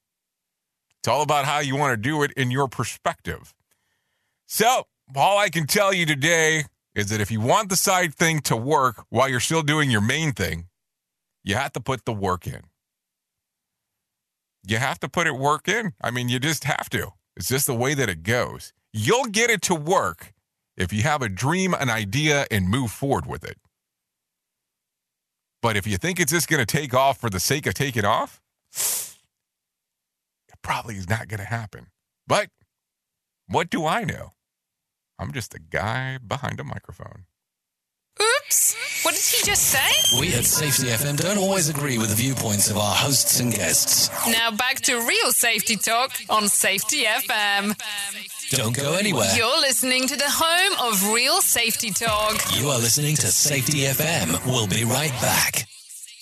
It's 0.99 1.09
all 1.09 1.23
about 1.23 1.45
how 1.45 1.61
you 1.61 1.77
want 1.77 1.93
to 1.93 1.97
do 1.97 2.23
it 2.23 2.33
in 2.33 2.51
your 2.51 2.67
perspective. 2.67 3.55
So, 4.47 4.87
all 5.15 5.39
I 5.39 5.51
can 5.51 5.67
tell 5.67 5.93
you 5.93 6.07
today 6.07 6.65
is 6.95 7.09
that 7.09 7.21
if 7.21 7.31
you 7.31 7.41
want 7.41 7.69
the 7.69 7.77
side 7.77 8.15
thing 8.15 8.41
to 8.41 8.57
work 8.57 9.05
while 9.09 9.29
you're 9.29 9.41
still 9.41 9.63
doing 9.63 9.91
your 9.91 10.01
main 10.01 10.33
thing, 10.33 10.67
you 11.43 11.55
have 11.55 11.73
to 11.73 11.81
put 11.81 12.05
the 12.05 12.13
work 12.13 12.47
in. 12.47 12.63
You 14.67 14.79
have 14.79 14.99
to 15.01 15.09
put 15.09 15.27
it 15.27 15.37
work 15.37 15.69
in. 15.69 15.93
I 16.03 16.11
mean, 16.11 16.29
you 16.29 16.39
just 16.39 16.65
have 16.65 16.89
to. 16.91 17.13
It's 17.37 17.49
just 17.49 17.67
the 17.67 17.75
way 17.75 17.95
that 17.95 18.09
it 18.09 18.23
goes. 18.23 18.73
You'll 18.93 19.27
get 19.27 19.51
it 19.51 19.61
to 19.63 19.75
work 19.75 20.33
if 20.77 20.93
you 20.93 21.03
have 21.03 21.21
a 21.21 21.29
dream, 21.29 21.75
an 21.75 21.91
idea, 21.91 22.47
and 22.51 22.69
move 22.69 22.91
forward 22.91 23.27
with 23.27 23.45
it. 23.45 23.59
But 25.61 25.77
if 25.77 25.87
you 25.87 25.97
think 25.97 26.21
it's 26.21 26.33
just 26.33 26.49
going 26.49 26.65
to 26.65 26.67
take 26.67 26.95
off 26.95 27.19
for 27.19 27.31
the 27.31 27.41
sake 27.41 27.67
of 27.67 27.75
taking 27.75 28.05
off, 28.05 28.41
it 28.77 30.59
probably 30.63 30.97
is 30.97 31.09
not 31.09 31.29
going 31.29 31.41
to 31.41 31.47
happen. 31.47 31.89
But 32.27 32.49
what 33.49 33.71
do 33.71 33.85
I 33.87 34.05
know? 34.05 34.33
I'm 35.19 35.33
just 35.33 35.55
a 35.55 35.59
guy 35.59 36.19
behind 36.19 36.61
a 36.61 36.65
microphone. 36.65 37.25
Oops. 38.21 38.77
What 39.05 39.15
did 39.15 39.25
he 39.25 39.45
just 39.45 39.63
say? 39.71 40.19
We 40.21 40.33
at 40.35 40.45
Safety 40.45 40.87
FM 40.87 41.17
don't 41.17 41.39
always 41.39 41.69
agree 41.69 41.99
with 41.99 42.11
the 42.11 42.15
viewpoints 42.15 42.71
of 42.71 42.77
our 42.77 42.95
hosts 42.95 43.41
and 43.41 43.53
guests. 43.53 44.09
Now 44.29 44.51
back 44.53 44.77
to 44.83 44.95
real 45.07 45.33
safety 45.33 45.77
talk 45.77 46.13
on 46.31 46.49
Safety 46.49 47.05
FM. 47.05 47.75
Don't 48.51 48.77
go 48.77 48.95
anywhere. 48.95 49.29
You're 49.35 49.61
listening 49.61 50.07
to 50.07 50.17
the 50.17 50.29
home 50.29 50.93
of 50.93 51.13
real 51.13 51.41
safety 51.41 51.91
talk. 51.91 52.41
You 52.57 52.69
are 52.69 52.79
listening 52.79 53.17
to 53.17 53.27
Safety 53.27 53.81
FM. 53.81 54.45
We'll 54.47 54.69
be 54.69 54.85
right 54.85 55.13
back. 55.21 55.67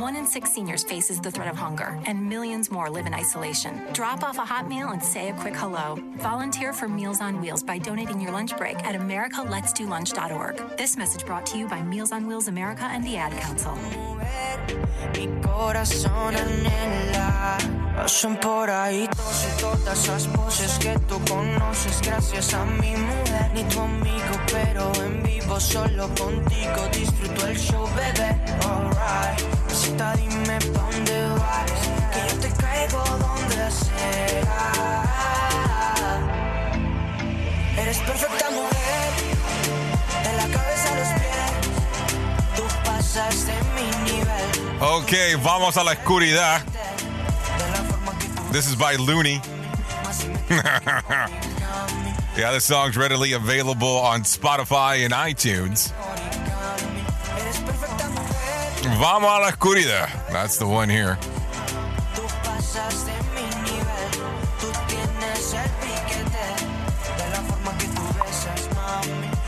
One 0.00 0.16
in 0.16 0.26
six 0.26 0.50
seniors 0.54 0.82
faces 0.82 1.20
the 1.20 1.30
threat 1.30 1.48
of 1.48 1.58
hunger, 1.58 2.00
and 2.06 2.26
millions 2.26 2.70
more 2.70 2.88
live 2.88 3.04
in 3.04 3.12
isolation. 3.12 3.82
Drop 3.92 4.22
off 4.22 4.38
a 4.38 4.46
hot 4.46 4.66
meal 4.66 4.88
and 4.88 5.04
say 5.04 5.28
a 5.28 5.34
quick 5.34 5.54
hello. 5.54 5.98
Volunteer 6.16 6.72
for 6.72 6.88
Meals 6.88 7.20
on 7.20 7.38
Wheels 7.38 7.62
by 7.62 7.76
donating 7.76 8.18
your 8.18 8.32
lunch 8.32 8.56
break 8.56 8.78
at 8.86 8.98
americaletsdolunch.org. 8.98 10.78
This 10.78 10.96
message 10.96 11.26
brought 11.26 11.44
to 11.52 11.58
you 11.58 11.68
by 11.68 11.82
Meals 11.82 12.12
on 12.12 12.26
Wheels 12.26 12.48
America 12.48 12.84
and 12.84 13.04
the 13.04 13.18
Ad 13.18 13.38
Council. 13.42 13.76
Por 18.40 18.70
ahí 18.70 19.04
y 19.04 19.60
todas 19.60 19.98
esas 19.98 20.32
voces 20.32 20.78
que 20.78 20.98
tú 21.00 21.20
conoces 21.28 22.00
Gracias 22.02 22.54
a 22.54 22.64
mi 22.64 22.96
mujer 22.96 23.50
Ni 23.54 23.64
tu 23.64 23.80
amigo 23.80 24.40
pero 24.50 24.90
en 25.04 25.22
vivo 25.22 25.60
Solo 25.60 26.08
contigo 26.14 26.88
disfruto 26.92 27.46
el 27.46 27.58
show, 27.58 27.86
bebé 27.94 28.40
Alright 28.64 29.59
Dime 29.70 30.58
pa' 30.72 30.80
dónde 30.80 31.28
vas 31.38 31.72
Que 32.12 32.20
yo 32.28 32.34
te 32.40 32.50
caigo 32.60 33.04
donde 33.04 33.70
sea 33.70 35.04
Eres 37.78 37.98
perfecta 37.98 38.50
mujer 38.50 39.12
De 40.24 40.32
la 40.36 40.46
cabeza 40.56 40.92
a 40.92 40.96
los 40.96 41.08
pies 41.20 41.52
Tú 42.56 42.62
pasas 42.84 43.46
de 43.46 43.54
mi 43.76 44.10
nivel 44.10 44.70
Okay, 44.82 45.34
vamos 45.34 45.76
a 45.76 45.84
la 45.84 45.92
oscuridad. 45.92 46.62
This 48.50 48.66
is 48.66 48.76
by 48.76 48.96
Looney. 48.96 49.38
yeah, 52.34 52.50
this 52.50 52.64
song's 52.64 52.96
readily 52.96 53.34
available 53.34 53.98
on 53.98 54.22
Spotify 54.22 55.04
and 55.04 55.12
iTunes. 55.12 55.92
Vamos 58.82 59.30
a 59.30 59.40
la 59.40 59.50
oscuridad. 59.50 60.08
That's 60.30 60.56
the 60.56 60.66
one 60.66 60.88
here. 60.88 61.18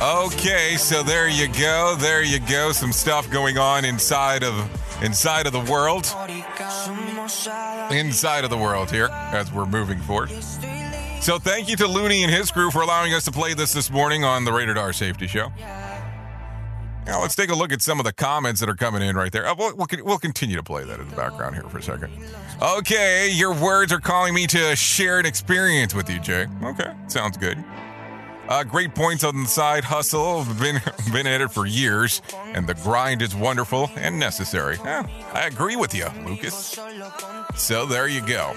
Okay, 0.03 0.77
so 0.77 1.03
there 1.03 1.29
you 1.29 1.49
go. 1.49 1.97
There 1.99 2.23
you 2.23 2.41
go. 2.41 2.73
Some 2.73 2.93
stuff 2.93 3.31
going 3.31 3.57
on 3.57 3.85
inside 3.85 4.43
of 4.43 4.55
inside 5.03 5.47
of 5.47 5.53
the 5.53 5.61
world. 5.61 6.15
Inside 7.91 8.45
of 8.45 8.51
the 8.51 8.59
world 8.59 8.91
here 8.91 9.09
as 9.11 9.53
we're 9.53 9.67
moving 9.67 9.99
forward. 10.01 10.31
So 11.21 11.39
thank 11.39 11.69
you 11.69 11.77
to 11.77 11.87
Looney 11.87 12.25
and 12.25 12.33
his 12.33 12.51
crew 12.51 12.71
for 12.71 12.83
allowing 12.83 13.15
us 13.15 13.25
to 13.27 13.31
play 13.31 13.55
this 13.55 13.73
this 13.73 13.91
morning 13.91 14.25
on 14.25 14.45
the 14.45 14.53
Rated 14.53 14.77
R 14.77 14.93
Safety 14.93 15.27
Show. 15.27 15.53
Now 17.07 17.21
let's 17.21 17.35
take 17.35 17.51
a 17.51 17.55
look 17.55 17.73
at 17.73 17.83
some 17.83 17.99
of 17.99 18.05
the 18.05 18.13
comments 18.13 18.61
that 18.61 18.69
are 18.69 18.77
coming 18.77 19.03
in 19.03 19.17
right 19.17 19.33
there. 19.33 19.47
Uh, 19.47 19.55
we'll, 19.59 19.77
we'll, 19.77 19.87
we'll 20.05 20.19
continue 20.19 20.57
to 20.57 20.63
play 20.63 20.85
that 20.85 21.01
in 21.01 21.09
the 21.09 21.17
background 21.17 21.55
here 21.57 21.65
for 21.65 21.79
a 21.79 21.83
second. 21.83 22.13
Okay, 22.61 23.31
your 23.31 23.55
words 23.55 23.93
are 23.93 24.01
calling 24.01 24.35
me 24.35 24.47
to 24.49 24.77
share 24.77 25.19
an 25.19 25.27
experience 25.27 25.95
with 25.95 26.09
you, 26.09 26.21
Jay. 26.21 26.47
Okay, 26.63 26.93
sounds 27.09 27.37
good. 27.37 27.63
Uh, 28.49 28.65
great 28.65 28.95
points 28.95 29.25
on 29.25 29.43
the 29.43 29.49
side 29.49 29.85
hustle. 29.85 30.45
Been 30.61 30.81
been 31.13 31.27
at 31.27 31.41
it 31.41 31.51
for 31.51 31.67
years, 31.67 32.23
and 32.55 32.67
the 32.67 32.75
grind 32.75 33.23
is 33.23 33.35
wonderful 33.35 33.91
and 33.97 34.19
necessary. 34.19 34.77
Yeah, 34.85 35.07
I 35.33 35.47
agree 35.47 35.77
with 35.77 35.95
you, 35.95 36.07
Lucas. 36.27 36.79
So 37.57 37.87
there 37.87 38.09
you 38.09 38.21
go. 38.27 38.55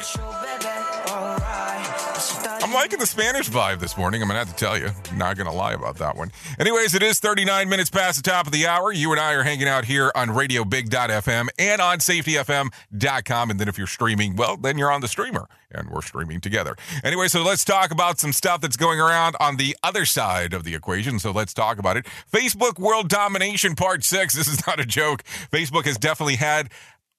I'm 2.48 2.74
liking 2.74 3.00
the 3.00 3.06
Spanish 3.06 3.50
vibe 3.50 3.80
this 3.80 3.98
morning. 3.98 4.22
I'm 4.22 4.28
going 4.28 4.40
to 4.40 4.46
have 4.46 4.56
to 4.56 4.66
tell 4.66 4.78
you. 4.78 4.90
Not 5.16 5.36
going 5.36 5.50
to 5.50 5.56
lie 5.56 5.74
about 5.74 5.98
that 5.98 6.16
one. 6.16 6.32
Anyways, 6.60 6.94
it 6.94 7.02
is 7.02 7.20
39 7.20 7.70
minutes 7.70 7.90
past 7.90 8.24
the 8.24 8.30
top 8.30 8.46
of 8.46 8.52
the 8.52 8.68
hour. 8.68 8.92
You 8.92 9.12
and 9.12 9.20
I 9.20 9.34
are 9.34 9.44
hanging 9.44 9.68
out 9.68 9.86
here 9.86 10.12
on 10.16 10.30
radiobig.fm 10.30 11.48
and 11.58 11.82
on 11.82 12.00
safetyfm.com. 12.00 13.50
And 13.50 13.60
then 13.60 13.68
if 13.68 13.78
you're 13.78 13.88
streaming, 13.88 14.36
well, 14.36 14.58
then 14.58 14.78
you're 14.78 14.92
on 14.92 15.02
the 15.02 15.08
streamer 15.08 15.48
and 15.72 15.90
we're 15.90 16.02
streaming 16.02 16.40
together. 16.40 16.76
Anyway, 17.04 17.28
so 17.28 17.44
let's 17.44 17.66
talk 17.66 17.92
about 17.92 18.20
some 18.20 18.32
stuff 18.32 18.62
that's 18.62 18.78
going 18.78 19.00
around 19.00 19.36
on 19.40 19.58
the 19.58 19.76
other 19.84 20.06
side 20.06 20.54
of 20.54 20.64
the 20.64 20.76
equation. 20.76 21.20
So 21.20 21.32
let's 21.32 21.54
talk 21.54 21.80
about 21.80 21.98
it. 21.98 22.06
Facebook 22.32 22.80
World 22.80 23.10
Domination 23.10 23.76
Part 23.76 24.04
6. 24.04 24.36
This 24.46 24.48
is 24.50 24.68
not 24.68 24.80
a 24.82 24.86
joke. 24.86 25.24
Facebook 25.52 25.86
has 25.86 25.98
definitely 25.98 26.36
had 26.36 26.70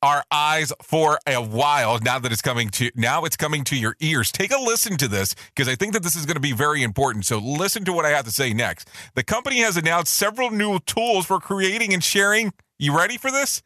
our 0.02 0.24
eyes 0.30 0.72
for 0.82 1.18
a 1.26 1.42
while 1.42 1.98
now 2.00 2.18
that 2.18 2.32
it's 2.32 2.42
coming 2.42 2.68
to 2.70 2.90
now 2.94 3.24
it's 3.24 3.36
coming 3.36 3.64
to 3.64 3.76
your 3.76 3.96
ears. 4.00 4.30
Take 4.30 4.52
a 4.52 4.58
listen 4.58 4.96
to 4.98 5.08
this 5.08 5.34
because 5.54 5.68
i 5.68 5.74
think 5.74 5.92
that 5.94 6.02
this 6.02 6.16
is 6.16 6.26
going 6.26 6.34
to 6.36 6.40
be 6.40 6.52
very 6.52 6.82
important. 6.82 7.24
So 7.24 7.38
listen 7.38 7.84
to 7.84 7.92
what 7.92 8.04
i 8.04 8.10
have 8.10 8.24
to 8.24 8.30
say 8.30 8.52
next. 8.52 8.88
The 9.14 9.24
company 9.24 9.60
has 9.60 9.76
announced 9.76 10.14
several 10.14 10.50
new 10.50 10.78
tools 10.80 11.26
for 11.26 11.40
creating 11.40 11.92
and 11.94 12.02
sharing. 12.02 12.52
You 12.78 12.96
ready 12.96 13.16
for 13.16 13.30
this? 13.30 13.62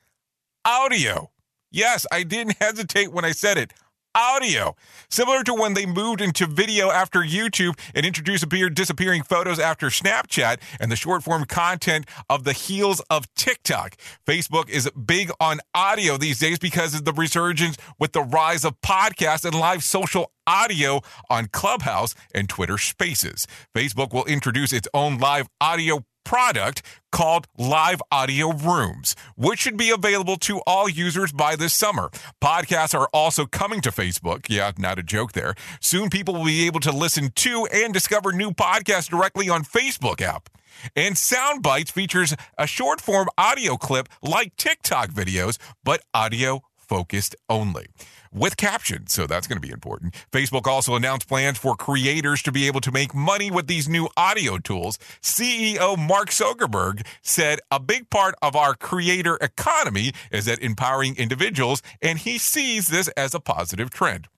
Audio. 0.64 1.30
Yes 1.70 2.06
i 2.10 2.22
didn't 2.22 2.56
hesitate 2.60 3.12
when 3.12 3.24
i 3.24 3.32
said 3.32 3.58
it 3.58 3.72
audio. 4.14 4.74
Similar 5.08 5.42
to 5.44 5.54
when 5.54 5.74
they 5.74 5.86
moved 5.86 6.20
into 6.20 6.46
video 6.46 6.90
after 6.90 7.20
YouTube 7.20 7.78
and 7.94 8.04
introduced 8.04 8.42
appear 8.42 8.70
disappearing 8.70 9.22
photos 9.22 9.58
after 9.58 9.88
Snapchat 9.88 10.58
and 10.78 10.90
the 10.90 10.96
short 10.96 11.22
form 11.22 11.44
content 11.44 12.06
of 12.28 12.44
the 12.44 12.52
heels 12.52 13.00
of 13.10 13.32
TikTok. 13.34 13.96
Facebook 14.26 14.68
is 14.68 14.90
big 14.90 15.30
on 15.40 15.60
audio 15.74 16.16
these 16.16 16.38
days 16.38 16.58
because 16.58 16.94
of 16.94 17.04
the 17.04 17.12
resurgence 17.12 17.76
with 17.98 18.12
the 18.12 18.22
rise 18.22 18.64
of 18.64 18.80
podcasts 18.80 19.44
and 19.44 19.54
live 19.54 19.82
social 19.84 20.32
audio 20.46 21.00
on 21.28 21.46
Clubhouse 21.46 22.14
and 22.34 22.48
Twitter 22.48 22.78
Spaces. 22.78 23.46
Facebook 23.74 24.12
will 24.12 24.24
introduce 24.24 24.72
its 24.72 24.88
own 24.92 25.18
live 25.18 25.48
audio 25.60 26.04
product 26.30 26.80
called 27.10 27.48
Live 27.58 28.00
Audio 28.12 28.52
Rooms, 28.52 29.16
which 29.36 29.58
should 29.58 29.76
be 29.76 29.90
available 29.90 30.36
to 30.36 30.60
all 30.64 30.88
users 30.88 31.32
by 31.32 31.56
this 31.56 31.74
summer. 31.74 32.08
Podcasts 32.40 32.96
are 32.96 33.08
also 33.12 33.46
coming 33.46 33.80
to 33.80 33.90
Facebook. 33.90 34.46
Yeah, 34.48 34.70
not 34.78 35.00
a 35.00 35.02
joke 35.02 35.32
there. 35.32 35.56
Soon 35.80 36.08
people 36.08 36.34
will 36.34 36.44
be 36.44 36.66
able 36.66 36.78
to 36.80 36.92
listen 36.92 37.32
to 37.34 37.66
and 37.72 37.92
discover 37.92 38.30
new 38.30 38.52
podcasts 38.52 39.10
directly 39.10 39.48
on 39.48 39.64
Facebook 39.64 40.20
app. 40.20 40.48
And 40.94 41.16
Soundbites 41.16 41.90
features 41.90 42.36
a 42.56 42.68
short 42.68 43.00
form 43.00 43.26
audio 43.36 43.76
clip 43.76 44.08
like 44.22 44.54
TikTok 44.54 45.10
videos, 45.10 45.58
but 45.82 46.00
audio 46.14 46.62
focused 46.76 47.34
only 47.48 47.88
with 48.32 48.56
captions. 48.56 49.12
So 49.12 49.26
that's 49.26 49.46
going 49.46 49.60
to 49.60 49.66
be 49.66 49.72
important. 49.72 50.14
Facebook 50.32 50.66
also 50.66 50.94
announced 50.94 51.28
plans 51.28 51.58
for 51.58 51.74
creators 51.76 52.42
to 52.42 52.52
be 52.52 52.66
able 52.66 52.80
to 52.82 52.92
make 52.92 53.14
money 53.14 53.50
with 53.50 53.66
these 53.66 53.88
new 53.88 54.08
audio 54.16 54.58
tools. 54.58 54.98
CEO 55.22 55.98
Mark 55.98 56.30
Zuckerberg 56.30 57.06
said 57.22 57.60
a 57.70 57.80
big 57.80 58.10
part 58.10 58.34
of 58.42 58.56
our 58.56 58.74
creator 58.74 59.36
economy 59.40 60.12
is 60.30 60.44
that 60.46 60.58
empowering 60.60 61.16
individuals, 61.16 61.82
and 62.00 62.18
he 62.18 62.38
sees 62.38 62.88
this 62.88 63.08
as 63.08 63.34
a 63.34 63.40
positive 63.40 63.90
trend 63.90 64.28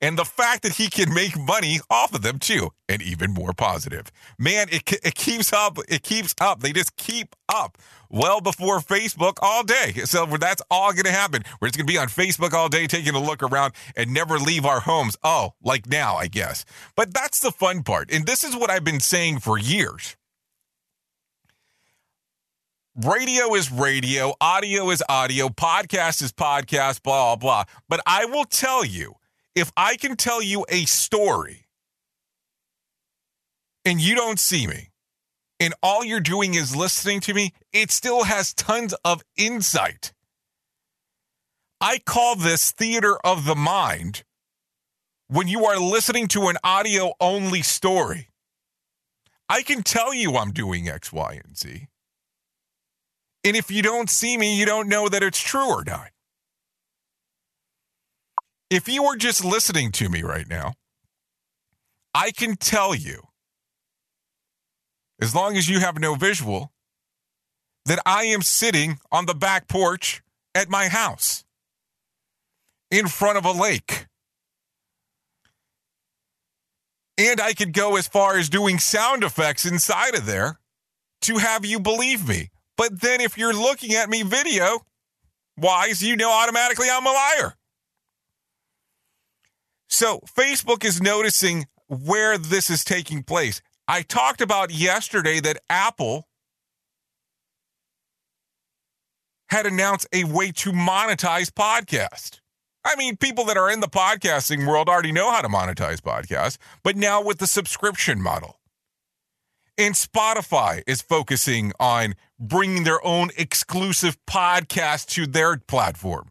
and 0.00 0.18
the 0.18 0.24
fact 0.24 0.62
that 0.62 0.72
he 0.72 0.88
can 0.88 1.12
make 1.12 1.38
money 1.38 1.80
off 1.90 2.14
of 2.14 2.22
them 2.22 2.38
too, 2.38 2.70
and 2.88 3.02
even 3.02 3.32
more 3.32 3.52
positive. 3.52 4.10
Man, 4.38 4.68
it, 4.70 4.90
it 5.04 5.14
keeps 5.14 5.52
up. 5.52 5.78
It 5.88 6.02
keeps 6.02 6.34
up. 6.40 6.60
They 6.60 6.72
just 6.72 6.96
keep 6.96 7.34
up 7.48 7.78
well 8.10 8.40
before 8.40 8.78
Facebook 8.78 9.34
all 9.42 9.64
day. 9.64 9.92
So 10.04 10.26
that's 10.26 10.62
all 10.70 10.92
going 10.92 11.04
to 11.04 11.12
happen. 11.12 11.42
We're 11.60 11.68
just 11.68 11.78
going 11.78 11.86
to 11.86 11.92
be 11.92 11.98
on 11.98 12.08
Facebook 12.08 12.52
all 12.52 12.68
day, 12.68 12.86
taking 12.86 13.14
a 13.14 13.20
look 13.20 13.42
around 13.42 13.74
and 13.96 14.12
never 14.12 14.38
leave 14.38 14.64
our 14.64 14.80
homes. 14.80 15.16
Oh, 15.22 15.54
like 15.62 15.88
now, 15.88 16.16
I 16.16 16.28
guess. 16.28 16.64
But 16.96 17.12
that's 17.12 17.40
the 17.40 17.50
fun 17.50 17.82
part. 17.82 18.12
And 18.12 18.26
this 18.26 18.44
is 18.44 18.54
what 18.56 18.70
I've 18.70 18.84
been 18.84 19.00
saying 19.00 19.40
for 19.40 19.58
years. 19.58 20.16
Radio 22.96 23.52
is 23.54 23.72
radio, 23.72 24.34
audio 24.40 24.88
is 24.90 25.02
audio, 25.08 25.48
podcast 25.48 26.22
is 26.22 26.32
podcast, 26.32 27.02
blah, 27.02 27.34
blah. 27.34 27.64
But 27.88 28.00
I 28.06 28.24
will 28.26 28.44
tell 28.44 28.84
you, 28.84 29.14
if 29.54 29.72
I 29.76 29.96
can 29.96 30.16
tell 30.16 30.42
you 30.42 30.64
a 30.68 30.84
story 30.84 31.66
and 33.84 34.00
you 34.00 34.14
don't 34.14 34.40
see 34.40 34.66
me, 34.66 34.90
and 35.60 35.74
all 35.82 36.04
you're 36.04 36.20
doing 36.20 36.54
is 36.54 36.74
listening 36.74 37.20
to 37.20 37.34
me, 37.34 37.52
it 37.72 37.90
still 37.90 38.24
has 38.24 38.52
tons 38.54 38.94
of 39.04 39.22
insight. 39.36 40.12
I 41.80 41.98
call 41.98 42.34
this 42.34 42.72
theater 42.72 43.16
of 43.24 43.44
the 43.44 43.54
mind 43.54 44.24
when 45.28 45.48
you 45.48 45.64
are 45.64 45.78
listening 45.78 46.28
to 46.28 46.48
an 46.48 46.56
audio 46.64 47.12
only 47.20 47.62
story. 47.62 48.28
I 49.48 49.62
can 49.62 49.82
tell 49.82 50.14
you 50.14 50.36
I'm 50.36 50.50
doing 50.52 50.88
X, 50.88 51.12
Y, 51.12 51.40
and 51.44 51.56
Z. 51.56 51.88
And 53.44 53.56
if 53.56 53.70
you 53.70 53.82
don't 53.82 54.08
see 54.08 54.38
me, 54.38 54.58
you 54.58 54.64
don't 54.64 54.88
know 54.88 55.08
that 55.08 55.22
it's 55.22 55.40
true 55.40 55.68
or 55.68 55.84
not. 55.84 56.10
If 58.70 58.88
you 58.88 59.04
are 59.04 59.16
just 59.16 59.44
listening 59.44 59.92
to 59.92 60.08
me 60.08 60.22
right 60.22 60.48
now, 60.48 60.74
I 62.14 62.30
can 62.30 62.56
tell 62.56 62.94
you, 62.94 63.22
as 65.20 65.34
long 65.34 65.56
as 65.56 65.68
you 65.68 65.80
have 65.80 65.98
no 65.98 66.14
visual, 66.14 66.72
that 67.86 68.00
I 68.06 68.24
am 68.24 68.42
sitting 68.42 68.98
on 69.12 69.26
the 69.26 69.34
back 69.34 69.68
porch 69.68 70.22
at 70.54 70.68
my 70.68 70.88
house 70.88 71.44
in 72.90 73.08
front 73.08 73.38
of 73.38 73.44
a 73.44 73.52
lake. 73.52 74.06
And 77.18 77.40
I 77.40 77.52
could 77.52 77.72
go 77.72 77.96
as 77.96 78.08
far 78.08 78.36
as 78.38 78.48
doing 78.48 78.78
sound 78.78 79.22
effects 79.22 79.66
inside 79.66 80.14
of 80.14 80.26
there 80.26 80.58
to 81.22 81.38
have 81.38 81.64
you 81.64 81.78
believe 81.78 82.26
me. 82.26 82.50
But 82.76 83.00
then 83.00 83.20
if 83.20 83.38
you're 83.38 83.52
looking 83.52 83.94
at 83.94 84.08
me 84.08 84.22
video 84.22 84.80
wise, 85.56 86.02
you 86.02 86.16
know 86.16 86.30
automatically 86.30 86.88
I'm 86.90 87.06
a 87.06 87.12
liar. 87.12 87.54
So 89.88 90.20
Facebook 90.36 90.84
is 90.84 91.00
noticing 91.00 91.66
where 91.88 92.38
this 92.38 92.70
is 92.70 92.84
taking 92.84 93.22
place. 93.22 93.60
I 93.86 94.02
talked 94.02 94.40
about 94.40 94.72
yesterday 94.72 95.40
that 95.40 95.60
Apple 95.68 96.26
had 99.50 99.66
announced 99.66 100.06
a 100.12 100.24
way 100.24 100.50
to 100.50 100.72
monetize 100.72 101.50
podcast. 101.50 102.40
I 102.84 102.96
mean, 102.96 103.16
people 103.16 103.44
that 103.44 103.56
are 103.56 103.70
in 103.70 103.80
the 103.80 103.86
podcasting 103.86 104.66
world 104.66 104.88
already 104.88 105.12
know 105.12 105.30
how 105.30 105.40
to 105.40 105.48
monetize 105.48 106.00
podcasts, 106.00 106.58
but 106.82 106.96
now 106.96 107.22
with 107.22 107.38
the 107.38 107.46
subscription 107.46 108.20
model. 108.20 108.58
And 109.76 109.94
Spotify 109.94 110.82
is 110.86 111.02
focusing 111.02 111.72
on 111.80 112.14
bringing 112.38 112.84
their 112.84 113.04
own 113.04 113.30
exclusive 113.36 114.18
podcast 114.26 115.08
to 115.10 115.26
their 115.26 115.56
platform. 115.56 116.30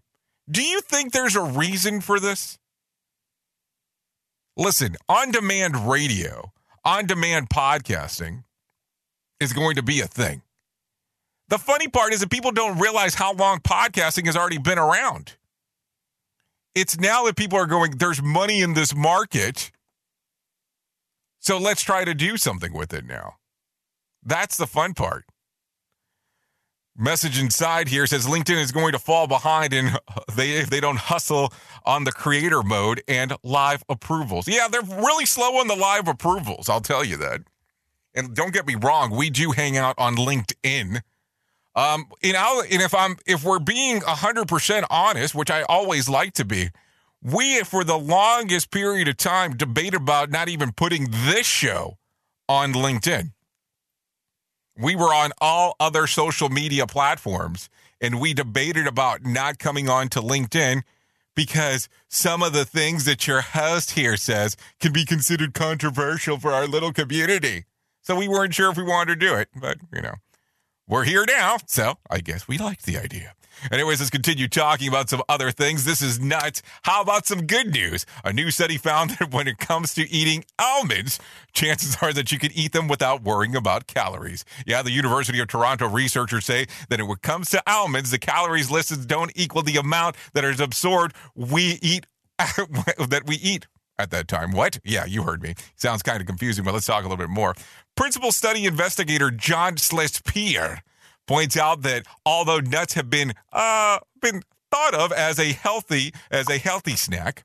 Do 0.50 0.62
you 0.62 0.82
think 0.82 1.12
there's 1.12 1.36
a 1.36 1.44
reason 1.44 2.02
for 2.02 2.20
this? 2.20 2.58
Listen, 4.56 4.96
on 5.10 5.32
demand 5.32 5.90
radio, 5.90 6.52
on 6.86 7.08
demand 7.08 7.50
podcasting 7.50 8.44
is 9.40 9.52
going 9.52 9.76
to 9.76 9.82
be 9.82 10.00
a 10.00 10.06
thing. 10.08 10.44
The 11.50 11.58
funny 11.58 11.88
part 11.88 12.14
is 12.14 12.20
that 12.20 12.30
people 12.30 12.52
don't 12.52 12.80
realize 12.80 13.16
how 13.16 13.34
long 13.34 13.60
podcasting 13.60 14.28
has 14.28 14.38
already 14.38 14.60
been 14.60 14.78
around. 14.78 15.38
It's 16.76 17.00
now 17.00 17.26
that 17.26 17.36
people 17.36 17.58
are 17.58 17.66
going, 17.66 17.98
there's 17.98 18.22
money 18.22 18.62
in 18.62 18.74
this 18.76 18.96
market. 18.96 19.72
So 21.40 21.58
let's 21.58 21.82
try 21.82 22.06
to 22.06 22.14
do 22.14 22.38
something 22.38 22.74
with 22.74 22.94
it 22.94 23.06
now. 23.06 23.36
That's 24.24 24.58
the 24.58 24.68
fun 24.68 24.94
part. 24.94 25.26
Message 26.96 27.42
inside 27.42 27.88
here 27.88 28.06
says 28.06 28.28
LinkedIn 28.28 28.62
is 28.62 28.72
going 28.72 28.92
to 28.92 29.00
fall 29.00 29.26
behind 29.26 29.74
in 29.74 29.90
they 30.36 30.52
if 30.52 30.70
they 30.70 30.80
don't 30.80 31.00
hustle 31.00 31.52
on 31.86 32.04
the 32.04 32.12
creator 32.12 32.62
mode 32.62 33.02
and 33.08 33.34
live 33.42 33.84
approvals. 33.90 34.48
Yeah, 34.48 34.68
they're 34.68 34.82
really 34.82 35.26
slow 35.26 35.58
on 35.58 35.68
the 35.68 35.76
live 35.76 36.08
approvals. 36.08 36.70
I'll 36.70 36.82
tell 36.82 37.04
you 37.04 37.18
that. 37.18 37.42
And 38.14 38.36
don't 38.36 38.54
get 38.54 38.68
me 38.68 38.76
wrong, 38.76 39.10
we 39.10 39.32
do 39.32 39.52
hang 39.52 39.76
out 39.76 39.96
on 39.98 40.16
LinkedIn. 40.16 41.02
Um, 41.76 42.06
you 42.22 42.34
know, 42.34 42.62
and 42.62 42.82
if 42.84 42.94
I'm 42.94 43.18
if 43.26 43.44
we're 43.44 43.58
being 43.58 44.02
hundred 44.02 44.48
percent 44.48 44.86
honest, 44.92 45.34
which 45.34 45.50
I 45.50 45.64
always 45.64 46.08
like 46.08 46.34
to 46.34 46.46
be, 46.46 46.70
we 47.24 47.64
for 47.64 47.84
the 47.84 47.98
longest 47.98 48.70
period 48.70 49.08
of 49.08 49.18
time 49.18 49.58
debate 49.58 49.96
about 49.96 50.30
not 50.30 50.48
even 50.48 50.72
putting 50.72 51.08
this 51.10 51.48
show 51.48 51.98
on 52.48 52.74
LinkedIn. 52.74 53.32
We 54.78 54.96
were 54.96 55.14
on 55.14 55.32
all 55.40 55.76
other 55.80 56.08
social 56.08 56.50
media 56.50 56.88
platforms 56.88 57.70
and 58.02 58.20
we 58.20 58.34
debated 58.34 58.88
about 58.88 59.24
not 59.24 59.60
coming 59.60 59.88
on 59.88 60.10
to 60.10 60.20
LinkedIn 60.20 60.84
because 61.36 61.90
some 62.10 62.44
of 62.44 62.54
the 62.54 62.66
things 62.66 63.06
that 63.06 63.28
your 63.28 63.42
host 63.42 63.92
here 63.92 64.18
says 64.18 64.56
can 64.80 64.92
be 64.92 65.06
considered 65.06 65.54
controversial 65.54 66.38
for 66.38 66.52
our 66.52 66.68
little 66.68 66.92
community. 66.92 67.66
So 68.02 68.16
we 68.16 68.28
weren't 68.28 68.54
sure 68.54 68.72
if 68.72 68.78
we 68.78 68.84
wanted 68.84 69.20
to 69.20 69.28
do 69.28 69.36
it, 69.36 69.50
but 69.56 69.78
you 69.94 70.02
know, 70.02 70.16
we're 70.88 71.06
here 71.06 71.26
now. 71.28 71.58
So 71.66 71.96
I 72.10 72.20
guess 72.20 72.48
we 72.48 72.58
liked 72.58 72.86
the 72.86 72.98
idea. 72.98 73.34
Anyways, 73.72 74.00
let's 74.00 74.10
continue 74.10 74.48
talking 74.48 74.88
about 74.88 75.10
some 75.10 75.22
other 75.30 75.52
things. 75.52 75.86
This 75.86 76.02
is 76.02 76.20
nuts. 76.20 76.62
How 76.84 77.02
about 77.02 77.26
some 77.26 77.46
good 77.46 77.74
news? 77.74 78.06
A 78.24 78.34
new 78.34 78.52
study 78.52 78.78
found 78.78 79.12
that 79.20 79.32
when 79.32 79.48
it 79.48 79.58
comes 79.58 79.94
to 79.96 80.10
eating 80.10 80.46
almonds, 80.60 81.20
chances 81.54 81.98
are 82.02 82.14
that 82.14 82.32
you 82.32 82.40
can 82.40 82.52
eat 82.54 82.72
them 82.74 82.88
without 82.88 83.24
worrying 83.24 83.56
about 83.56 83.88
calories. 83.88 84.46
Yeah, 84.66 84.82
the 84.82 84.92
University 84.92 85.40
of 85.40 85.48
Toronto 85.48 85.88
researchers 85.88 86.46
say 86.46 86.68
that 86.90 87.02
when 87.02 87.12
it 87.12 87.22
comes 87.22 87.50
to 87.52 87.64
almonds, 87.68 88.12
the 88.12 88.20
calories 88.20 88.72
listed 88.72 89.08
don't 89.08 89.32
equal 89.36 89.62
the 89.62 89.78
amount 89.78 90.16
that 90.34 90.44
is 90.44 90.60
absorbed 90.60 91.16
we 91.36 91.80
eat 91.82 92.06
that 92.38 93.24
we 93.26 93.36
eat 93.36 93.68
at 93.98 94.12
that 94.12 94.28
time. 94.28 94.52
What? 94.52 94.80
Yeah, 94.84 95.06
you 95.06 95.24
heard 95.24 95.42
me. 95.42 95.56
Sounds 95.76 96.02
kind 96.04 96.20
of 96.20 96.28
confusing, 96.28 96.64
but 96.64 96.74
let's 96.74 96.86
talk 96.86 97.02
a 97.02 97.08
little 97.08 97.18
bit 97.18 97.30
more. 97.30 97.56
Principal 97.96 98.32
study 98.32 98.66
investigator 98.66 99.32
John 99.32 99.76
Schlesinger 99.76 100.82
points 101.28 101.58
out 101.58 101.82
that 101.84 102.06
although 102.26 102.60
nuts 102.60 102.94
have 102.94 103.10
been 103.10 103.34
uh 103.52 104.00
been 104.22 104.42
thought 104.72 104.96
of 104.96 105.12
as 105.12 105.40
a 105.40 105.54
healthy 105.54 106.14
as 106.32 106.50
a 106.50 106.58
healthy 106.58 106.96
snack, 106.96 107.44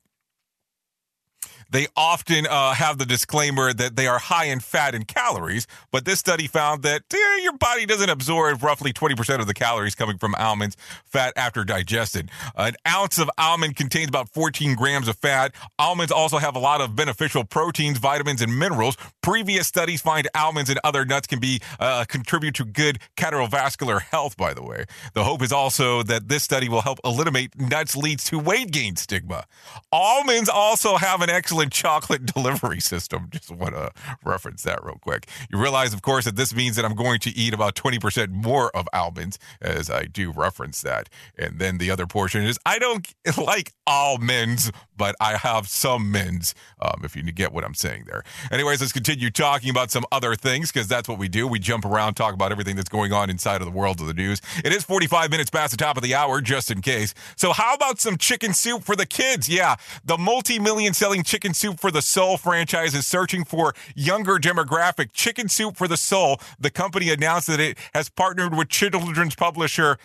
they 1.71 1.87
often 1.97 2.47
uh, 2.47 2.73
have 2.73 2.99
the 2.99 3.07
disclaimer 3.07 3.73
that 3.73 3.97
they 3.97 4.07
are 4.07 4.19
high 4.19 4.47
in 4.47 4.61
fat 4.61 4.95
and 4.95 5.07
calories, 5.07 5.66
but 5.91 6.05
this 6.05 6.19
study 6.19 6.47
found 6.47 6.83
that 6.83 7.03
eh, 7.12 7.43
your 7.43 7.57
body 7.57 7.85
doesn't 7.85 8.09
absorb 8.09 8.62
roughly 8.62 8.93
20% 8.93 9.41
of 9.41 9.47
the 9.47 9.55
calories 9.55 9.95
coming 9.95 10.19
from 10.19 10.35
almonds 10.37 10.77
fat 11.05 11.33
after 11.37 11.64
digested. 11.64 12.31
An 12.57 12.75
ounce 12.87 13.19
of 13.19 13.31
almond 13.37 13.77
contains 13.77 14.09
about 14.09 14.29
14 14.31 14.75
grams 14.77 15.09
of 15.09 15.16
fat. 15.16 15.55
Almonds 15.79 16.12
also 16.12 16.39
have 16.39 16.57
a 16.57 16.59
lot 16.59 16.81
of 16.81 16.97
beneficial 16.97 17.45
proteins, 17.45 17.99
vitamins, 17.99 18.41
and 18.41 18.59
minerals. 18.59 18.97
Previous 19.23 19.66
studies 19.66 20.01
find 20.01 20.27
almonds 20.35 20.71
and 20.71 20.81
other 20.85 21.05
nuts 21.05 21.27
can 21.27 21.39
be 21.39 21.61
uh, 21.81 22.05
contribute 22.09 22.55
to 22.55 22.64
good 22.64 22.99
cardiovascular 23.16 24.01
health. 24.01 24.37
By 24.37 24.55
the 24.55 24.62
way, 24.62 24.85
the 25.14 25.25
hope 25.25 25.43
is 25.43 25.53
also 25.53 26.03
that 26.05 26.29
this 26.29 26.43
study 26.43 26.69
will 26.69 26.83
help 26.83 26.99
eliminate 27.05 27.59
nuts 27.59 27.95
leads 27.97 28.25
to 28.25 28.39
weight 28.39 28.71
gain 28.71 28.97
stigma. 28.97 29.45
Almonds 29.93 30.49
also 30.49 30.97
have 30.97 31.21
an 31.21 31.29
excellent 31.29 31.57
chocolate 31.66 32.26
delivery 32.26 32.80
system. 32.80 33.28
Just 33.30 33.50
want 33.50 33.74
to 33.74 33.90
reference 34.24 34.62
that 34.62 34.84
real 34.84 34.98
quick. 35.00 35.26
You 35.50 35.61
realize, 35.61 35.92
of 35.92 36.02
course, 36.02 36.24
that 36.24 36.36
this 36.36 36.54
means 36.54 36.76
that 36.76 36.84
I'm 36.84 36.94
going 36.94 37.20
to 37.20 37.30
eat 37.30 37.54
about 37.54 37.74
20% 37.74 38.30
more 38.30 38.74
of 38.76 38.88
almonds 38.92 39.38
as 39.61 39.90
I 39.90 40.04
do 40.04 40.30
reference 40.30 40.82
that. 40.82 41.09
And 41.36 41.59
then 41.59 41.78
the 41.78 41.90
other 41.90 42.06
portion 42.06 42.44
is 42.44 42.59
I 42.64 42.78
don't 42.78 43.06
like 43.38 43.72
almonds, 43.86 44.70
but 44.99 45.16
I 45.20 45.36
have 45.36 45.68
some 45.68 46.11
mins, 46.11 46.55
um, 46.80 47.03
if 47.05 47.16
you 47.16 47.22
get 47.22 47.53
what 47.53 47.64
I'm 47.64 47.74
saying 47.74 48.05
there. 48.07 48.24
Anyways, 48.51 48.80
let's 48.80 48.92
continue 48.92 49.30
talking 49.30 49.70
about 49.70 49.90
some 49.90 50.05
other 50.12 50.34
things 50.34 50.70
because 50.70 50.88
that's 50.88 51.09
what 51.09 51.18
we 51.18 51.28
do. 51.28 51.46
We 51.46 51.59
jump 51.59 51.84
around, 51.84 52.14
talk 52.14 52.34
about 52.34 52.53
everything 52.53 52.76
that's 52.76 52.88
going 52.88 53.12
on 53.12 53.30
inside 53.30 53.62
of 53.62 53.66
the 53.66 53.72
world 53.72 54.01
of 54.01 54.07
the 54.07 54.14
news. 54.14 54.42
It 54.64 54.72
is 54.72 54.82
45 54.82 55.30
minutes 55.30 55.51
past 55.51 55.70
the 55.70 55.76
top 55.78 55.96
of 55.96 56.03
the 56.03 56.14
hour, 56.14 56.40
just 56.40 56.70
in 56.70 56.82
case. 56.82 57.14
So, 57.36 57.53
how 57.53 57.74
about 57.74 58.01
some 58.01 58.18
chicken 58.18 58.53
soup 58.53 58.82
for 58.82 58.96
the 58.96 59.07
kids? 59.07 59.49
Yeah, 59.49 59.76
the 60.05 60.18
multi 60.18 60.59
million 60.59 60.92
selling 60.92 61.22
chicken 61.22 61.55
soup 61.55 61.80
for 61.80 61.90
the 61.90 62.03
soul 62.03 62.36
franchise 62.36 62.94
is 62.94 63.07
searching 63.07 63.44
for 63.44 63.74
younger 63.94 64.36
demographic. 64.36 65.12
Chicken 65.12 65.49
Soup 65.49 65.76
for 65.76 65.88
the 65.88 65.96
Soul, 65.96 66.40
the 66.59 66.70
company 66.70 67.11
announced 67.11 67.46
that 67.46 67.61
it 67.61 67.78
has 67.94 68.09
partnered 68.09 68.57
with 68.57 68.68
children's 68.68 69.34
publisher 69.34 69.99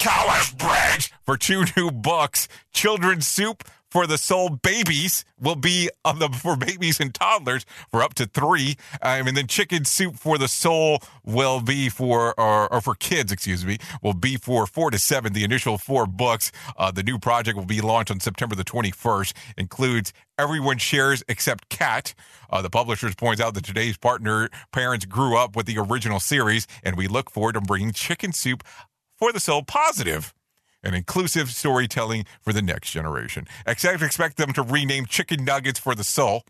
Charlesbridge 0.00 1.12
for 1.24 1.36
two 1.36 1.64
new 1.76 1.90
books 1.90 2.48
Children's 2.72 3.26
Soup 3.26 3.64
for 3.90 4.06
the 4.06 4.18
Soul 4.18 4.50
Babies 4.50 5.24
will 5.40 5.56
be 5.56 5.90
on 6.04 6.18
the 6.18 6.28
for 6.28 6.56
babies 6.56 7.00
and 7.00 7.14
toddlers 7.14 7.64
for 7.90 8.02
up 8.02 8.14
to 8.14 8.26
three. 8.26 8.76
Um, 9.02 9.26
and 9.28 9.36
then 9.36 9.46
Chicken 9.46 9.84
Soup 9.84 10.16
for 10.16 10.38
the 10.38 10.48
Soul 10.48 11.00
will 11.24 11.60
be 11.60 11.88
for, 11.88 12.38
or, 12.38 12.72
or, 12.72 12.80
for 12.80 12.94
kids, 12.94 13.32
excuse 13.32 13.64
me, 13.64 13.78
will 14.02 14.14
be 14.14 14.36
for 14.36 14.66
four 14.66 14.90
to 14.90 14.98
seven. 14.98 15.32
The 15.32 15.44
initial 15.44 15.78
four 15.78 16.06
books. 16.06 16.52
Uh, 16.76 16.90
the 16.90 17.02
new 17.02 17.18
project 17.18 17.56
will 17.56 17.64
be 17.64 17.80
launched 17.80 18.10
on 18.10 18.20
September 18.20 18.54
the 18.54 18.64
21st. 18.64 19.32
Includes 19.56 20.12
Everyone 20.38 20.78
Shares 20.78 21.22
Except 21.28 21.68
Cat. 21.68 22.14
Uh, 22.50 22.62
the 22.62 22.70
publishers 22.70 23.14
points 23.14 23.40
out 23.40 23.54
that 23.54 23.64
today's 23.64 23.96
partner 23.96 24.48
parents 24.72 25.04
grew 25.04 25.36
up 25.36 25.56
with 25.56 25.66
the 25.66 25.78
original 25.78 26.20
series, 26.20 26.66
and 26.82 26.96
we 26.96 27.08
look 27.08 27.30
forward 27.30 27.54
to 27.54 27.60
bringing 27.60 27.92
Chicken 27.92 28.32
Soup 28.32 28.62
for 29.16 29.32
the 29.32 29.40
Soul 29.40 29.62
positive 29.62 30.32
and 30.82 30.94
inclusive 30.94 31.50
storytelling 31.50 32.24
for 32.40 32.52
the 32.52 32.62
next 32.62 32.90
generation. 32.90 33.46
Except 33.66 34.02
expect 34.02 34.36
them 34.36 34.52
to 34.52 34.62
rename 34.62 35.06
chicken 35.06 35.44
nuggets 35.44 35.78
for 35.78 35.94
the 35.94 36.04
soul. 36.04 36.42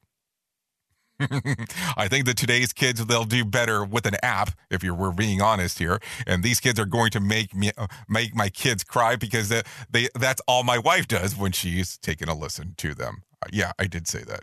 I 1.97 2.07
think 2.09 2.26
that 2.26 2.37
today's 2.37 2.72
kids 2.72 3.05
they'll 3.05 3.24
do 3.24 3.45
better 3.45 3.85
with 3.85 4.07
an 4.07 4.14
app 4.22 4.51
if 4.70 4.85
you're 4.85 4.95
we're 4.95 5.11
being 5.11 5.43
honest 5.43 5.79
here. 5.79 5.99
And 6.26 6.43
these 6.45 6.61
kids 6.61 6.79
are 6.79 6.87
going 6.87 7.11
to 7.11 7.20
make 7.20 7.55
me 7.55 7.72
uh, 7.76 7.89
make 8.09 8.37
my 8.37 8.49
kids 8.49 8.85
cry 8.85 9.16
because 9.16 9.49
they, 9.49 9.62
they 9.91 10.09
that's 10.14 10.41
all 10.47 10.62
my 10.62 10.79
wife 10.79 11.09
does 11.09 11.37
when 11.37 11.53
she's 11.53 11.99
taking 11.99 12.29
a 12.29 12.39
listen 12.39 12.74
to 12.79 12.95
them. 12.95 13.22
Uh, 13.43 13.49
yeah, 13.53 13.72
I 13.79 13.87
did 13.87 14.07
say 14.07 14.22
that. 14.24 14.43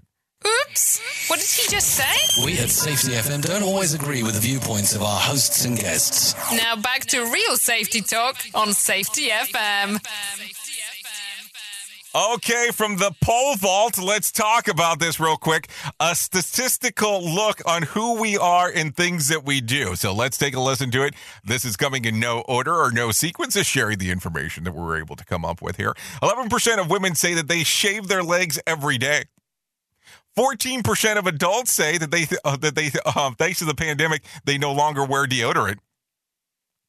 Oops. 0.70 1.30
What 1.30 1.40
did 1.40 1.50
he 1.50 1.70
just 1.70 1.88
say? 1.90 2.44
We 2.46 2.60
at 2.60 2.70
Safety 2.70 3.14
FM 3.14 3.42
don't 3.42 3.64
always 3.64 3.94
agree 3.94 4.24
with 4.24 4.34
the 4.36 4.40
viewpoints 4.40 4.96
of 4.96 5.02
our 5.02 5.20
hosts 5.20 5.66
and 5.66 5.78
guests. 5.78 6.36
Now 6.52 6.76
back 6.76 7.02
to 7.08 7.22
real 7.32 7.58
safety 7.58 8.02
talk 8.02 8.38
on 8.54 8.74
Safety 8.74 9.30
FM. 9.30 10.00
Okay, 12.16 12.70
from 12.72 12.96
the 12.96 13.14
pole 13.20 13.58
vault, 13.58 13.98
let's 13.98 14.32
talk 14.32 14.70
about 14.70 15.00
this 15.00 15.20
real 15.20 15.36
quick. 15.36 15.68
A 16.00 16.16
statistical 16.16 17.22
look 17.22 17.62
on 17.66 17.82
who 17.82 18.22
we 18.22 18.38
are 18.38 18.72
and 18.74 18.96
things 18.96 19.28
that 19.28 19.44
we 19.44 19.60
do. 19.60 19.98
So 19.98 20.14
let's 20.14 20.38
take 20.38 20.56
a 20.56 20.62
listen 20.62 20.92
to 20.92 21.04
it. 21.04 21.14
This 21.44 21.66
is 21.66 21.76
coming 21.76 22.06
in 22.06 22.18
no 22.22 22.40
order 22.48 22.74
or 22.74 22.90
no 22.92 23.12
sequence, 23.12 23.56
just 23.56 23.70
sharing 23.70 23.98
the 23.98 24.12
information 24.12 24.64
that 24.64 24.74
we 24.74 24.82
are 24.82 24.98
able 24.98 25.18
to 25.18 25.26
come 25.26 25.44
up 25.44 25.62
with 25.62 25.76
here. 25.76 25.94
11% 26.24 26.80
of 26.80 26.90
women 26.90 27.16
say 27.16 27.34
that 27.34 27.50
they 27.50 27.66
shave 27.66 28.08
their 28.08 28.24
legs 28.24 28.62
every 28.66 28.98
day. 28.98 29.26
14% 30.38 31.18
of 31.18 31.28
adults 31.28 31.72
say 31.72 31.98
that 31.98 32.12
they 32.12 32.26
uh, 32.44 32.58
that 32.58 32.76
they 32.76 32.92
uh, 33.06 33.32
thanks 33.38 33.60
to 33.60 33.66
the 33.66 33.76
pandemic 33.76 34.24
they 34.46 34.58
no 34.58 34.74
longer 34.74 35.04
wear 35.06 35.26
deodorant. 35.26 35.78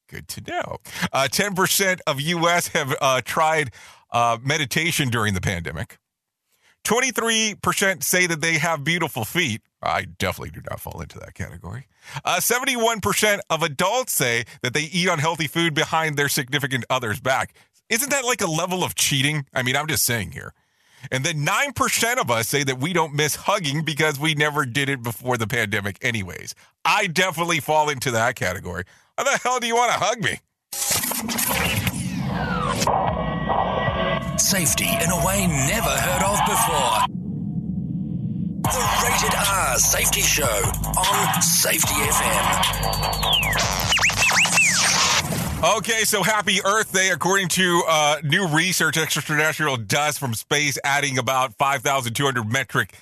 Good 0.09 0.27
to 0.29 0.41
know. 0.41 0.77
Uh, 1.11 1.27
10% 1.29 1.99
of 2.07 2.21
U.S. 2.21 2.69
have 2.69 2.95
uh, 3.01 3.21
tried 3.25 3.71
uh, 4.11 4.37
meditation 4.41 5.09
during 5.09 5.33
the 5.33 5.41
pandemic. 5.41 5.97
23% 6.85 8.01
say 8.03 8.27
that 8.27 8.39
they 8.39 8.57
have 8.57 8.85
beautiful 8.85 9.25
feet. 9.25 9.61
I 9.83 10.05
definitely 10.05 10.51
do 10.51 10.61
not 10.69 10.79
fall 10.79 11.01
into 11.01 11.19
that 11.19 11.33
category. 11.33 11.87
Uh, 12.23 12.37
71% 12.37 13.39
of 13.49 13.61
adults 13.61 14.13
say 14.13 14.45
that 14.61 14.73
they 14.73 14.83
eat 14.83 15.09
unhealthy 15.09 15.47
food 15.47 15.73
behind 15.73 16.15
their 16.15 16.29
significant 16.29 16.85
other's 16.89 17.19
back. 17.19 17.53
Isn't 17.89 18.09
that 18.09 18.23
like 18.23 18.41
a 18.41 18.47
level 18.47 18.85
of 18.85 18.95
cheating? 18.95 19.45
I 19.53 19.63
mean, 19.63 19.75
I'm 19.75 19.87
just 19.87 20.05
saying 20.05 20.31
here. 20.31 20.53
And 21.11 21.23
then 21.23 21.45
9% 21.45 22.17
of 22.17 22.29
us 22.31 22.47
say 22.47 22.63
that 22.63 22.79
we 22.79 22.93
don't 22.93 23.13
miss 23.13 23.35
hugging 23.35 23.83
because 23.83 24.19
we 24.19 24.35
never 24.35 24.65
did 24.65 24.89
it 24.89 25.03
before 25.03 25.37
the 25.37 25.47
pandemic, 25.47 25.97
anyways. 26.01 26.55
I 26.85 27.07
definitely 27.07 27.59
fall 27.59 27.89
into 27.89 28.11
that 28.11 28.35
category. 28.35 28.83
How 29.17 29.23
the 29.23 29.37
hell 29.43 29.59
do 29.59 29.67
you 29.67 29.75
want 29.75 29.91
to 29.91 29.97
hug 29.99 30.19
me? 30.23 30.39
Safety 34.37 34.85
in 34.85 35.09
a 35.09 35.25
way 35.25 35.47
never 35.47 35.89
heard 35.89 36.23
of 36.23 36.39
before. 36.45 37.01
The 38.63 38.83
Rated 39.03 39.35
R 39.35 39.77
Safety 39.77 40.21
Show 40.21 40.45
on 40.45 41.41
Safety 41.41 41.93
FM. 41.93 42.97
Okay, 45.63 46.03
so 46.03 46.21
happy 46.21 46.59
Earth 46.63 46.93
Day, 46.93 47.09
according 47.09 47.47
to 47.49 47.83
uh, 47.87 48.17
new 48.23 48.47
research, 48.47 48.95
extraterrestrial 48.95 49.75
dust 49.75 50.19
from 50.19 50.35
space 50.35 50.77
adding 50.83 51.17
about 51.17 51.57
5,200 51.57 52.47
metric 52.47 52.93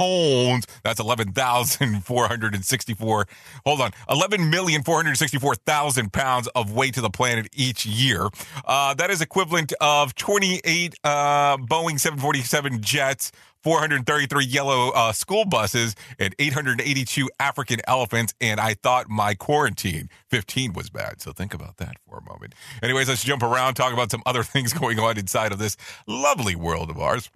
tons. 0.00 0.66
That's 0.82 0.98
11,464. 1.00 3.26
Hold 3.66 3.80
on. 3.80 3.90
11,464,000 4.08 6.12
pounds 6.12 6.46
of 6.48 6.72
weight 6.72 6.94
to 6.94 7.00
the 7.00 7.10
planet 7.10 7.48
each 7.52 7.86
year. 7.86 8.28
Uh, 8.64 8.94
that 8.94 9.10
is 9.10 9.20
equivalent 9.20 9.72
of 9.80 10.14
28 10.14 10.94
uh, 11.04 11.56
Boeing 11.58 12.00
747 12.00 12.80
jets, 12.82 13.30
433 13.62 14.46
yellow 14.46 14.88
uh, 14.90 15.12
school 15.12 15.44
buses, 15.44 15.94
and 16.18 16.34
882 16.38 17.28
African 17.38 17.80
elephants. 17.86 18.32
And 18.40 18.58
I 18.58 18.72
thought 18.74 19.10
my 19.10 19.34
quarantine 19.34 20.08
15 20.30 20.72
was 20.72 20.88
bad. 20.88 21.20
So 21.20 21.32
think 21.32 21.52
about 21.52 21.76
that 21.76 21.98
for 22.08 22.16
a 22.18 22.22
moment. 22.22 22.54
Anyways, 22.82 23.08
let's 23.08 23.22
jump 23.22 23.42
around, 23.42 23.74
talk 23.74 23.92
about 23.92 24.10
some 24.10 24.22
other 24.24 24.42
things 24.44 24.72
going 24.72 24.98
on 24.98 25.18
inside 25.18 25.52
of 25.52 25.58
this 25.58 25.76
lovely 26.06 26.56
world 26.56 26.88
of 26.90 26.98
ours. 26.98 27.28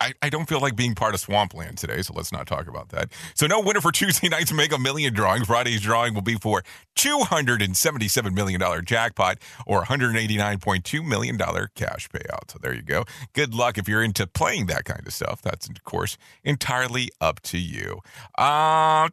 I, 0.00 0.14
I 0.22 0.30
don't 0.30 0.48
feel 0.48 0.60
like 0.60 0.76
being 0.76 0.94
part 0.94 1.14
of 1.14 1.20
Swampland 1.20 1.76
today, 1.76 2.00
so 2.02 2.14
let's 2.14 2.32
not 2.32 2.46
talk 2.46 2.66
about 2.66 2.88
that. 2.88 3.12
So, 3.34 3.46
no 3.46 3.60
winner 3.60 3.80
for 3.80 3.92
Tuesday 3.92 4.28
night's 4.30 4.52
Mega 4.52 4.78
Million 4.78 5.12
drawing. 5.12 5.44
Friday's 5.44 5.82
drawing 5.82 6.14
will 6.14 6.22
be 6.22 6.36
for 6.36 6.62
$277 6.96 8.32
million 8.32 8.60
jackpot 8.84 9.38
or 9.66 9.84
$189.2 9.84 11.06
million 11.06 11.36
cash 11.36 12.08
payout. 12.08 12.50
So, 12.50 12.58
there 12.60 12.74
you 12.74 12.82
go. 12.82 13.04
Good 13.34 13.54
luck 13.54 13.76
if 13.76 13.88
you're 13.88 14.02
into 14.02 14.26
playing 14.26 14.66
that 14.66 14.84
kind 14.84 15.06
of 15.06 15.12
stuff. 15.12 15.42
That's, 15.42 15.68
of 15.68 15.84
course, 15.84 16.16
entirely 16.44 17.10
up 17.20 17.40
to 17.42 17.58
you. 17.58 18.00
Uh, 18.38 19.08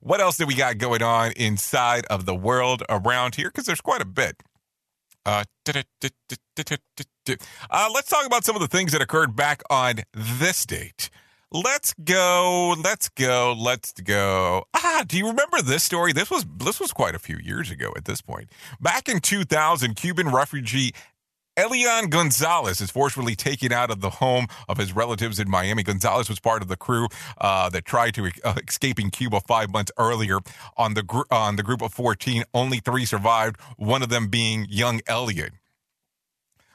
what 0.00 0.20
else 0.20 0.36
do 0.36 0.46
we 0.46 0.54
got 0.54 0.76
going 0.76 1.02
on 1.02 1.32
inside 1.32 2.04
of 2.06 2.26
the 2.26 2.34
world 2.34 2.82
around 2.90 3.36
here? 3.36 3.48
Because 3.48 3.64
there's 3.64 3.80
quite 3.80 4.02
a 4.02 4.06
bit. 4.06 4.42
Uh, 5.24 5.44
uh, 7.28 7.88
let's 7.92 8.08
talk 8.08 8.26
about 8.26 8.44
some 8.44 8.56
of 8.56 8.62
the 8.62 8.68
things 8.68 8.92
that 8.92 9.02
occurred 9.02 9.36
back 9.36 9.62
on 9.70 10.00
this 10.12 10.64
date. 10.66 11.10
Let's 11.50 11.94
go. 12.02 12.74
Let's 12.82 13.10
go. 13.10 13.54
Let's 13.58 13.92
go. 13.92 14.64
Ah, 14.74 15.04
do 15.06 15.18
you 15.18 15.28
remember 15.28 15.60
this 15.60 15.84
story? 15.84 16.12
This 16.14 16.30
was 16.30 16.46
this 16.56 16.80
was 16.80 16.92
quite 16.92 17.14
a 17.14 17.18
few 17.18 17.36
years 17.36 17.70
ago 17.70 17.92
at 17.94 18.06
this 18.06 18.22
point. 18.22 18.48
Back 18.80 19.06
in 19.08 19.20
2000, 19.20 19.94
Cuban 19.94 20.30
refugee 20.30 20.92
Elian 21.58 22.08
Gonzalez 22.08 22.80
is 22.80 22.90
forcefully 22.90 23.34
taken 23.34 23.72
out 23.72 23.90
of 23.90 24.00
the 24.00 24.08
home 24.08 24.46
of 24.68 24.78
his 24.78 24.96
relatives 24.96 25.38
in 25.38 25.50
Miami. 25.50 25.82
Gonzalez 25.82 26.30
was 26.30 26.40
part 26.40 26.62
of 26.62 26.68
the 26.68 26.76
crew 26.78 27.08
uh, 27.38 27.68
that 27.68 27.84
tried 27.84 28.14
to 28.14 28.30
uh, 28.42 28.54
escaping 28.66 29.10
Cuba 29.10 29.40
five 29.46 29.70
months 29.70 29.92
earlier. 29.98 30.38
On 30.78 30.94
the 30.94 31.02
gr- 31.02 31.30
on 31.30 31.56
the 31.56 31.62
group 31.62 31.82
of 31.82 31.92
14, 31.92 32.44
only 32.54 32.78
three 32.78 33.04
survived. 33.04 33.60
One 33.76 34.02
of 34.02 34.08
them 34.08 34.28
being 34.28 34.66
young 34.70 35.00
Elian. 35.06 35.58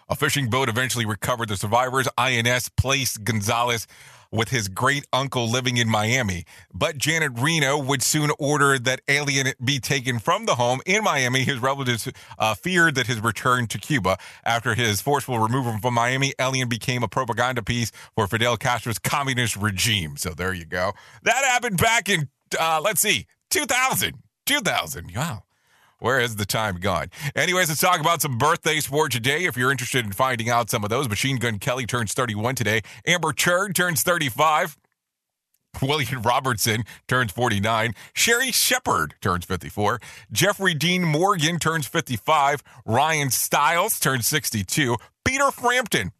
A 0.09 0.15
fishing 0.15 0.49
boat 0.49 0.69
eventually 0.69 1.05
recovered 1.05 1.49
the 1.49 1.57
survivors. 1.57 2.07
INS 2.17 2.69
placed 2.69 3.25
Gonzalez 3.25 3.87
with 4.31 4.49
his 4.49 4.69
great 4.69 5.05
uncle 5.11 5.49
living 5.49 5.75
in 5.75 5.89
Miami. 5.89 6.45
But 6.73 6.97
Janet 6.97 7.33
Reno 7.37 7.77
would 7.77 8.01
soon 8.01 8.31
order 8.39 8.79
that 8.79 9.01
Elian 9.07 9.53
be 9.63 9.79
taken 9.79 10.19
from 10.19 10.45
the 10.45 10.55
home 10.55 10.79
in 10.85 11.03
Miami. 11.03 11.43
His 11.43 11.59
relatives 11.59 12.09
uh, 12.39 12.55
feared 12.55 12.95
that 12.95 13.07
his 13.07 13.19
return 13.19 13.67
to 13.67 13.77
Cuba. 13.77 14.17
After 14.45 14.75
his 14.75 15.01
forceful 15.01 15.39
removal 15.39 15.77
from 15.79 15.93
Miami, 15.93 16.33
Elian 16.39 16.69
became 16.69 17.03
a 17.03 17.07
propaganda 17.07 17.61
piece 17.61 17.91
for 18.15 18.27
Fidel 18.27 18.55
Castro's 18.57 18.99
communist 18.99 19.57
regime. 19.57 20.15
So 20.17 20.29
there 20.29 20.53
you 20.53 20.65
go. 20.65 20.93
That 21.23 21.43
happened 21.43 21.77
back 21.77 22.07
in, 22.07 22.29
uh, 22.57 22.81
let's 22.83 23.01
see, 23.01 23.27
2000. 23.49 24.13
2000. 24.45 25.11
Wow. 25.13 25.43
Where 25.99 26.19
has 26.19 26.35
the 26.35 26.45
time 26.45 26.79
gone? 26.79 27.07
Anyways, 27.35 27.69
let's 27.69 27.81
talk 27.81 27.99
about 27.99 28.21
some 28.21 28.37
birthdays 28.37 28.85
for 28.85 29.09
today. 29.09 29.45
If 29.45 29.57
you're 29.57 29.71
interested 29.71 30.05
in 30.05 30.11
finding 30.11 30.49
out 30.49 30.69
some 30.69 30.83
of 30.83 30.89
those, 30.91 31.09
Machine 31.09 31.37
Gun 31.37 31.57
Kelly 31.57 31.85
turns 31.87 32.13
31 32.13 32.55
today. 32.55 32.81
Amber 33.05 33.33
Heard 33.37 33.75
turns 33.75 34.03
35. 34.03 34.77
William 35.81 36.21
Robertson 36.21 36.83
turns 37.07 37.31
49. 37.31 37.93
Sherri 38.13 38.51
Shepherd 38.51 39.15
turns 39.21 39.45
54. 39.45 39.99
Jeffrey 40.31 40.73
Dean 40.73 41.03
Morgan 41.03 41.59
turns 41.59 41.87
55. 41.87 42.63
Ryan 42.85 43.29
Stiles 43.29 43.99
turns 43.99 44.27
62. 44.27 44.97
Peter 45.23 45.51
Frampton 45.51 46.11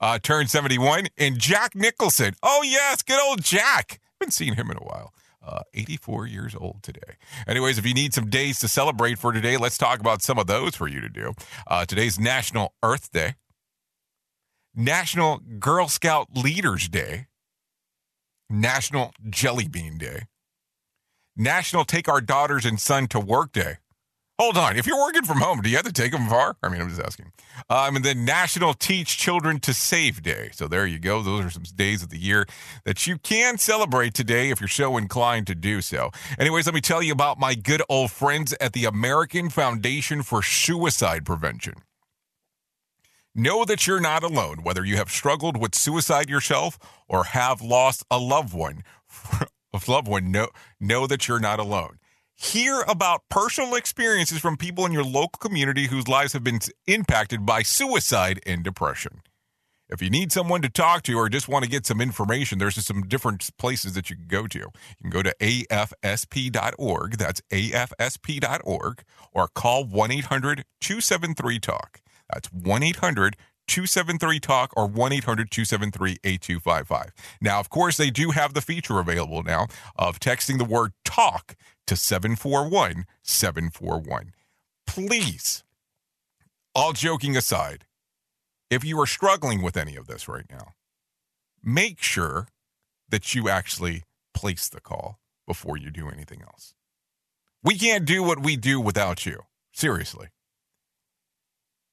uh, 0.00 0.18
turns 0.18 0.52
71. 0.52 1.08
And 1.18 1.38
Jack 1.38 1.74
Nicholson. 1.74 2.34
Oh, 2.42 2.62
yes, 2.64 3.02
good 3.02 3.20
old 3.20 3.42
Jack. 3.42 4.00
Haven't 4.20 4.32
seen 4.32 4.54
him 4.54 4.70
in 4.70 4.76
a 4.76 4.84
while 4.84 5.13
uh, 5.46 5.60
84 5.74 6.26
years 6.26 6.54
old 6.54 6.82
today. 6.82 7.16
Anyways, 7.46 7.78
if 7.78 7.86
you 7.86 7.94
need 7.94 8.14
some 8.14 8.30
days 8.30 8.58
to 8.60 8.68
celebrate 8.68 9.18
for 9.18 9.32
today, 9.32 9.56
let's 9.56 9.78
talk 9.78 10.00
about 10.00 10.22
some 10.22 10.38
of 10.38 10.46
those 10.46 10.74
for 10.74 10.88
you 10.88 11.00
to 11.00 11.08
do. 11.08 11.32
Uh, 11.66 11.84
today's 11.84 12.18
National 12.18 12.74
Earth 12.82 13.10
Day, 13.12 13.34
National 14.74 15.40
Girl 15.58 15.88
Scout 15.88 16.28
Leaders 16.34 16.88
Day, 16.88 17.26
National 18.48 19.12
Jelly 19.28 19.68
Bean 19.68 19.98
Day, 19.98 20.24
National 21.36 21.84
Take 21.84 22.08
Our 22.08 22.20
Daughters 22.20 22.64
and 22.64 22.80
Son 22.80 23.06
to 23.08 23.20
Work 23.20 23.52
Day. 23.52 23.78
Hold 24.36 24.58
on. 24.58 24.76
If 24.76 24.84
you're 24.84 24.98
working 24.98 25.22
from 25.22 25.38
home, 25.38 25.60
do 25.60 25.70
you 25.70 25.76
have 25.76 25.84
to 25.86 25.92
take 25.92 26.10
them 26.10 26.26
far? 26.26 26.56
I 26.60 26.68
mean, 26.68 26.80
I'm 26.80 26.88
just 26.88 27.00
asking. 27.00 27.30
Um, 27.70 27.94
and 27.94 28.04
then 28.04 28.24
National 28.24 28.74
Teach 28.74 29.16
Children 29.16 29.60
to 29.60 29.72
Save 29.72 30.22
Day. 30.22 30.50
So 30.52 30.66
there 30.66 30.88
you 30.88 30.98
go. 30.98 31.22
Those 31.22 31.44
are 31.44 31.50
some 31.50 31.62
days 31.76 32.02
of 32.02 32.08
the 32.08 32.18
year 32.18 32.44
that 32.84 33.06
you 33.06 33.16
can 33.18 33.58
celebrate 33.58 34.12
today 34.12 34.50
if 34.50 34.60
you're 34.60 34.66
so 34.66 34.96
inclined 34.96 35.46
to 35.46 35.54
do 35.54 35.80
so. 35.80 36.10
Anyways, 36.36 36.66
let 36.66 36.74
me 36.74 36.80
tell 36.80 37.00
you 37.00 37.12
about 37.12 37.38
my 37.38 37.54
good 37.54 37.80
old 37.88 38.10
friends 38.10 38.52
at 38.60 38.72
the 38.72 38.86
American 38.86 39.50
Foundation 39.50 40.24
for 40.24 40.42
Suicide 40.42 41.24
Prevention. 41.24 41.74
Know 43.36 43.64
that 43.64 43.86
you're 43.86 44.00
not 44.00 44.24
alone, 44.24 44.64
whether 44.64 44.84
you 44.84 44.96
have 44.96 45.10
struggled 45.10 45.56
with 45.56 45.76
suicide 45.76 46.28
yourself 46.28 46.76
or 47.08 47.24
have 47.24 47.62
lost 47.62 48.04
a 48.10 48.18
loved 48.18 48.52
one. 48.52 48.82
A 49.74 49.90
loved 49.90 50.06
one, 50.06 50.30
know, 50.30 50.50
know 50.78 51.08
that 51.08 51.26
you're 51.26 51.40
not 51.40 51.58
alone. 51.58 51.98
Hear 52.36 52.82
about 52.88 53.22
personal 53.28 53.74
experiences 53.74 54.40
from 54.40 54.56
people 54.56 54.84
in 54.86 54.92
your 54.92 55.04
local 55.04 55.38
community 55.38 55.86
whose 55.86 56.08
lives 56.08 56.32
have 56.32 56.42
been 56.42 56.58
impacted 56.86 57.46
by 57.46 57.62
suicide 57.62 58.40
and 58.44 58.64
depression. 58.64 59.22
If 59.88 60.02
you 60.02 60.10
need 60.10 60.32
someone 60.32 60.60
to 60.62 60.68
talk 60.68 61.02
to 61.04 61.14
or 61.14 61.28
just 61.28 61.46
want 61.46 61.64
to 61.64 61.70
get 61.70 61.86
some 61.86 62.00
information, 62.00 62.58
there's 62.58 62.74
just 62.74 62.88
some 62.88 63.02
different 63.02 63.48
places 63.58 63.92
that 63.94 64.10
you 64.10 64.16
can 64.16 64.26
go 64.26 64.46
to. 64.48 64.58
You 64.58 64.70
can 65.02 65.10
go 65.10 65.22
to 65.22 65.34
afsp.org, 65.40 67.18
that's 67.18 67.40
afsp.org, 67.52 69.02
or 69.32 69.48
call 69.54 69.84
1 69.84 70.10
800 70.10 70.64
273 70.80 71.58
TALK. 71.60 72.00
That's 72.32 72.48
1 72.48 72.82
800 72.82 73.36
273 73.66 74.40
Talk 74.40 74.72
or 74.76 74.86
1 74.86 75.12
800 75.12 75.50
273 75.50 76.18
8255. 76.24 77.12
Now, 77.40 77.60
of 77.60 77.70
course, 77.70 77.96
they 77.96 78.10
do 78.10 78.30
have 78.30 78.54
the 78.54 78.60
feature 78.60 78.98
available 78.98 79.42
now 79.42 79.68
of 79.96 80.20
texting 80.20 80.58
the 80.58 80.64
word 80.64 80.92
talk 81.04 81.56
to 81.86 81.96
741 81.96 83.06
741. 83.22 84.32
Please, 84.86 85.64
all 86.74 86.92
joking 86.92 87.36
aside, 87.36 87.84
if 88.70 88.84
you 88.84 89.00
are 89.00 89.06
struggling 89.06 89.62
with 89.62 89.76
any 89.76 89.96
of 89.96 90.06
this 90.06 90.28
right 90.28 90.46
now, 90.50 90.74
make 91.62 92.02
sure 92.02 92.48
that 93.08 93.34
you 93.34 93.48
actually 93.48 94.04
place 94.32 94.68
the 94.68 94.80
call 94.80 95.18
before 95.46 95.76
you 95.76 95.90
do 95.90 96.08
anything 96.08 96.42
else. 96.42 96.74
We 97.62 97.78
can't 97.78 98.04
do 98.04 98.22
what 98.22 98.42
we 98.42 98.56
do 98.56 98.80
without 98.80 99.24
you. 99.26 99.42
Seriously 99.72 100.28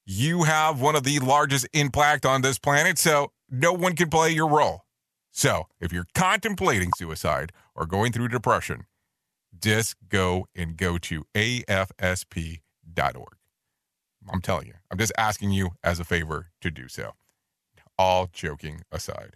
you 0.06 0.44
have 0.44 0.82
one 0.82 0.96
of 0.96 1.04
the 1.04 1.20
largest 1.20 1.68
impact 1.74 2.26
on 2.26 2.42
this 2.42 2.58
planet, 2.58 2.98
so 2.98 3.32
no 3.50 3.72
one 3.74 3.96
can 3.96 4.10
play 4.10 4.32
your 4.32 4.48
role. 4.48 4.82
So, 5.32 5.68
if 5.80 5.94
you're 5.94 6.08
contemplating 6.14 6.92
suicide 6.98 7.52
or 7.76 7.86
going 7.86 8.12
through 8.12 8.28
depression, 8.28 8.86
just 9.60 9.95
go 10.10 10.47
and 10.56 10.78
go 10.78 10.97
to 10.97 11.26
afsp.org. 11.36 12.58
I'm 14.32 14.41
telling 14.41 14.68
you, 14.68 14.74
I'm 14.91 14.97
just 14.97 15.14
asking 15.18 15.52
you 15.52 15.72
as 15.84 15.99
a 15.99 16.04
favor 16.04 16.52
to 16.62 16.72
do 16.72 16.88
so. 16.88 17.12
All 17.97 18.30
joking 18.32 18.82
aside. 18.91 19.36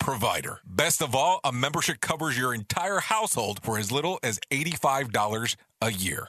provider. 0.00 0.60
Best 0.66 1.00
of 1.02 1.14
all, 1.14 1.40
a 1.44 1.52
membership 1.52 2.00
covers 2.00 2.36
your 2.36 2.52
entire 2.52 2.98
household 2.98 3.60
for 3.62 3.78
as 3.78 3.92
little 3.92 4.18
as 4.24 4.40
$85 4.50 5.56
a 5.80 5.92
year. 5.92 6.28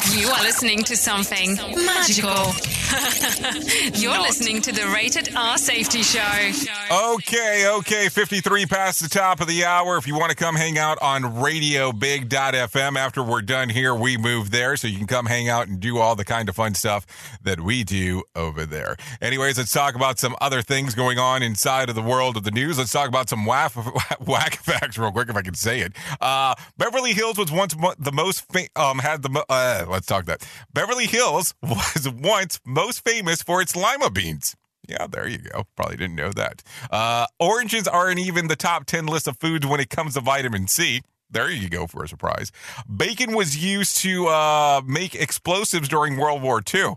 You 0.09 0.29
are 0.29 0.41
listening 0.41 0.83
to 0.85 0.97
something 0.97 1.55
magical. 1.55 2.53
You're 4.01 4.19
listening 4.19 4.61
to 4.63 4.71
the 4.71 4.87
Rated 4.93 5.33
R 5.35 5.57
Safety 5.57 6.01
Show. 6.01 6.51
Okay, 6.91 7.67
okay, 7.67 8.09
53 8.09 8.65
past 8.65 9.01
the 9.01 9.07
top 9.07 9.39
of 9.41 9.47
the 9.47 9.63
hour. 9.63 9.97
If 9.97 10.07
you 10.07 10.17
want 10.17 10.31
to 10.31 10.35
come 10.35 10.55
hang 10.55 10.77
out 10.77 10.97
on 11.01 11.21
radiobig.fm 11.23 12.97
after 12.97 13.23
we're 13.23 13.41
done 13.41 13.69
here, 13.69 13.93
we 13.93 14.17
move 14.17 14.51
there 14.51 14.75
so 14.75 14.87
you 14.87 14.97
can 14.97 15.07
come 15.07 15.27
hang 15.27 15.47
out 15.47 15.67
and 15.67 15.79
do 15.79 15.99
all 15.99 16.15
the 16.15 16.25
kind 16.25 16.49
of 16.49 16.55
fun 16.55 16.73
stuff 16.73 17.05
that 17.43 17.61
we 17.61 17.83
do 17.83 18.23
over 18.35 18.65
there. 18.65 18.97
Anyways, 19.21 19.57
let's 19.57 19.71
talk 19.71 19.95
about 19.95 20.19
some 20.19 20.35
other 20.41 20.61
things 20.61 20.95
going 20.95 21.19
on 21.19 21.43
inside 21.43 21.89
of 21.89 21.95
the 21.95 22.01
world 22.01 22.35
of 22.37 22.43
the 22.43 22.51
news. 22.51 22.77
Let's 22.77 22.91
talk 22.91 23.07
about 23.07 23.29
some 23.29 23.45
whack, 23.45 23.71
whack 24.25 24.55
facts 24.55 24.97
real 24.97 25.11
quick 25.11 25.29
if 25.29 25.35
I 25.37 25.41
can 25.43 25.53
say 25.53 25.81
it. 25.81 25.93
Uh, 26.19 26.55
Beverly 26.77 27.13
Hills 27.13 27.37
was 27.37 27.51
once 27.51 27.75
the 27.99 28.11
most 28.11 28.51
fa- 28.51 28.67
um 28.75 28.99
had 28.99 29.21
the 29.21 29.45
uh, 29.47 29.85
let's 29.91 30.07
talk 30.07 30.25
that. 30.25 30.47
Beverly 30.73 31.05
Hills 31.05 31.53
was 31.61 32.09
once 32.09 32.59
most 32.65 33.03
famous 33.03 33.41
for 33.41 33.61
its 33.61 33.75
lima 33.75 34.09
beans. 34.09 34.55
Yeah, 34.87 35.07
there 35.07 35.27
you 35.27 35.37
go. 35.37 35.65
Probably 35.75 35.97
didn't 35.97 36.15
know 36.15 36.31
that. 36.31 36.63
Uh, 36.89 37.27
oranges 37.39 37.87
aren't 37.87 38.19
even 38.19 38.47
the 38.47 38.55
top 38.55 38.85
10 38.85 39.05
list 39.05 39.27
of 39.27 39.37
foods 39.37 39.65
when 39.65 39.79
it 39.79 39.89
comes 39.89 40.15
to 40.15 40.21
vitamin 40.21 40.67
C. 40.67 41.01
There 41.29 41.49
you 41.49 41.69
go 41.69 41.87
for 41.87 42.03
a 42.03 42.07
surprise. 42.07 42.51
Bacon 42.93 43.33
was 43.33 43.63
used 43.63 43.97
to 43.97 44.27
uh, 44.27 44.81
make 44.85 45.15
explosives 45.15 45.87
during 45.87 46.17
World 46.17 46.41
War 46.41 46.61
II. 46.73 46.95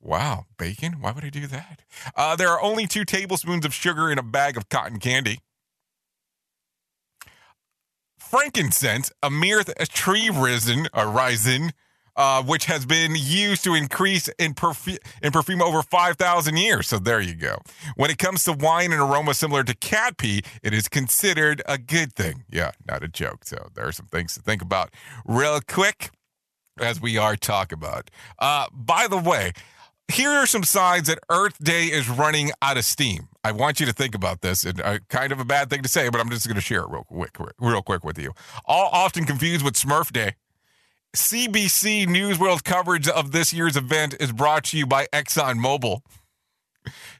Wow, 0.00 0.46
bacon? 0.58 0.94
Why 1.00 1.12
would 1.12 1.24
I 1.24 1.30
do 1.30 1.46
that? 1.46 1.82
Uh, 2.16 2.36
there 2.36 2.48
are 2.48 2.60
only 2.60 2.86
two 2.86 3.04
tablespoons 3.04 3.64
of 3.64 3.72
sugar 3.72 4.10
in 4.10 4.18
a 4.18 4.22
bag 4.22 4.56
of 4.56 4.68
cotton 4.68 4.98
candy. 4.98 5.38
Frankincense, 8.18 9.12
a 9.22 9.30
mere 9.30 9.62
th- 9.62 9.88
tree 9.90 10.28
resin, 10.28 10.88
a 10.92 11.06
resin, 11.06 11.72
uh, 12.16 12.42
which 12.42 12.66
has 12.66 12.86
been 12.86 13.12
used 13.16 13.64
to 13.64 13.74
increase 13.74 14.28
in, 14.38 14.54
perfu- 14.54 14.98
in 15.22 15.32
perfume 15.32 15.62
over 15.62 15.82
5,000 15.82 16.56
years. 16.56 16.88
So 16.88 16.98
there 16.98 17.20
you 17.20 17.34
go. 17.34 17.58
When 17.96 18.10
it 18.10 18.18
comes 18.18 18.44
to 18.44 18.52
wine 18.52 18.92
and 18.92 19.00
aroma 19.00 19.34
similar 19.34 19.64
to 19.64 19.74
cat 19.74 20.16
pee, 20.16 20.42
it 20.62 20.72
is 20.72 20.88
considered 20.88 21.62
a 21.66 21.78
good 21.78 22.12
thing. 22.14 22.44
Yeah, 22.50 22.72
not 22.88 23.02
a 23.02 23.08
joke. 23.08 23.44
So 23.44 23.68
there 23.74 23.86
are 23.86 23.92
some 23.92 24.06
things 24.06 24.34
to 24.34 24.42
think 24.42 24.62
about 24.62 24.90
real 25.24 25.60
quick 25.60 26.10
as 26.80 27.00
we 27.00 27.16
are 27.18 27.36
talk 27.36 27.72
about. 27.72 28.10
Uh, 28.38 28.66
by 28.72 29.06
the 29.08 29.18
way, 29.18 29.52
here 30.12 30.30
are 30.30 30.46
some 30.46 30.64
signs 30.64 31.06
that 31.06 31.18
Earth 31.30 31.62
Day 31.62 31.84
is 31.84 32.08
running 32.08 32.50
out 32.60 32.76
of 32.76 32.84
steam. 32.84 33.28
I 33.42 33.52
want 33.52 33.80
you 33.80 33.86
to 33.86 33.92
think 33.92 34.14
about 34.14 34.40
this, 34.42 34.64
and 34.64 34.80
uh, 34.80 34.98
kind 35.08 35.32
of 35.32 35.40
a 35.40 35.44
bad 35.44 35.70
thing 35.70 35.82
to 35.82 35.88
say, 35.88 36.08
but 36.08 36.20
I'm 36.20 36.30
just 36.30 36.46
going 36.46 36.56
to 36.56 36.60
share 36.60 36.80
it 36.80 36.88
real 36.88 37.04
quick, 37.04 37.36
real 37.58 37.82
quick 37.82 38.04
with 38.04 38.18
you. 38.18 38.32
All 38.66 38.90
often 38.92 39.24
confused 39.24 39.64
with 39.64 39.74
Smurf 39.74 40.12
Day. 40.12 40.34
CBC 41.14 42.08
News 42.08 42.40
World 42.40 42.64
coverage 42.64 43.08
of 43.08 43.30
this 43.30 43.52
year's 43.52 43.76
event 43.76 44.16
is 44.18 44.32
brought 44.32 44.64
to 44.64 44.78
you 44.78 44.84
by 44.86 45.06
ExxonMobil. 45.12 46.00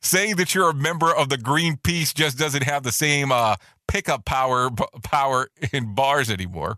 Saying 0.03 0.37
that 0.37 0.55
you're 0.55 0.71
a 0.71 0.75
member 0.75 1.15
of 1.15 1.29
the 1.29 1.39
Greenpeace 1.39 2.13
just 2.13 2.37
doesn't 2.37 2.65
have 2.65 2.83
the 2.83 2.93
same 2.93 3.31
uh, 3.31 3.57
pickup 3.89 4.25
power 4.25 4.69
power 5.03 5.49
in 5.73 5.95
bars 5.95 6.29
anymore. 6.29 6.77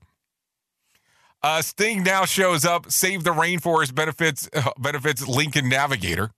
Uh, 1.43 1.63
Sting 1.63 2.03
now 2.03 2.25
shows 2.25 2.65
up. 2.65 2.91
Save 2.91 3.25
the 3.25 3.31
Rainforest 3.31 3.95
benefits 3.95 4.49
uh, 4.55 4.71
benefits 4.79 5.27
Lincoln 5.27 5.69
Navigator. 5.69 6.31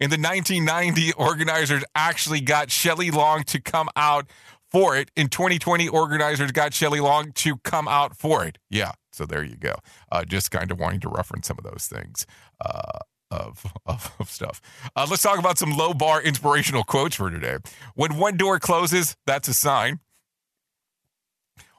In 0.00 0.10
the 0.10 0.18
1990, 0.18 1.12
organizers 1.14 1.84
actually 1.94 2.40
got 2.40 2.70
Shelley 2.70 3.10
Long 3.10 3.44
to 3.44 3.60
come 3.60 3.88
out 3.96 4.26
for 4.70 4.96
it. 4.96 5.10
In 5.16 5.28
2020, 5.28 5.88
organizers 5.88 6.52
got 6.52 6.74
Shelley 6.74 7.00
Long 7.00 7.32
to 7.32 7.56
come 7.58 7.88
out 7.88 8.16
for 8.16 8.44
it. 8.44 8.58
Yeah, 8.70 8.92
so 9.18 9.26
there 9.26 9.42
you 9.42 9.56
go. 9.56 9.74
Uh, 10.10 10.24
just 10.24 10.50
kind 10.52 10.70
of 10.70 10.78
wanting 10.78 11.00
to 11.00 11.08
reference 11.08 11.48
some 11.48 11.58
of 11.58 11.64
those 11.64 11.86
things. 11.86 12.24
Uh, 12.64 12.98
of, 13.30 13.66
of, 13.86 14.14
of, 14.18 14.30
stuff. 14.30 14.62
Uh, 14.96 15.06
let's 15.10 15.22
talk 15.22 15.38
about 15.38 15.58
some 15.58 15.76
low 15.76 15.92
bar 15.92 16.22
inspirational 16.22 16.84
quotes 16.84 17.16
for 17.16 17.28
today. 17.28 17.58
When 17.94 18.16
one 18.16 18.38
door 18.38 18.58
closes, 18.58 19.16
that's 19.26 19.48
a 19.48 19.54
sign. 19.54 19.98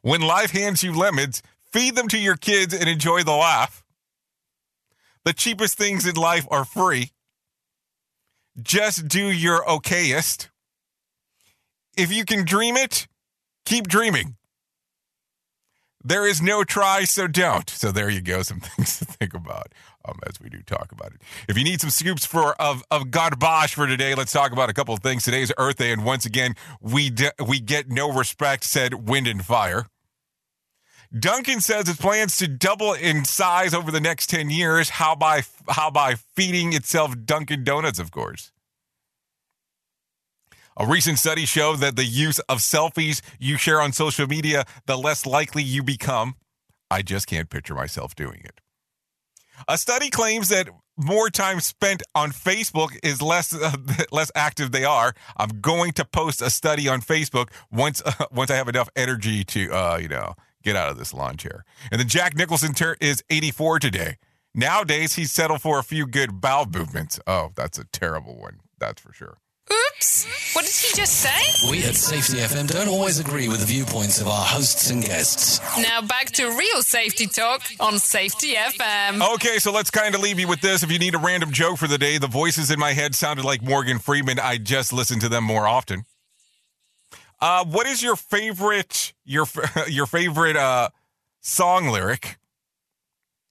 When 0.03 0.21
life 0.21 0.51
hands 0.51 0.83
you 0.83 0.93
lemons, 0.93 1.41
feed 1.71 1.95
them 1.95 2.07
to 2.09 2.19
your 2.19 2.35
kids 2.35 2.73
and 2.73 2.87
enjoy 2.87 3.23
the 3.23 3.35
laugh. 3.35 3.83
The 5.25 5.33
cheapest 5.33 5.77
things 5.77 6.05
in 6.05 6.15
life 6.15 6.47
are 6.51 6.65
free. 6.65 7.11
Just 8.61 9.07
do 9.07 9.31
your 9.31 9.63
okayest. 9.63 10.49
If 11.97 12.13
you 12.13 12.25
can 12.25 12.45
dream 12.45 12.75
it, 12.77 13.07
keep 13.65 13.87
dreaming. 13.87 14.35
There 16.03 16.25
is 16.25 16.41
no 16.41 16.63
try, 16.63 17.03
so 17.03 17.27
don't. 17.27 17.69
So 17.69 17.91
there 17.91 18.09
you 18.09 18.21
go, 18.21 18.41
some 18.41 18.59
things 18.61 18.99
to 18.99 19.05
think 19.05 19.33
about 19.33 19.73
um, 20.05 20.19
as 20.27 20.39
we 20.39 20.49
do 20.49 20.61
talk 20.61 20.91
about 20.91 21.13
it. 21.13 21.21
If 21.47 21.57
you 21.57 21.63
need 21.63 21.81
some 21.81 21.89
scoops 21.89 22.25
for 22.25 22.53
of 22.61 22.83
of 22.89 23.11
garbage 23.11 23.73
for 23.73 23.85
today, 23.85 24.15
let's 24.15 24.31
talk 24.31 24.51
about 24.51 24.69
a 24.69 24.73
couple 24.73 24.93
of 24.93 25.01
things. 25.01 25.23
Today's 25.23 25.51
Earth 25.57 25.77
Day, 25.77 25.91
and 25.91 26.05
once 26.05 26.25
again, 26.25 26.55
we 26.81 27.09
de- 27.09 27.33
we 27.45 27.59
get 27.59 27.89
no 27.89 28.11
respect. 28.11 28.63
Said 28.63 29.09
wind 29.09 29.27
and 29.27 29.43
fire. 29.45 29.87
Dunkin' 31.17 31.59
says 31.59 31.89
it 31.89 31.97
plans 31.97 32.37
to 32.37 32.47
double 32.47 32.93
in 32.93 33.25
size 33.25 33.73
over 33.73 33.89
the 33.89 33.99
next 33.99 34.27
10 34.27 34.51
years. 34.51 34.89
How 34.89 35.15
by 35.15 35.41
how 35.67 35.89
by 35.89 36.15
feeding 36.35 36.73
itself 36.73 37.15
Dunkin' 37.25 37.63
Donuts, 37.63 37.99
of 37.99 38.11
course. 38.11 38.51
A 40.81 40.87
recent 40.87 41.19
study 41.19 41.45
showed 41.45 41.79
that 41.79 41.97
the 41.97 42.05
use 42.05 42.39
of 42.47 42.59
selfies 42.59 43.21
you 43.37 43.57
share 43.57 43.81
on 43.81 43.91
social 43.91 44.25
media, 44.27 44.63
the 44.85 44.97
less 44.97 45.25
likely 45.25 45.61
you 45.61 45.83
become. 45.83 46.35
I 46.89 47.01
just 47.01 47.27
can't 47.27 47.49
picture 47.49 47.75
myself 47.75 48.15
doing 48.15 48.39
it. 48.45 48.61
A 49.67 49.77
study 49.77 50.09
claims 50.09 50.47
that 50.47 50.69
more 50.95 51.29
time 51.29 51.59
spent 51.59 52.01
on 52.15 52.31
Facebook 52.31 52.97
is 53.03 53.21
less 53.21 53.53
uh, 53.53 53.75
less 54.13 54.31
active 54.35 54.71
they 54.71 54.85
are. 54.85 55.13
I'm 55.35 55.59
going 55.59 55.91
to 55.93 56.05
post 56.05 56.41
a 56.41 56.49
study 56.49 56.87
on 56.87 57.01
Facebook 57.01 57.49
once 57.69 58.01
uh, 58.05 58.13
once 58.31 58.49
I 58.49 58.55
have 58.55 58.69
enough 58.69 58.87
energy 58.95 59.43
to 59.43 59.69
uh, 59.71 59.97
you 60.01 60.07
know 60.07 60.33
get 60.63 60.77
out 60.77 60.89
of 60.89 60.97
this 60.97 61.13
lawn 61.13 61.35
chair. 61.35 61.65
And 61.91 61.99
then 61.99 62.07
Jack 62.07 62.37
Nicholson 62.37 62.73
ter- 62.73 62.95
is 63.01 63.21
84 63.29 63.79
today. 63.79 64.15
Nowadays 64.55 65.15
he's 65.15 65.33
settled 65.33 65.61
for 65.61 65.77
a 65.77 65.83
few 65.83 66.07
good 66.07 66.39
bowel 66.39 66.67
movements. 66.73 67.19
Oh, 67.27 67.51
that's 67.55 67.77
a 67.77 67.83
terrible 67.83 68.37
one. 68.39 68.59
That's 68.79 69.01
for 69.01 69.11
sure. 69.11 69.39
Oops. 69.71 70.25
What 70.55 70.65
did 70.65 70.73
he 70.73 70.95
just 70.95 71.13
say? 71.21 71.69
We 71.69 71.83
at 71.83 71.95
Safety 71.95 72.37
FM 72.37 72.67
don't 72.67 72.87
always 72.87 73.19
agree 73.19 73.47
with 73.47 73.59
the 73.59 73.65
viewpoints 73.65 74.19
of 74.19 74.27
our 74.27 74.43
hosts 74.43 74.89
and 74.89 75.03
guests. 75.03 75.59
Now 75.77 76.01
back 76.01 76.31
to 76.31 76.47
real 76.49 76.81
safety 76.81 77.27
talk 77.27 77.61
on 77.79 77.99
Safety 77.99 78.53
FM. 78.55 79.35
Okay, 79.35 79.59
so 79.59 79.71
let's 79.71 79.91
kind 79.91 80.15
of 80.15 80.21
leave 80.21 80.39
you 80.39 80.47
with 80.47 80.61
this. 80.61 80.81
If 80.81 80.91
you 80.91 80.97
need 80.97 81.13
a 81.13 81.19
random 81.19 81.51
joke 81.51 81.77
for 81.77 81.87
the 81.87 81.99
day, 81.99 82.17
the 82.17 82.27
voices 82.27 82.71
in 82.71 82.79
my 82.79 82.93
head 82.93 83.13
sounded 83.13 83.45
like 83.45 83.61
Morgan 83.61 83.99
Freeman. 83.99 84.39
I 84.39 84.57
just 84.57 84.91
listen 84.91 85.19
to 85.19 85.29
them 85.29 85.43
more 85.43 85.67
often. 85.67 86.05
Uh, 87.39 87.63
what 87.65 87.85
is 87.85 88.01
your 88.01 88.15
favorite 88.15 89.13
your 89.25 89.45
your 89.87 90.07
favorite 90.07 90.55
uh, 90.57 90.89
song 91.41 91.89
lyric? 91.89 92.38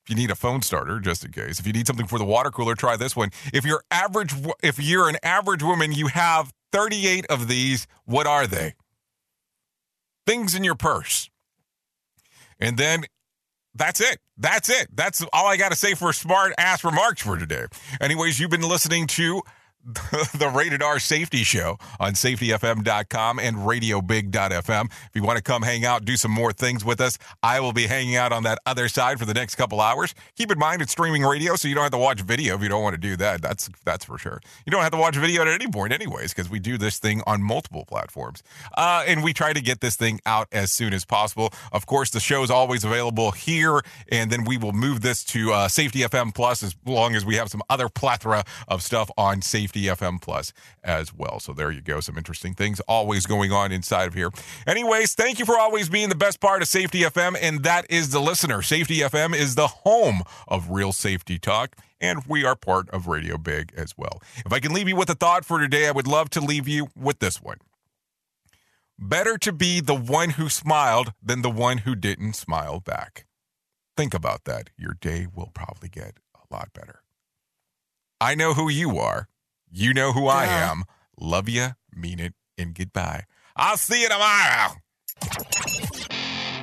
You 0.09 0.15
need 0.15 0.31
a 0.31 0.35
phone 0.35 0.63
starter, 0.63 1.01
just 1.01 1.25
in 1.25 1.33
case. 1.33 1.61
If 1.61 1.67
you 1.67 1.73
need 1.73 1.87
something 1.87 2.07
for 2.07 2.19
the 2.19 2.25
water 2.25 2.51
cooler, 2.51 2.75
try 2.75 2.97
this 2.97 3.15
one. 3.15 3.31
If 3.53 3.65
you're 3.65 3.83
average, 3.91 4.33
if 4.63 4.79
you're 4.81 5.09
an 5.09 5.17
average 5.23 5.63
woman, 5.63 5.93
you 5.93 6.07
have 6.07 6.53
38 6.73 7.27
of 7.27 7.47
these. 7.47 7.87
What 8.05 8.27
are 8.27 8.47
they? 8.47 8.75
Things 10.27 10.55
in 10.55 10.65
your 10.65 10.75
purse. 10.75 11.29
And 12.59 12.77
then 12.79 13.05
that's 13.75 14.01
it. 14.01 14.19
That's 14.37 14.69
it. 14.69 14.89
That's 14.95 15.25
all 15.33 15.47
I 15.47 15.57
got 15.57 15.71
to 15.71 15.77
say 15.77 15.95
for 15.95 16.13
smart 16.13 16.53
ass 16.59 16.85
remarks 16.85 17.23
for 17.23 17.37
today. 17.37 17.67
Anyways, 18.01 18.41
you've 18.41 18.51
been 18.51 18.63
listening 18.63 19.07
to 19.09 19.43
the 20.37 20.51
Rated 20.55 20.83
R 20.83 20.99
Safety 20.99 21.45
Show 21.45 21.79
on 21.99 22.13
safetyfm.com 22.13 23.39
and 23.39 23.57
radiobig.fm. 23.57 24.85
If 24.85 25.11
you 25.15 25.23
want 25.23 25.39
to 25.39 25.43
come 25.43 25.63
hang 25.63 25.87
out, 25.87 26.05
do 26.05 26.17
some 26.17 26.31
more 26.31 26.53
things 26.53 26.85
with 26.85 27.01
us, 27.01 27.17
I 27.43 27.61
will 27.61 27.73
be 27.73 27.87
hanging 27.87 28.17
out 28.17 28.31
on 28.31 28.43
that 28.43 28.59
other 28.67 28.89
side 28.89 29.19
for 29.19 29.25
the 29.25 29.33
next 29.33 29.55
couple 29.55 29.81
hours. 29.81 30.15
Keep 30.37 30.53
in 30.53 30.59
mind 30.59 30.83
it's 30.83 30.93
streaming 30.93 31.23
radio, 31.23 31.57
so 31.57 31.69
you 31.69 31.75
don't 31.75 31.85
have 31.85 31.93
to 31.93 31.99
watch 31.99 32.21
video 32.21 32.55
if 32.55 32.63
you 32.63 32.69
don't 32.69 32.83
want 32.83 32.95
to 32.95 33.01
do 33.01 33.17
that. 33.17 33.41
That's 33.41 33.71
that's 33.87 34.05
for 34.05 34.19
sure. 34.19 34.41
You 34.67 34.71
don't 34.71 34.83
have 34.83 34.93
to 34.93 34.99
watch 34.99 35.17
video 35.17 35.41
at 35.41 35.49
any 35.49 35.69
point, 35.69 35.95
anyways, 35.95 36.35
because 36.35 36.51
we 36.51 36.59
do 36.59 36.77
this 36.77 36.99
thing 36.99 37.23
on 37.27 37.43
multiple 37.43 37.87
platforms, 37.87 38.43
uh, 38.77 39.05
and 39.07 39.25
we 39.25 39.33
try 39.33 39.55
to 39.55 39.61
get 39.63 39.81
this 39.81 39.97
thing 39.97 40.21
out 40.27 40.49
as 40.53 40.71
soon 40.71 40.93
as 40.93 41.07
possible. 41.07 41.51
Of 41.73 41.87
course, 41.87 42.11
the 42.11 42.21
show 42.21 42.43
is 42.43 42.51
always 42.51 42.85
available 42.85 43.31
here, 43.31 43.81
and 44.13 44.31
then 44.31 44.45
we 44.45 44.59
will 44.59 44.73
move 44.73 45.01
this 45.01 45.25
to 45.25 45.53
uh, 45.53 45.69
Safety 45.69 46.01
FM 46.01 46.35
Plus 46.35 46.63
as 46.63 46.77
long 46.85 47.15
as 47.15 47.25
we 47.25 47.37
have 47.37 47.49
some 47.49 47.63
other 47.71 47.89
plethora 47.89 48.45
of 48.69 48.83
stuff 48.83 49.11
on 49.17 49.41
Safety 49.41 49.78
FM 49.87 50.21
Plus 50.21 50.53
as 50.83 51.15
well. 51.15 51.41
So 51.41 51.53
there 51.53 51.71
you 51.71 51.81
go. 51.81 52.01
Some 52.01 52.19
interesting 52.19 52.55
things 52.55 52.81
always 52.81 53.27
going 53.27 53.53
on 53.53 53.73
inside 53.73 54.09
of 54.09 54.15
here. 54.15 54.31
Anyways, 54.67 55.15
thank 55.15 55.39
you 55.39 55.45
for 55.45 55.59
always 55.59 55.89
being 55.89 56.09
the 56.09 56.15
best 56.15 56.41
part 56.41 56.63
of 56.63 56.69
Safety 56.69 57.01
FM, 57.01 57.37
and 57.41 57.63
that 57.63 57.87
is 57.91 58.11
the 58.11 58.21
listener. 58.21 58.63
Safety 58.63 58.99
FM 58.99 59.35
is 59.35 59.55
the 59.55 59.69
home 59.69 60.23
of 60.47 60.71
real 60.71 60.93
safety 60.93 61.39
talk. 61.39 61.77
And 62.01 62.23
we 62.29 62.45
are 62.45 62.55
part 62.55 62.89
of 62.91 63.09
Radio 63.09 63.37
Big 63.39 63.73
as 63.77 63.95
well. 63.99 64.23
If 64.47 64.53
I 64.53 64.61
can 64.61 64.73
leave 64.73 64.89
you 64.89 64.95
with 64.95 65.11
a 65.11 65.17
thought 65.17 65.45
for 65.45 65.59
today, 65.59 65.89
I 65.89 65.91
would 65.91 66.07
love 66.07 66.31
to 66.31 66.41
leave 66.41 66.69
you 66.69 66.89
with 66.95 67.19
this 67.19 67.43
one. 67.43 67.59
Better 68.99 69.39
to 69.39 69.53
be 69.53 69.81
the 69.81 69.95
one 69.95 70.31
who 70.31 70.49
smiled 70.49 71.13
than 71.23 71.43
the 71.43 71.51
one 71.51 71.79
who 71.79 71.95
didn't 71.95 72.35
smile 72.35 72.81
back. 72.81 73.27
Think 73.97 74.15
about 74.15 74.45
that. 74.45 74.71
Your 74.77 74.95
day 75.01 75.27
will 75.33 75.51
probably 75.53 75.89
get 75.89 76.19
a 76.35 76.55
lot 76.55 76.73
better. 76.73 77.03
I 78.21 78.35
know 78.35 78.55
who 78.55 78.69
you 78.69 78.99
are. 78.99 79.29
You 79.71 79.95
know 79.95 80.13
who 80.13 80.27
I 80.27 80.47
am. 80.47 80.85
Love 81.21 81.49
you, 81.49 81.69
mean 81.95 82.21
it, 82.21 82.35
and 82.57 82.75
goodbye. 82.75 83.25
I'll 83.57 83.77
see 83.77 84.03
you 84.03 84.09
tomorrow. 84.09 84.75